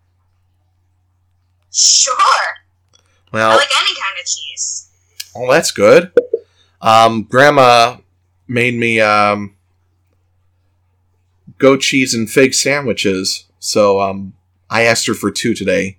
[1.72, 2.14] Sure.
[3.32, 4.88] Well, I like any kind of cheese.
[5.36, 6.12] Oh, that's good.
[6.80, 7.98] Um, Grandma
[8.48, 9.54] made me um,
[11.60, 14.32] goat cheese and fig sandwiches, so um,
[14.68, 15.98] I asked her for two today.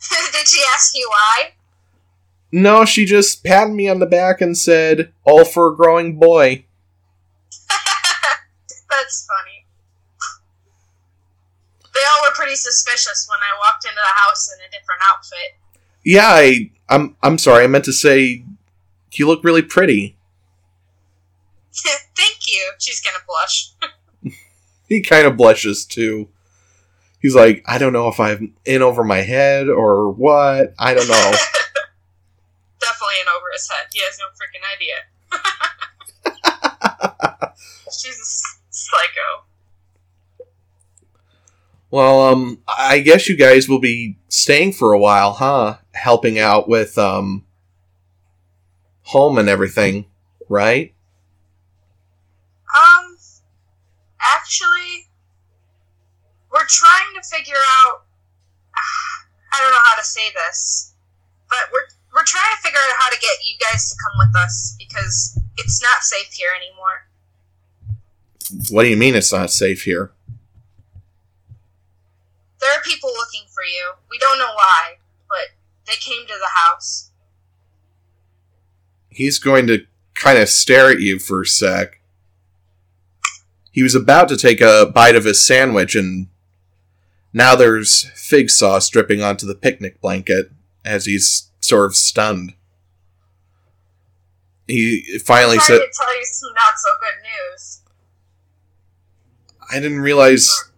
[0.32, 1.52] Did she ask you why?
[2.50, 6.64] No, she just patted me on the back and said, "All for a growing boy."
[8.90, 9.66] That's funny.
[11.94, 15.58] They all were pretty suspicious when I walked into the house in a different outfit.
[16.04, 17.64] Yeah, I, I'm, I'm sorry.
[17.64, 18.44] I meant to say,
[19.12, 20.16] you look really pretty.
[22.16, 22.72] Thank you.
[22.78, 23.72] She's gonna blush.
[24.88, 26.28] He kind of blushes too.
[27.20, 30.74] He's like, I don't know if I'm in over my head or what.
[30.78, 31.14] I don't know.
[32.80, 33.86] Definitely in over his head.
[33.92, 34.96] He has no freaking idea.
[37.90, 39.44] She's a s- psycho.
[41.90, 45.78] Well, um, I guess you guys will be staying for a while, huh?
[45.92, 47.44] Helping out with um
[49.02, 50.06] home and everything,
[50.48, 50.94] right?
[52.74, 53.16] Um,
[54.34, 55.08] actually,
[56.50, 58.04] we're trying to figure out.
[59.54, 60.94] I don't know how to say this,
[61.48, 64.36] but we're we're trying to figure out how to get you guys to come with
[64.36, 67.08] us because it's not safe here anymore.
[68.70, 70.12] What do you mean it's not safe here?
[72.60, 73.92] There are people looking for you.
[74.10, 74.96] We don't know why,
[75.28, 77.10] but they came to the house.
[79.08, 82.00] He's going to kind of stare at you for a sec.
[83.72, 86.28] He was about to take a bite of his sandwich, and
[87.32, 90.52] now there's fig sauce dripping onto the picnic blanket
[90.84, 92.52] as he's sort of stunned.
[94.68, 97.80] He finally said, to tell you some not so good news.
[99.70, 100.70] I didn't realize.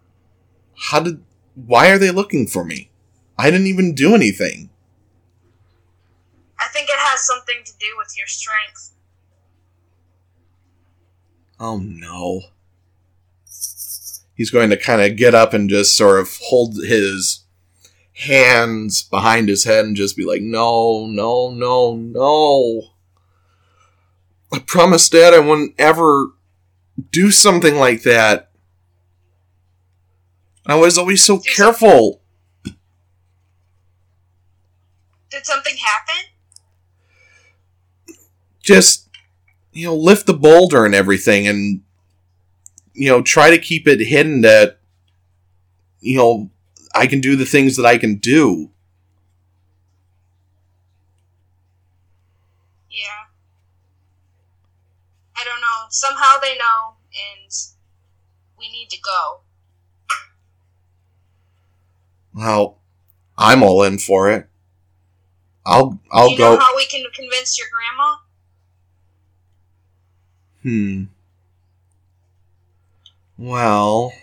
[0.89, 1.21] How did.
[1.53, 2.89] Why are they looking for me?
[3.37, 4.69] I didn't even do anything.
[6.59, 8.91] I think it has something to do with your strength.
[11.59, 12.41] Oh no.
[14.35, 17.45] He's going to kind of get up and just sort of hold his
[18.13, 22.81] hands behind his head and just be like, no, no, no, no.
[24.51, 26.27] I promised Dad I wouldn't ever
[27.11, 28.51] do something like that.
[30.65, 32.21] I was always so Do careful.
[35.29, 36.35] Did something happen?
[38.65, 39.07] just
[39.71, 41.81] you know lift the boulder and everything and
[42.95, 44.79] you know try to keep it hidden that
[45.99, 46.49] you know
[46.95, 48.71] i can do the things that i can do
[52.89, 53.27] Yeah.
[55.35, 55.87] I don't know.
[55.89, 57.51] Somehow they know, and
[58.57, 59.41] we need to go.
[62.33, 62.79] well
[63.37, 64.47] i'm all in for it
[65.65, 68.15] i'll i'll Do you go know how we can convince your grandma?
[70.63, 71.03] hmm
[73.37, 74.13] well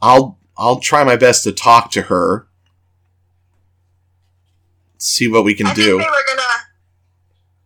[0.00, 2.46] i'll i'll try my best to talk to her
[5.02, 6.54] see what we can I do think they were gonna.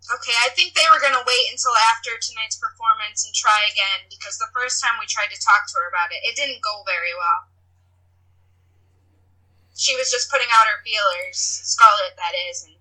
[0.06, 4.40] Okay, I think they were gonna wait until after tonight's performance and try again because
[4.40, 7.12] the first time we tried to talk to her about it, it didn't go very
[7.12, 7.52] well.
[9.76, 12.80] She was just putting out her feelers, Scarlet, that is, and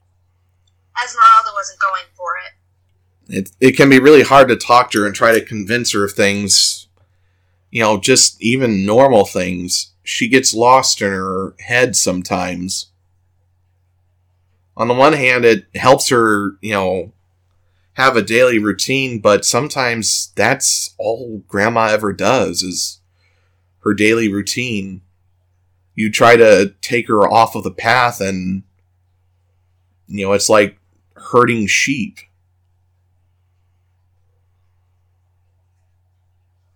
[0.96, 2.56] Esmeralda wasn't going for it.
[3.28, 6.04] It, it can be really hard to talk to her and try to convince her
[6.04, 6.86] of things
[7.76, 9.92] you know, just even normal things.
[10.02, 12.88] She gets lost in her head sometimes.
[14.78, 17.12] On the one hand, it helps her, you know,
[17.96, 23.02] have a daily routine, but sometimes that's all grandma ever does is
[23.80, 25.02] her daily routine.
[25.96, 28.64] You try to take her off of the path and
[30.08, 30.80] you know, it's like
[31.18, 32.20] herding sheep.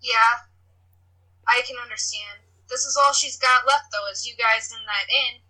[0.10, 0.50] Yeah,
[1.48, 2.40] I can understand.
[2.68, 5.42] This is all she's got left, though, is you guys in that inn.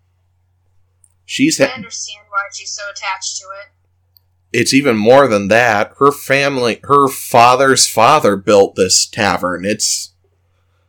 [1.24, 4.58] She's I understand why she's so attached to it.
[4.58, 5.94] it's even more than that.
[5.98, 9.64] Her family, her father's father built this tavern.
[9.64, 10.12] It's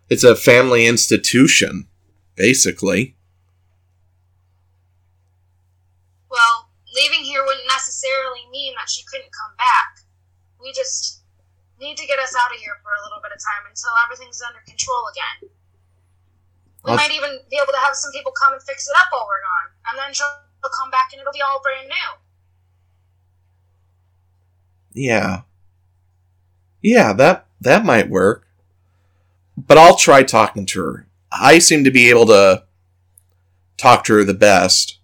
[0.10, 1.88] it's a family institution,
[2.36, 3.16] basically.
[6.30, 10.04] Well, leaving here wouldn't necessarily mean that she couldn't come back.
[10.62, 11.21] We just
[11.82, 14.42] need to get us out of here for a little bit of time until everything's
[14.42, 15.50] under control again.
[16.86, 19.08] We Well- might even be able to have some people come and fix it up
[19.12, 20.28] while we're gone, and then she'll
[20.78, 22.10] come back and it'll be all brand new.
[24.94, 25.42] Yeah.
[26.82, 28.48] Yeah, that that might work.
[29.58, 31.08] But I'll try talking to her.
[31.32, 32.66] I seem to be able to
[33.78, 35.00] talk to her the best.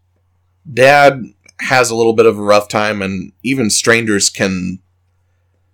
[0.71, 4.79] Dad has a little bit of a rough time and even strangers can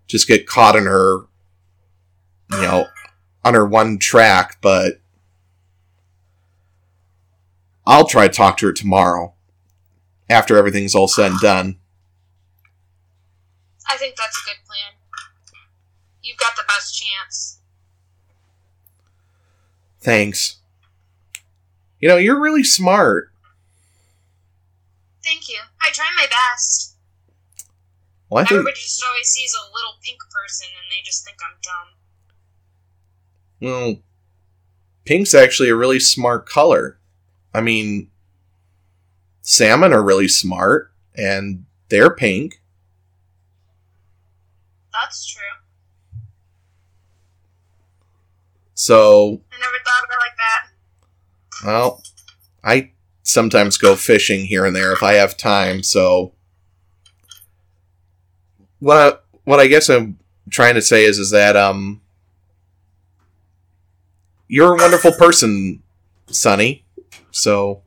[0.07, 1.25] just get caught in her
[2.53, 2.87] you know,
[3.43, 4.99] on her one track, but
[7.85, 9.33] I'll try to talk to her tomorrow
[10.29, 11.79] after everything's all said and done.
[13.89, 14.93] I think that's a good plan.
[16.21, 17.59] You've got the best chance.
[19.99, 20.57] Thanks.
[21.99, 23.31] You know, you're really smart.
[25.23, 25.59] Thank you.
[25.81, 26.92] I try my best.
[28.33, 31.37] Well, I think, Everybody just always sees a little pink person and they just think
[31.45, 31.55] I'm
[33.61, 33.93] dumb.
[33.93, 34.01] well,
[35.05, 36.97] pink's actually a really smart color.
[37.53, 38.09] I mean,
[39.43, 42.59] salmon are really smart, and they're pink.
[44.91, 45.43] That's true.
[48.73, 50.37] So, I never thought of it like
[51.61, 51.67] that.
[51.67, 52.01] well,
[52.63, 55.83] I sometimes go fishing here and there if I have time.
[55.83, 56.33] So,
[58.83, 62.01] what I, what I guess I'm trying to say is is that um,
[64.49, 65.81] you're a wonderful person,
[66.27, 66.83] Sunny.
[67.31, 67.81] So,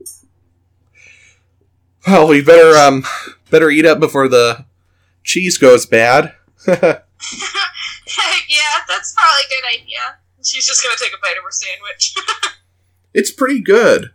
[2.07, 3.05] well, we better um
[3.51, 4.65] better eat up before the
[5.23, 6.33] cheese goes bad.
[6.67, 6.97] yeah,
[8.89, 10.01] that's probably a good idea.
[10.43, 12.15] She's just gonna take a bite of her sandwich.
[13.15, 14.13] it's pretty good.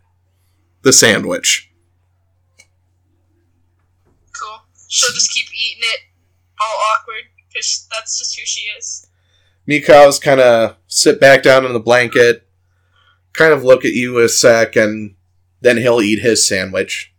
[0.81, 1.71] The sandwich.
[4.33, 4.63] cool.
[4.87, 6.10] She'll just keep eating it
[6.61, 9.07] all awkward because that's just who she is.
[9.65, 12.47] Mikhail's kind of sit back down on the blanket,
[13.33, 15.15] kind of look at you a sec, and
[15.61, 17.13] then he'll eat his sandwich.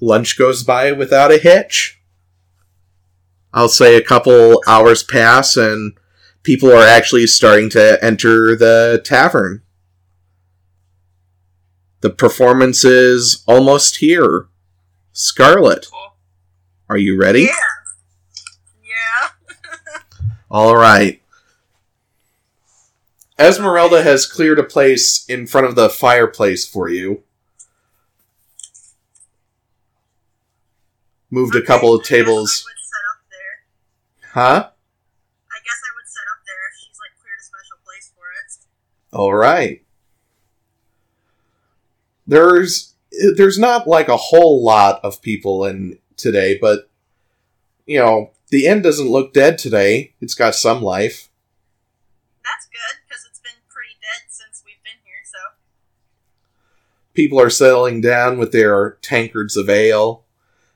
[0.00, 2.00] Lunch goes by without a hitch.
[3.54, 5.96] I'll say a couple hours pass, and
[6.42, 9.62] people are actually starting to enter the tavern.
[12.02, 14.48] The performance is almost here.
[15.12, 16.16] Scarlet, Cool.
[16.90, 17.40] are you ready?
[17.42, 17.46] Yeah.
[17.46, 17.54] Yeah.
[20.50, 21.20] All right.
[23.38, 27.22] Esmeralda has cleared a place in front of the fireplace for you.
[31.30, 32.64] Moved a couple of I guess I tables.
[32.64, 34.42] would set up there.
[34.42, 34.70] Huh?
[35.50, 38.24] I guess I would set up there if she's like cleared a special place for
[38.30, 39.16] it.
[39.18, 39.82] All right.
[42.26, 42.94] There's
[43.36, 46.88] there's not like a whole lot of people in today, but
[47.86, 50.14] you know, the inn doesn't look dead today.
[50.20, 51.28] It's got some life.
[52.44, 55.24] That's good because it's been pretty dead since we've been here.
[55.24, 55.38] So
[57.14, 60.22] people are settling down with their tankards of ale.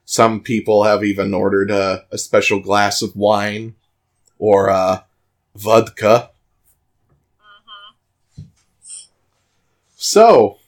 [0.04, 3.76] Some people have even ordered a, a special glass of wine
[4.38, 5.04] or a
[5.54, 6.30] vodka.
[7.38, 8.42] hmm
[9.96, 10.58] So,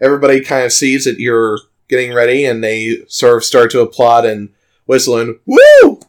[0.00, 4.24] everybody kind of sees that you're getting ready and they sort of start to applaud
[4.24, 4.48] and
[4.86, 6.00] whistle and, Woo!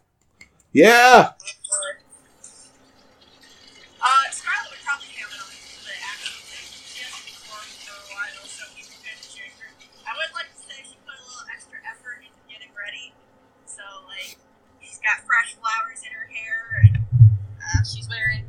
[0.74, 1.34] Yeah!
[4.04, 6.66] Uh, Scarlet would probably handle the actual thing.
[6.68, 9.70] She hasn't performed for a while, so we can kind of check her.
[10.04, 13.14] I would like to say she put a little extra effort into getting ready.
[13.70, 14.36] So, like,
[14.82, 18.44] she's got fresh flowers in her hair, and uh, she's wearing,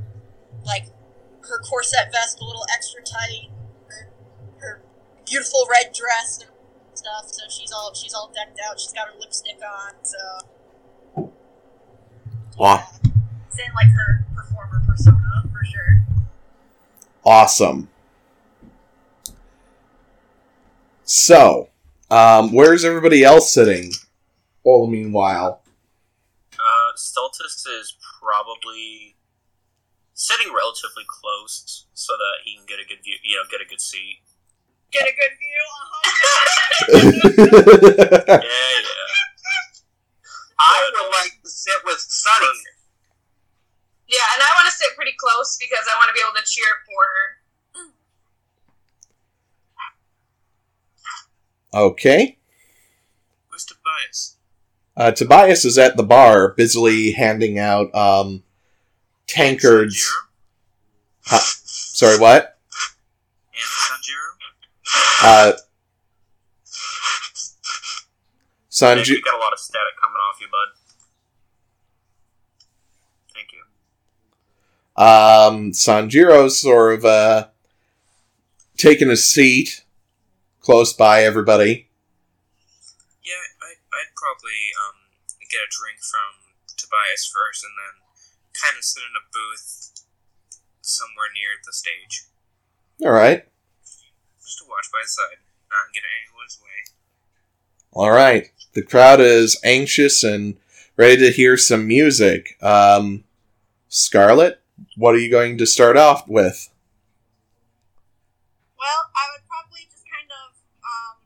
[0.67, 0.91] like,
[1.47, 3.53] her corset vest a little extra tight,
[3.93, 4.11] her,
[4.59, 4.75] her
[5.29, 6.51] beautiful red dress and
[7.05, 7.29] stuff.
[7.31, 8.81] So she's all she's all decked out.
[8.81, 9.93] She's got her lipstick on.
[10.03, 11.31] So
[12.57, 12.87] Wow.
[13.03, 16.05] it's in like her performer persona for sure.
[17.25, 17.89] Awesome.
[21.05, 21.69] So,
[22.11, 23.93] um, where's everybody else sitting?
[24.63, 25.63] All the meanwhile.
[26.55, 29.17] Uh, Stultus is probably
[30.15, 33.17] sitting relatively close so that he can get a good view.
[33.23, 34.21] You know, get a good seat.
[34.95, 35.63] Get a good view.
[35.83, 36.71] Uh-huh.
[38.45, 39.15] Yeah, yeah.
[40.59, 42.47] I would like to sit with Sunny.
[44.07, 46.45] Yeah, and I want to sit pretty close because I want to be able to
[46.47, 47.03] cheer for
[51.75, 51.91] her.
[51.91, 52.39] okay.
[53.49, 54.37] Where's Tobias?
[54.97, 58.45] Uh, Tobias is at the bar, busily handing out um,
[59.27, 60.13] tankards.
[61.27, 61.41] Sanjiro?
[61.41, 62.59] Sorry, what?
[63.53, 64.24] And Sanjiro?
[65.23, 65.53] Uh,
[68.71, 70.69] Sanju- you got a lot of static coming off you, bud.
[73.33, 73.63] Thank you.
[75.03, 77.47] um, Sanjiro's sort of uh,
[78.77, 79.85] taking a seat
[80.61, 81.89] close by everybody.
[83.23, 84.97] Yeah, I, I'd probably um,
[85.51, 88.03] get a drink from Tobias first and then
[88.61, 90.05] kind of sit in a booth
[90.81, 92.25] somewhere near the stage.
[93.05, 93.47] All right.
[94.75, 95.39] Just to watch by his side,
[95.71, 96.79] not get in anyone's way.
[97.93, 98.51] All right.
[98.75, 100.57] The crowd is anxious and
[100.97, 102.59] ready to hear some music.
[102.61, 103.25] Um,
[103.89, 104.61] Scarlet,
[104.97, 106.71] what are you going to start off with?
[108.75, 111.23] Well, I would probably just kind of um,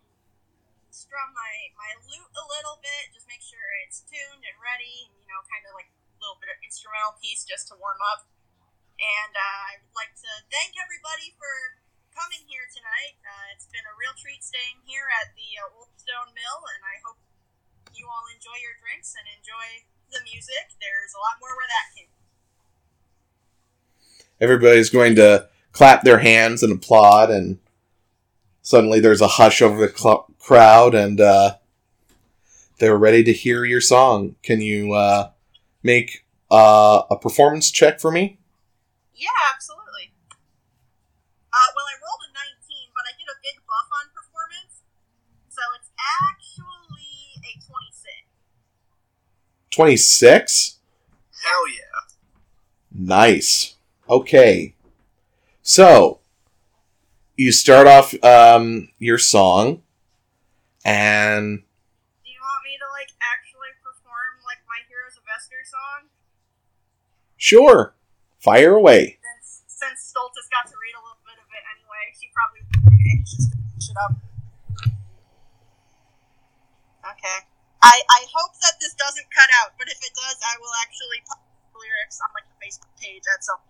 [0.92, 5.16] strum my, my lute a little bit, just make sure it's tuned and ready, and,
[5.16, 8.28] you know, kind of like a little bit of instrumental piece just to warm up.
[9.00, 11.77] And uh, I would like to thank everybody for
[12.18, 13.14] coming here tonight.
[13.22, 16.82] Uh, it's been a real treat staying here at the uh, Old Stone Mill, and
[16.82, 17.22] I hope
[17.94, 20.74] you all enjoy your drinks and enjoy the music.
[20.82, 22.10] There's a lot more where that came.
[24.42, 27.62] Everybody's going to clap their hands and applaud, and
[28.62, 31.62] suddenly there's a hush over the cl- crowd, and uh,
[32.82, 34.34] they're ready to hear your song.
[34.42, 35.30] Can you uh,
[35.82, 38.38] make uh, a performance check for me?
[39.14, 40.14] Yeah, absolutely.
[41.48, 42.30] Uh, well, I rolled a
[42.60, 44.84] 19, but I get a big buff on performance,
[45.50, 48.30] so it's actually a 26.
[49.78, 50.74] 26?
[51.44, 52.02] Hell yeah.
[52.90, 53.76] Nice.
[54.10, 54.74] Okay.
[55.62, 56.18] So,
[57.36, 59.82] you start off um, your song,
[60.84, 66.10] and Do you want me to, like, actually perform, like, my Heroes of Esther song?
[67.36, 67.94] sure,
[68.42, 69.22] fire away.
[69.22, 72.82] Since, since Stultus got to read a little bit of it anyway, she probably was
[72.82, 74.18] pretty anxious to finish it up.
[77.14, 77.38] Okay.
[77.78, 81.38] I, I hope that doesn't cut out, but if it does, I will actually put
[81.38, 83.62] the lyrics on, like, the Facebook page at some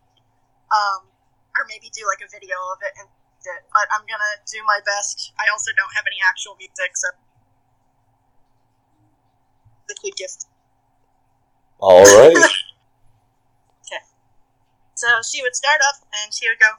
[0.73, 1.09] um,
[1.57, 3.65] or maybe do like a video of it and it.
[3.73, 5.33] But I'm gonna do my best.
[5.41, 7.09] I also don't have any actual music, so
[9.89, 10.47] the gift.
[11.81, 12.37] All right.
[13.89, 14.05] Okay.
[14.93, 16.77] So she would start up and she would go,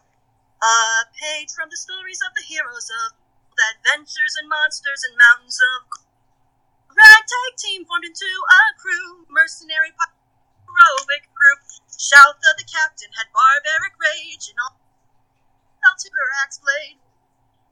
[0.62, 3.18] A page from the stories of the heroes of
[3.58, 6.06] the adventures and monsters and mountains of
[6.92, 11.62] ragtag team formed into a crew, mercenary heroic group.
[12.00, 14.80] Shout that the captain had barbaric rage and all
[15.80, 17.00] fell to her axe blade.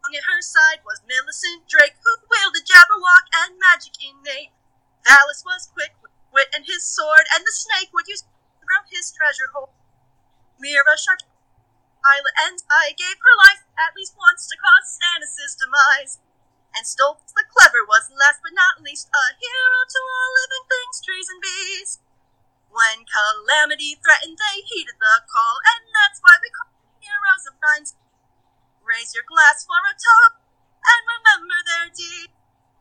[0.06, 4.56] On at her side was Millicent Drake, who wielded Jabberwock and magic innate.
[5.04, 8.84] Alice was quick with wit and his sword, and the snake would use to grow
[8.88, 9.72] his treasure hoard.
[10.60, 11.22] Mira Sharp
[12.04, 16.20] Pilot and I gave her life at least once to cause Stannis' demise.
[16.78, 21.02] And Stultus the Clever was last but not least a hero to all living things,
[21.02, 21.98] trees and bees.
[22.70, 27.58] When calamity threatened, they heeded the call, and that's why we call them heroes of
[27.58, 27.98] Rhines.
[28.86, 30.38] Raise your glass for a toast
[30.86, 32.30] and remember their deed.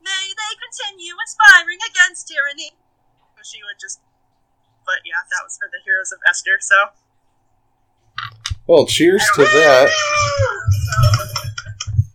[0.04, 2.76] May they continue inspiring against tyranny.
[3.16, 4.04] Oh, so she would just.
[4.84, 6.92] But yeah, that was for the heroes of Esther, so.
[8.68, 9.88] Well, cheers to that.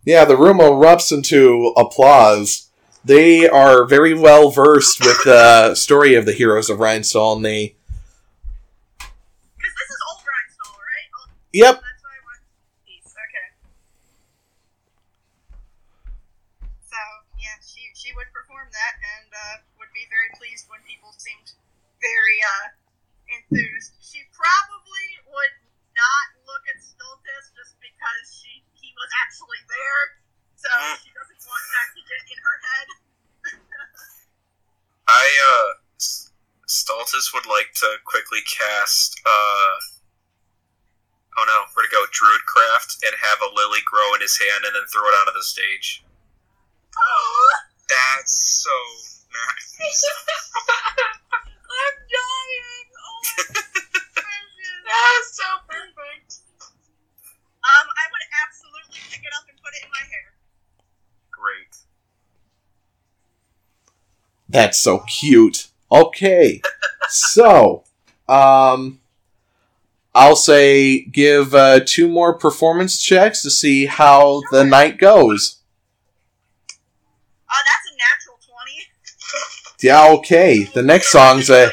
[0.06, 2.68] Yeah, the room erupts into applause.
[3.04, 7.42] They are very well versed with the story of the heroes of Rhinestone.
[7.42, 7.76] They,
[9.58, 11.10] Because this is old Grindstone, right?
[11.54, 12.42] Yep, that's why I want
[12.86, 13.08] these.
[13.14, 13.48] Okay.
[16.86, 17.00] So
[17.40, 21.54] yeah, she she would perform that and uh, would be very pleased when people seemed
[22.02, 22.68] very uh,
[23.32, 23.96] enthused.
[24.02, 25.56] She probably would
[25.96, 30.04] not look at Stultus just because she he was actually there,
[30.62, 30.70] so
[31.02, 32.88] she doesn't want that to get in her head.
[35.10, 36.30] I uh S-
[36.70, 39.74] Stultus would like to quickly cast uh
[41.38, 44.76] Oh no, we're gonna go Druidcraft and have a lily grow in his hand and
[44.76, 46.04] then throw it onto the stage.
[46.94, 47.50] Oh!
[47.92, 48.78] That's so
[49.32, 50.04] nice.
[51.72, 52.88] I'm dying.
[52.96, 53.20] Oh
[54.16, 54.32] my.
[54.88, 56.30] That's so perfect.
[57.62, 60.34] Um, I would absolutely pick it up put it in my hair.
[61.32, 61.78] Great.
[64.50, 65.68] That's so cute.
[65.92, 66.62] Okay.
[67.10, 67.84] so,
[68.28, 69.00] um,
[70.14, 75.60] I'll say give uh, two more performance checks to see how the night goes.
[77.50, 78.78] Uh, that's a natural twenty.
[79.82, 80.64] Yeah, okay.
[80.64, 81.72] The next song's a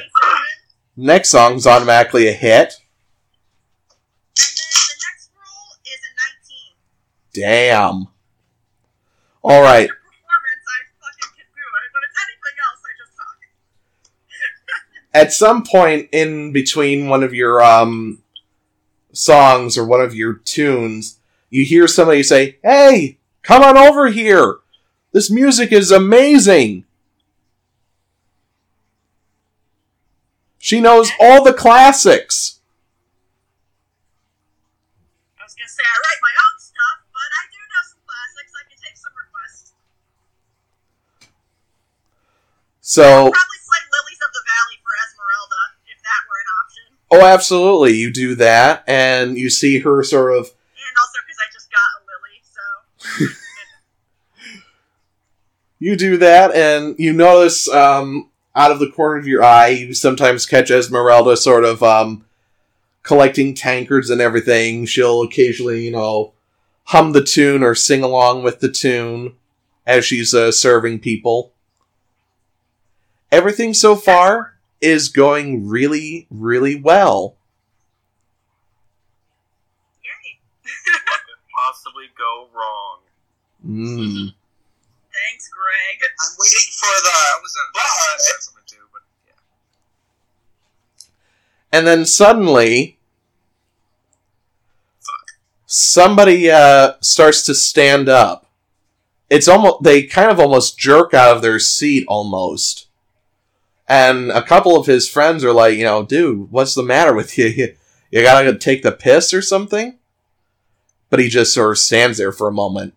[0.97, 2.75] next song's automatically a hit.
[7.45, 7.69] I
[9.43, 9.89] All right.
[15.15, 18.23] At some point in between one of your um
[19.13, 21.19] songs or one of your tunes,
[21.51, 24.59] you hear somebody say, "Hey, come on over here.
[25.13, 26.85] This music is amazing."
[30.69, 32.61] She knows all the classics.
[35.41, 38.53] I was gonna say I write my own stuff, but I do know some classics.
[38.53, 39.73] I can take some requests.
[42.89, 46.85] So, Probably play Lilies of the Valley for Esmeralda if that were an option.
[47.11, 51.53] oh, absolutely, you do that, and you see her sort of And also because I
[51.53, 53.35] just got a lily, so
[55.79, 59.93] you do that, and you notice um, out of the corner of your eye, you
[59.93, 62.25] sometimes catch Esmeralda sort of um,
[63.03, 64.87] collecting tankards and everything.
[64.87, 66.33] She'll occasionally, you know,
[66.85, 69.35] hum the tune or sing along with the tune
[69.87, 71.53] as she's uh, serving people.
[73.31, 77.37] Everything so far is going really, really well.
[80.03, 80.39] yay!
[80.63, 83.01] What could possibly go wrong?
[83.67, 84.33] Mm.
[85.13, 86.11] Thanks, Greg.
[86.21, 87.11] I'm waiting for the.
[87.11, 89.35] That was a But- said something too, but yeah.
[91.73, 92.99] and then suddenly
[95.67, 98.47] somebody uh, starts to stand up
[99.31, 102.88] it's almost they kind of almost jerk out of their seat almost
[103.89, 107.37] and a couple of his friends are like you know dude what's the matter with
[107.39, 107.75] you?
[108.11, 109.99] You, gotta take the piss or something?
[111.11, 112.95] But he just sort of stands there for a moment.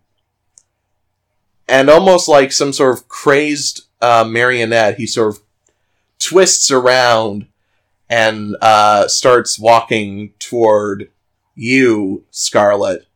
[1.68, 5.42] And almost like some sort of crazed uh, marionette he sort of
[6.18, 7.46] twists around
[8.08, 11.08] and uh, starts walking toward
[11.54, 13.08] you, Scarlet.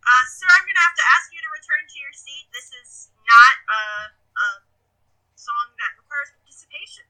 [0.00, 2.48] Uh, sir, I'm gonna have to ask you to return to your seat.
[2.56, 3.82] This is not a,
[4.32, 4.46] a
[5.36, 7.04] song that requires participation.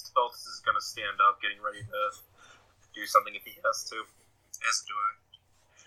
[0.00, 2.00] Stultus is gonna stand up, getting ready to
[2.92, 3.96] do something if he has to.
[4.60, 5.10] As do I.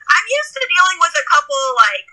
[0.10, 2.10] I'm used to dealing with a couple like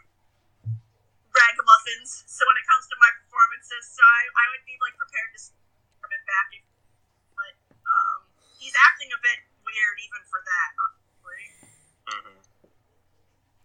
[1.32, 2.28] ragamuffins.
[2.28, 5.40] So when it comes to my performances, so I, I would be like prepared to
[6.04, 6.48] from it back.
[6.52, 6.64] If,
[7.32, 7.54] but
[7.88, 8.28] um,
[8.60, 10.70] he's acting a bit weird even for that.
[12.12, 12.36] Mm-hmm.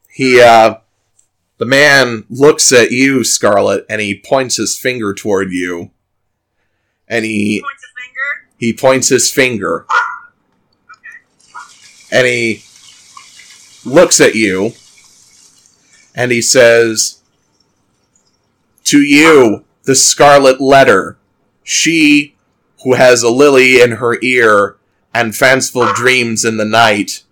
[0.07, 0.79] He, uh,
[1.59, 5.91] the man looks at you, Scarlet, and he points his finger toward you.
[7.07, 7.80] And he Points a finger.
[8.61, 9.87] He points his finger,
[12.11, 12.63] and he
[13.83, 14.73] looks at you,
[16.13, 17.21] and he says,
[18.83, 21.17] "To you, the Scarlet Letter,
[21.63, 22.35] she
[22.83, 24.77] who has a lily in her ear
[25.11, 27.23] and fanciful dreams in the night."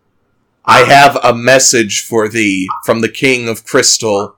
[0.65, 4.35] I have a message for thee from the King of Crystal,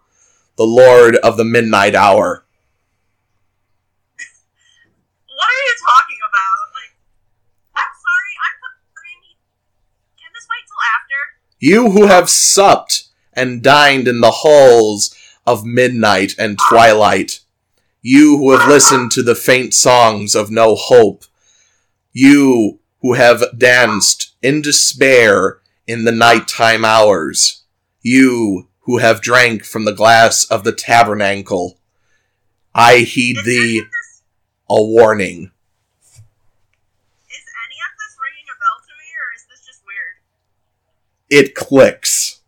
[0.57, 2.45] the Lord of the Midnight Hour.
[5.41, 6.65] What are you talking about?
[6.77, 6.93] Like,
[7.75, 8.33] I'm sorry.
[8.45, 9.35] I'm hungry.
[10.21, 11.19] Can this wait till after?
[11.61, 15.15] You who have supped and dined in the halls
[15.45, 17.41] of midnight and twilight.
[18.01, 21.23] You who have listened to the faint songs of no hope.
[22.11, 27.63] You who have danced in despair in the nighttime hours.
[28.01, 31.77] You who have drank from the glass of the tabernacle.
[32.73, 33.83] I heed thee
[34.67, 35.51] a warning.
[37.29, 40.15] is any of this ringing a bell to me, or is this just weird?
[41.31, 42.41] It clicks.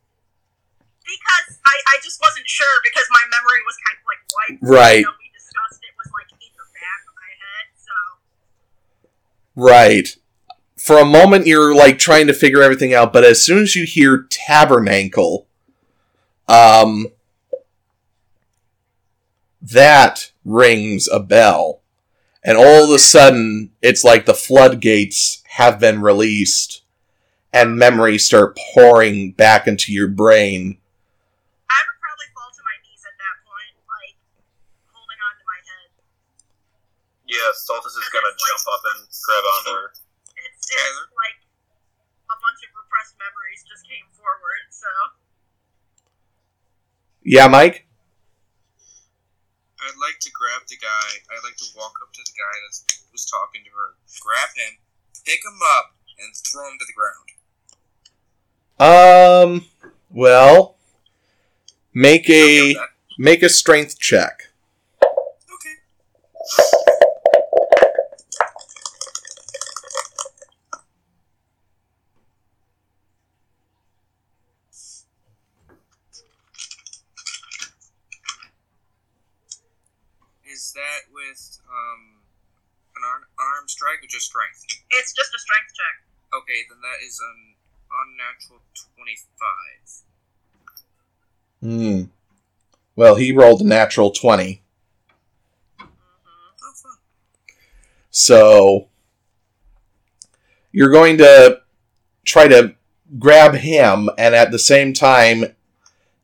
[1.01, 4.61] Because I, I just wasn't sure because my memory was kind of like wiped.
[4.61, 5.05] Right.
[5.05, 7.93] We discussed it was like in the back of my head, so
[9.55, 10.17] Right.
[10.77, 13.85] For a moment, you're like trying to figure everything out, but as soon as you
[13.85, 15.47] hear tabernacle,
[16.49, 17.07] um,
[19.61, 21.79] that rings a bell.
[22.43, 26.82] And all of a sudden, it's like the floodgates have been released.
[27.53, 30.81] And memories start pouring back into your brain.
[31.69, 34.17] I would probably fall to my knees at that point, like
[34.89, 35.87] holding on to my head.
[37.29, 39.87] Yeah, Stultus is gonna jump up and grab onto her.
[40.33, 41.39] It's, it's like
[42.33, 44.89] a bunch of repressed memories just came forward, so
[47.21, 47.85] Yeah, Mike?
[49.77, 51.21] I'd like to grab the guy.
[51.29, 54.79] I'd like to walk up to the guy that was talking to her, grab him,
[55.21, 57.32] pick him up, and throw him to the ground.
[58.83, 59.63] Um,
[60.11, 60.75] well,
[61.93, 62.75] make a
[63.17, 64.51] make a strength check.
[64.99, 65.75] Okay.
[80.43, 82.19] Is that with um
[82.97, 84.65] an arm, arm strike or just strength?
[84.91, 86.03] it's just a strength check.
[86.35, 87.62] Okay, then that is an
[88.01, 88.61] unnatural
[88.95, 90.03] twenty-five.
[91.61, 92.03] Hmm.
[92.95, 94.61] Well, he rolled a natural 20.
[95.79, 95.87] Oh.
[98.11, 98.87] So
[100.71, 101.61] you're going to
[102.25, 102.75] try to
[103.17, 105.55] grab him, and at the same time,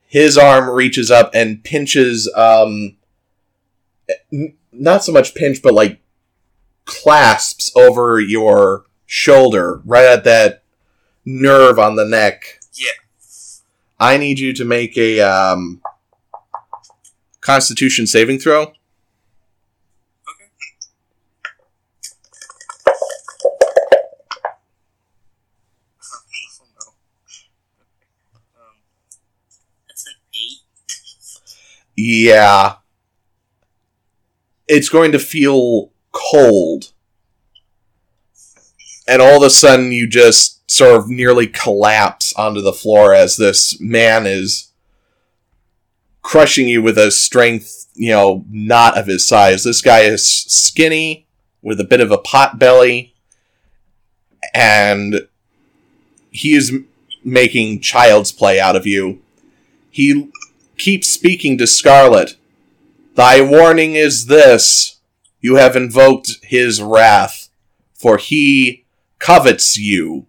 [0.08, 2.32] his arm reaches up and pinches.
[2.36, 2.98] Um,
[4.32, 6.00] n- not so much pinch, but like
[6.86, 10.59] clasps over your shoulder, right at that
[11.30, 12.60] nerve on the neck.
[12.74, 12.92] Yeah.
[14.00, 15.82] I need you to make a um,
[17.42, 18.64] Constitution saving throw.
[18.64, 18.76] Okay.
[29.88, 30.62] That's an eight.
[31.96, 32.76] Yeah.
[34.68, 36.92] It's going to feel cold.
[39.08, 43.38] And all of a sudden, you just sort of nearly collapse onto the floor as
[43.38, 44.72] this man is
[46.22, 49.64] crushing you with a strength, you know, not of his size.
[49.64, 51.26] This guy is skinny,
[51.62, 53.14] with a bit of a pot belly,
[54.54, 55.28] and
[56.30, 56.72] he is
[57.24, 59.22] making child's play out of you.
[59.90, 60.32] He
[60.78, 62.38] keep speaking to Scarlet.
[63.16, 65.00] Thy warning is this
[65.42, 67.50] you have invoked his wrath,
[67.94, 68.86] for he
[69.18, 70.28] covets you.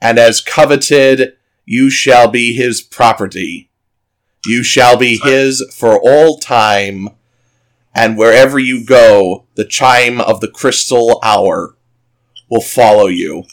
[0.00, 3.70] And as coveted, you shall be his property.
[4.46, 7.08] You shall be his for all time,
[7.94, 11.76] and wherever you go, the chime of the crystal hour
[12.48, 13.44] will follow you.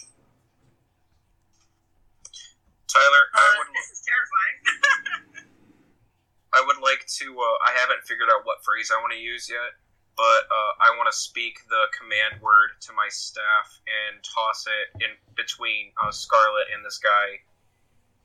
[2.87, 5.35] Tyler, I Uh, would this is terrifying.
[6.53, 7.25] I would like to.
[7.37, 9.73] Uh, I haven't figured out what phrase I want to use yet,
[10.15, 15.03] but uh, I want to speak the command word to my staff and toss it
[15.03, 17.43] in between uh, Scarlet and this guy,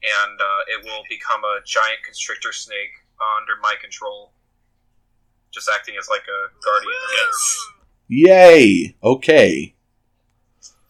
[0.02, 2.94] and uh, it will become a giant constrictor snake
[3.38, 4.32] under my control,
[5.50, 6.92] just acting as like a guardian.
[7.16, 7.66] Yes.
[8.08, 8.96] Yay!
[9.02, 9.74] Okay.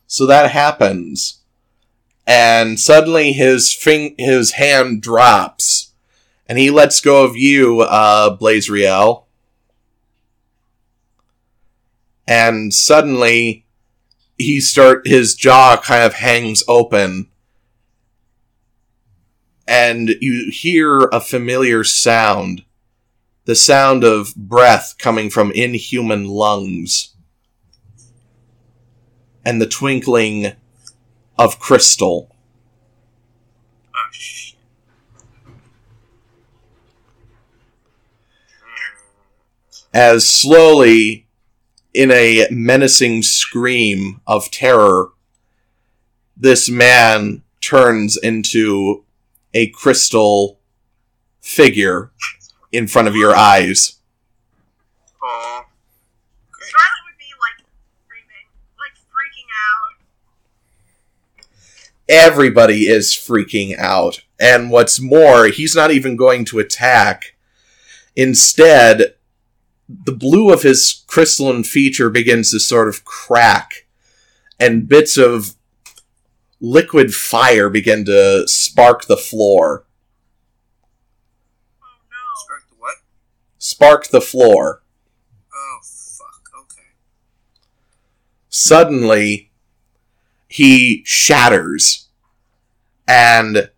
[0.07, 1.39] So that happens.
[2.27, 5.93] And suddenly his fing- his hand drops.
[6.49, 9.25] And he lets go of you, uh, Blazriel.
[12.31, 13.67] And suddenly
[14.39, 17.29] he start his jaw kind of hangs open.
[19.67, 22.63] And you hear a familiar sound.
[23.47, 27.17] The sound of breath coming from inhuman lungs
[29.45, 30.53] and the twinkling
[31.37, 32.31] of crystal
[33.93, 34.11] oh,
[39.93, 41.27] as slowly,
[41.93, 45.11] in a menacing scream of terror,
[46.37, 49.05] this man turns into
[49.53, 50.59] a crystal
[51.41, 52.11] figure
[52.73, 53.99] in front of your eyes.
[55.23, 55.65] Aw.
[56.61, 57.67] Scarlet would be like
[58.05, 58.47] screaming,
[58.79, 59.97] like freaking out.
[62.09, 64.23] Everybody is freaking out.
[64.39, 67.35] And what's more, he's not even going to attack.
[68.17, 69.15] Instead,
[70.05, 73.87] the blue of his crystalline feature begins to sort of crack,
[74.59, 75.55] and bits of
[76.61, 79.85] liquid fire begin to spark the floor.
[81.83, 82.17] Oh no.
[82.37, 82.97] Spark the what?
[83.59, 84.83] Spark the floor.
[85.53, 86.43] Oh fuck.
[86.61, 86.89] Okay.
[88.49, 89.51] Suddenly,
[90.49, 92.09] he shatters,
[93.09, 93.71] and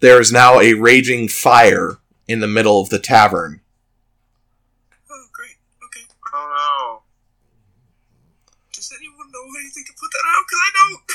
[0.00, 1.98] there is now a raging fire
[2.28, 3.60] in the middle of the tavern.
[5.10, 5.56] Oh great.
[5.84, 6.04] Okay.
[6.34, 7.02] Oh
[8.72, 10.44] Does anyone know anything to put that out?
[10.50, 11.14] Cause I don't.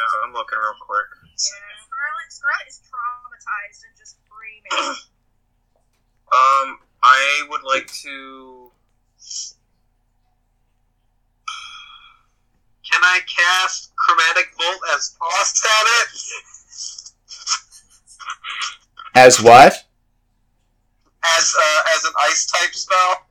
[0.00, 1.08] Yeah, I'm looking real quick.
[1.28, 1.36] Yeah,
[1.84, 4.96] Scarlet, Scarlet is traumatized and just screaming.
[6.32, 8.70] Um, I would like to.
[12.88, 16.08] Can I cast Chromatic Bolt as tossed at it?
[19.16, 19.72] As what?
[21.24, 23.26] As uh, as an ice type spell?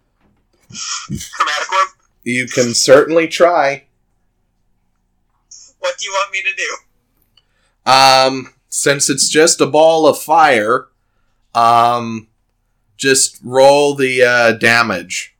[1.37, 1.89] Chromatic Orb?
[2.23, 3.85] You can certainly try.
[5.79, 7.91] What do you want me to do?
[7.91, 10.87] Um, since it's just a ball of fire,
[11.55, 12.27] um,
[12.97, 15.35] just roll the uh, damage.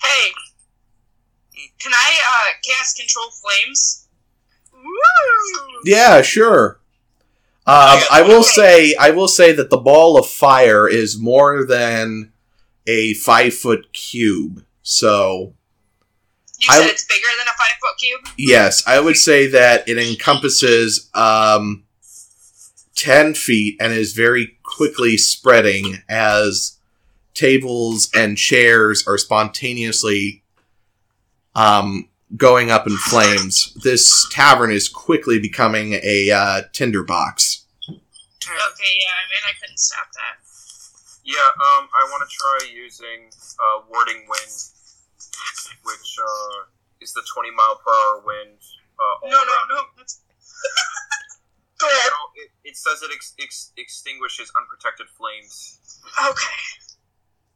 [0.00, 0.32] Hey,
[1.78, 4.08] can I uh, cast control flames?
[4.72, 5.80] Woo!
[5.84, 6.80] Yeah, sure.
[7.68, 12.32] Um, I will say, I will say that the ball of fire is more than
[12.86, 14.64] a five foot cube.
[14.82, 15.52] So
[16.58, 18.34] You said w- it's bigger than a five foot cube.
[18.38, 21.84] yes, I would say that it encompasses um,
[22.94, 26.78] ten feet and is very quickly spreading as
[27.34, 30.42] tables and chairs are spontaneously
[31.54, 33.72] um, going up in flames.
[33.82, 37.64] This tavern is quickly becoming a uh, tinderbox.
[37.88, 38.00] Okay,
[38.48, 39.14] yeah.
[39.16, 40.40] I mean, I couldn't stop that.
[41.24, 43.28] Yeah, um, I want to try using
[43.60, 44.48] uh, Warding Wind,
[45.84, 46.64] which uh,
[47.00, 48.56] is the 20 mile per hour wind.
[48.96, 49.80] Uh, all No, no, around no.
[51.78, 52.10] Go ahead.
[52.10, 55.78] No, it, it says it ex- ex- extinguishes unprotected flames.
[56.16, 56.58] okay.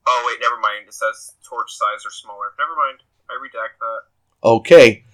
[0.07, 0.87] Oh, wait, never mind.
[0.87, 2.53] It says torch size or smaller.
[2.59, 3.01] Never mind.
[3.31, 4.12] I redact that.
[4.45, 5.05] Okay.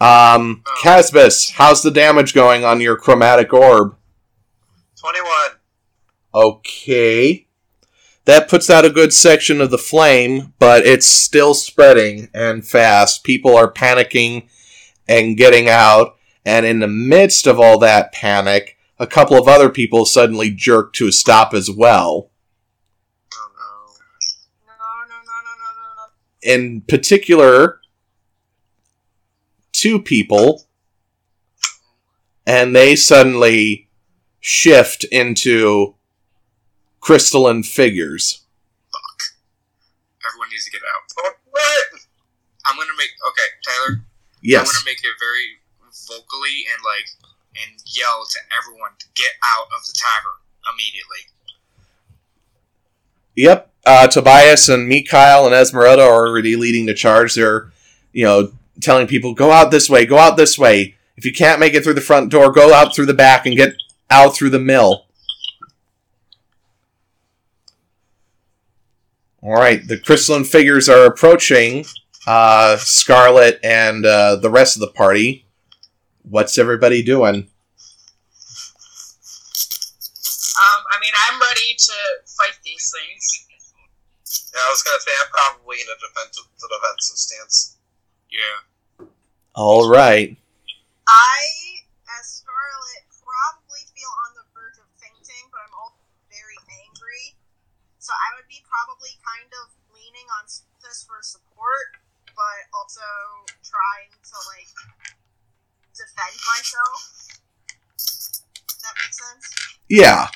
[0.00, 3.96] Um, Casbus, how's the damage going on your chromatic orb?
[4.98, 5.26] 21.
[6.34, 7.46] Okay.
[8.24, 13.24] That puts out a good section of the flame, but it's still spreading and fast.
[13.24, 14.48] People are panicking
[15.08, 19.68] and getting out, and in the midst of all that panic, a couple of other
[19.68, 22.30] people suddenly jerk to a stop as well.
[23.34, 24.72] Oh, no.
[24.72, 24.74] No,
[25.08, 26.54] no, no, no, no, no, no.
[26.54, 27.81] In particular,
[29.72, 30.66] two people,
[32.46, 33.88] and they suddenly
[34.40, 35.94] shift into
[37.00, 38.44] crystalline figures.
[38.92, 39.20] Fuck.
[40.26, 41.02] Everyone needs to get out.
[41.16, 41.36] Don't!
[42.64, 44.04] I'm gonna make okay, Tyler.
[44.40, 44.60] Yes.
[44.60, 45.58] I'm gonna make it very
[46.08, 47.08] vocally and like
[47.56, 50.40] and yell to everyone to get out of the tavern
[50.72, 51.28] immediately.
[53.36, 53.70] Yep.
[53.84, 57.34] Uh, Tobias and Mikhail and Esmeralda are already leading the charge.
[57.34, 57.72] They're,
[58.12, 58.52] you know,
[58.82, 60.96] telling people, go out this way, go out this way.
[61.16, 63.56] If you can't make it through the front door, go out through the back and
[63.56, 63.74] get
[64.10, 65.06] out through the mill.
[69.42, 69.86] All right.
[69.86, 71.84] The crystalline figures are approaching
[72.26, 75.46] uh, Scarlet and uh, the rest of the party.
[76.22, 77.34] What's everybody doing?
[80.62, 81.92] Um, I mean, I'm ready to
[82.26, 83.48] fight these things.
[84.54, 87.76] Yeah, I was gonna say I'm probably in a defensive, defensive stance.
[88.30, 88.71] Yeah.
[89.54, 90.32] All right.
[91.04, 91.40] I,
[92.16, 96.00] as Scarlet, probably feel on the verge of fainting, but I'm also
[96.32, 96.56] very
[96.88, 97.36] angry.
[98.00, 100.48] So I would be probably kind of leaning on
[100.80, 102.00] this for support,
[102.32, 103.04] but also
[103.60, 104.72] trying to, like,
[105.92, 107.28] defend myself.
[108.00, 109.44] Does that make sense?
[109.92, 110.32] Yeah.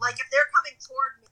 [0.00, 1.28] Like, if they're coming toward me,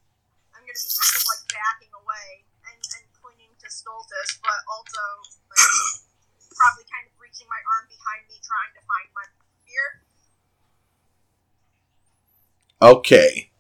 [0.53, 2.29] I'm going to be kind of, like, backing away
[2.69, 5.05] and, and clinging to Stultus, but also,
[5.49, 5.94] like,
[6.65, 9.27] probably kind of reaching my arm behind me, trying to find my
[9.61, 9.85] spear.
[12.81, 13.51] Okay.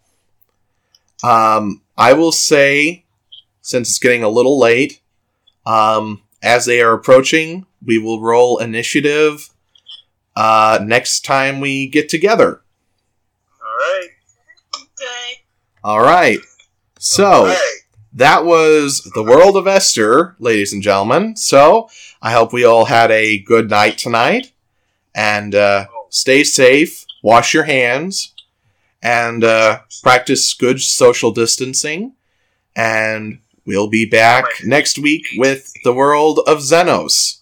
[1.22, 3.04] Um, I will say,
[3.60, 5.02] since it's getting a little late,
[5.66, 9.50] um, as they are approaching, we will roll initiative
[10.36, 12.62] uh, next time we get together.
[13.62, 14.10] Alright.
[14.74, 15.42] Okay.
[15.82, 16.38] All right.
[16.98, 17.83] So Hey.
[18.14, 21.36] That was the world of Esther, ladies and gentlemen.
[21.36, 21.90] So
[22.22, 24.52] I hope we all had a good night tonight,
[25.14, 27.04] and uh, stay safe.
[27.22, 28.32] Wash your hands,
[29.02, 32.14] and uh, practice good social distancing.
[32.76, 37.40] And we'll be back next week with the world of Xenos.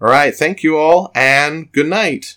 [0.00, 0.34] All right.
[0.34, 2.36] Thank you all, and good night.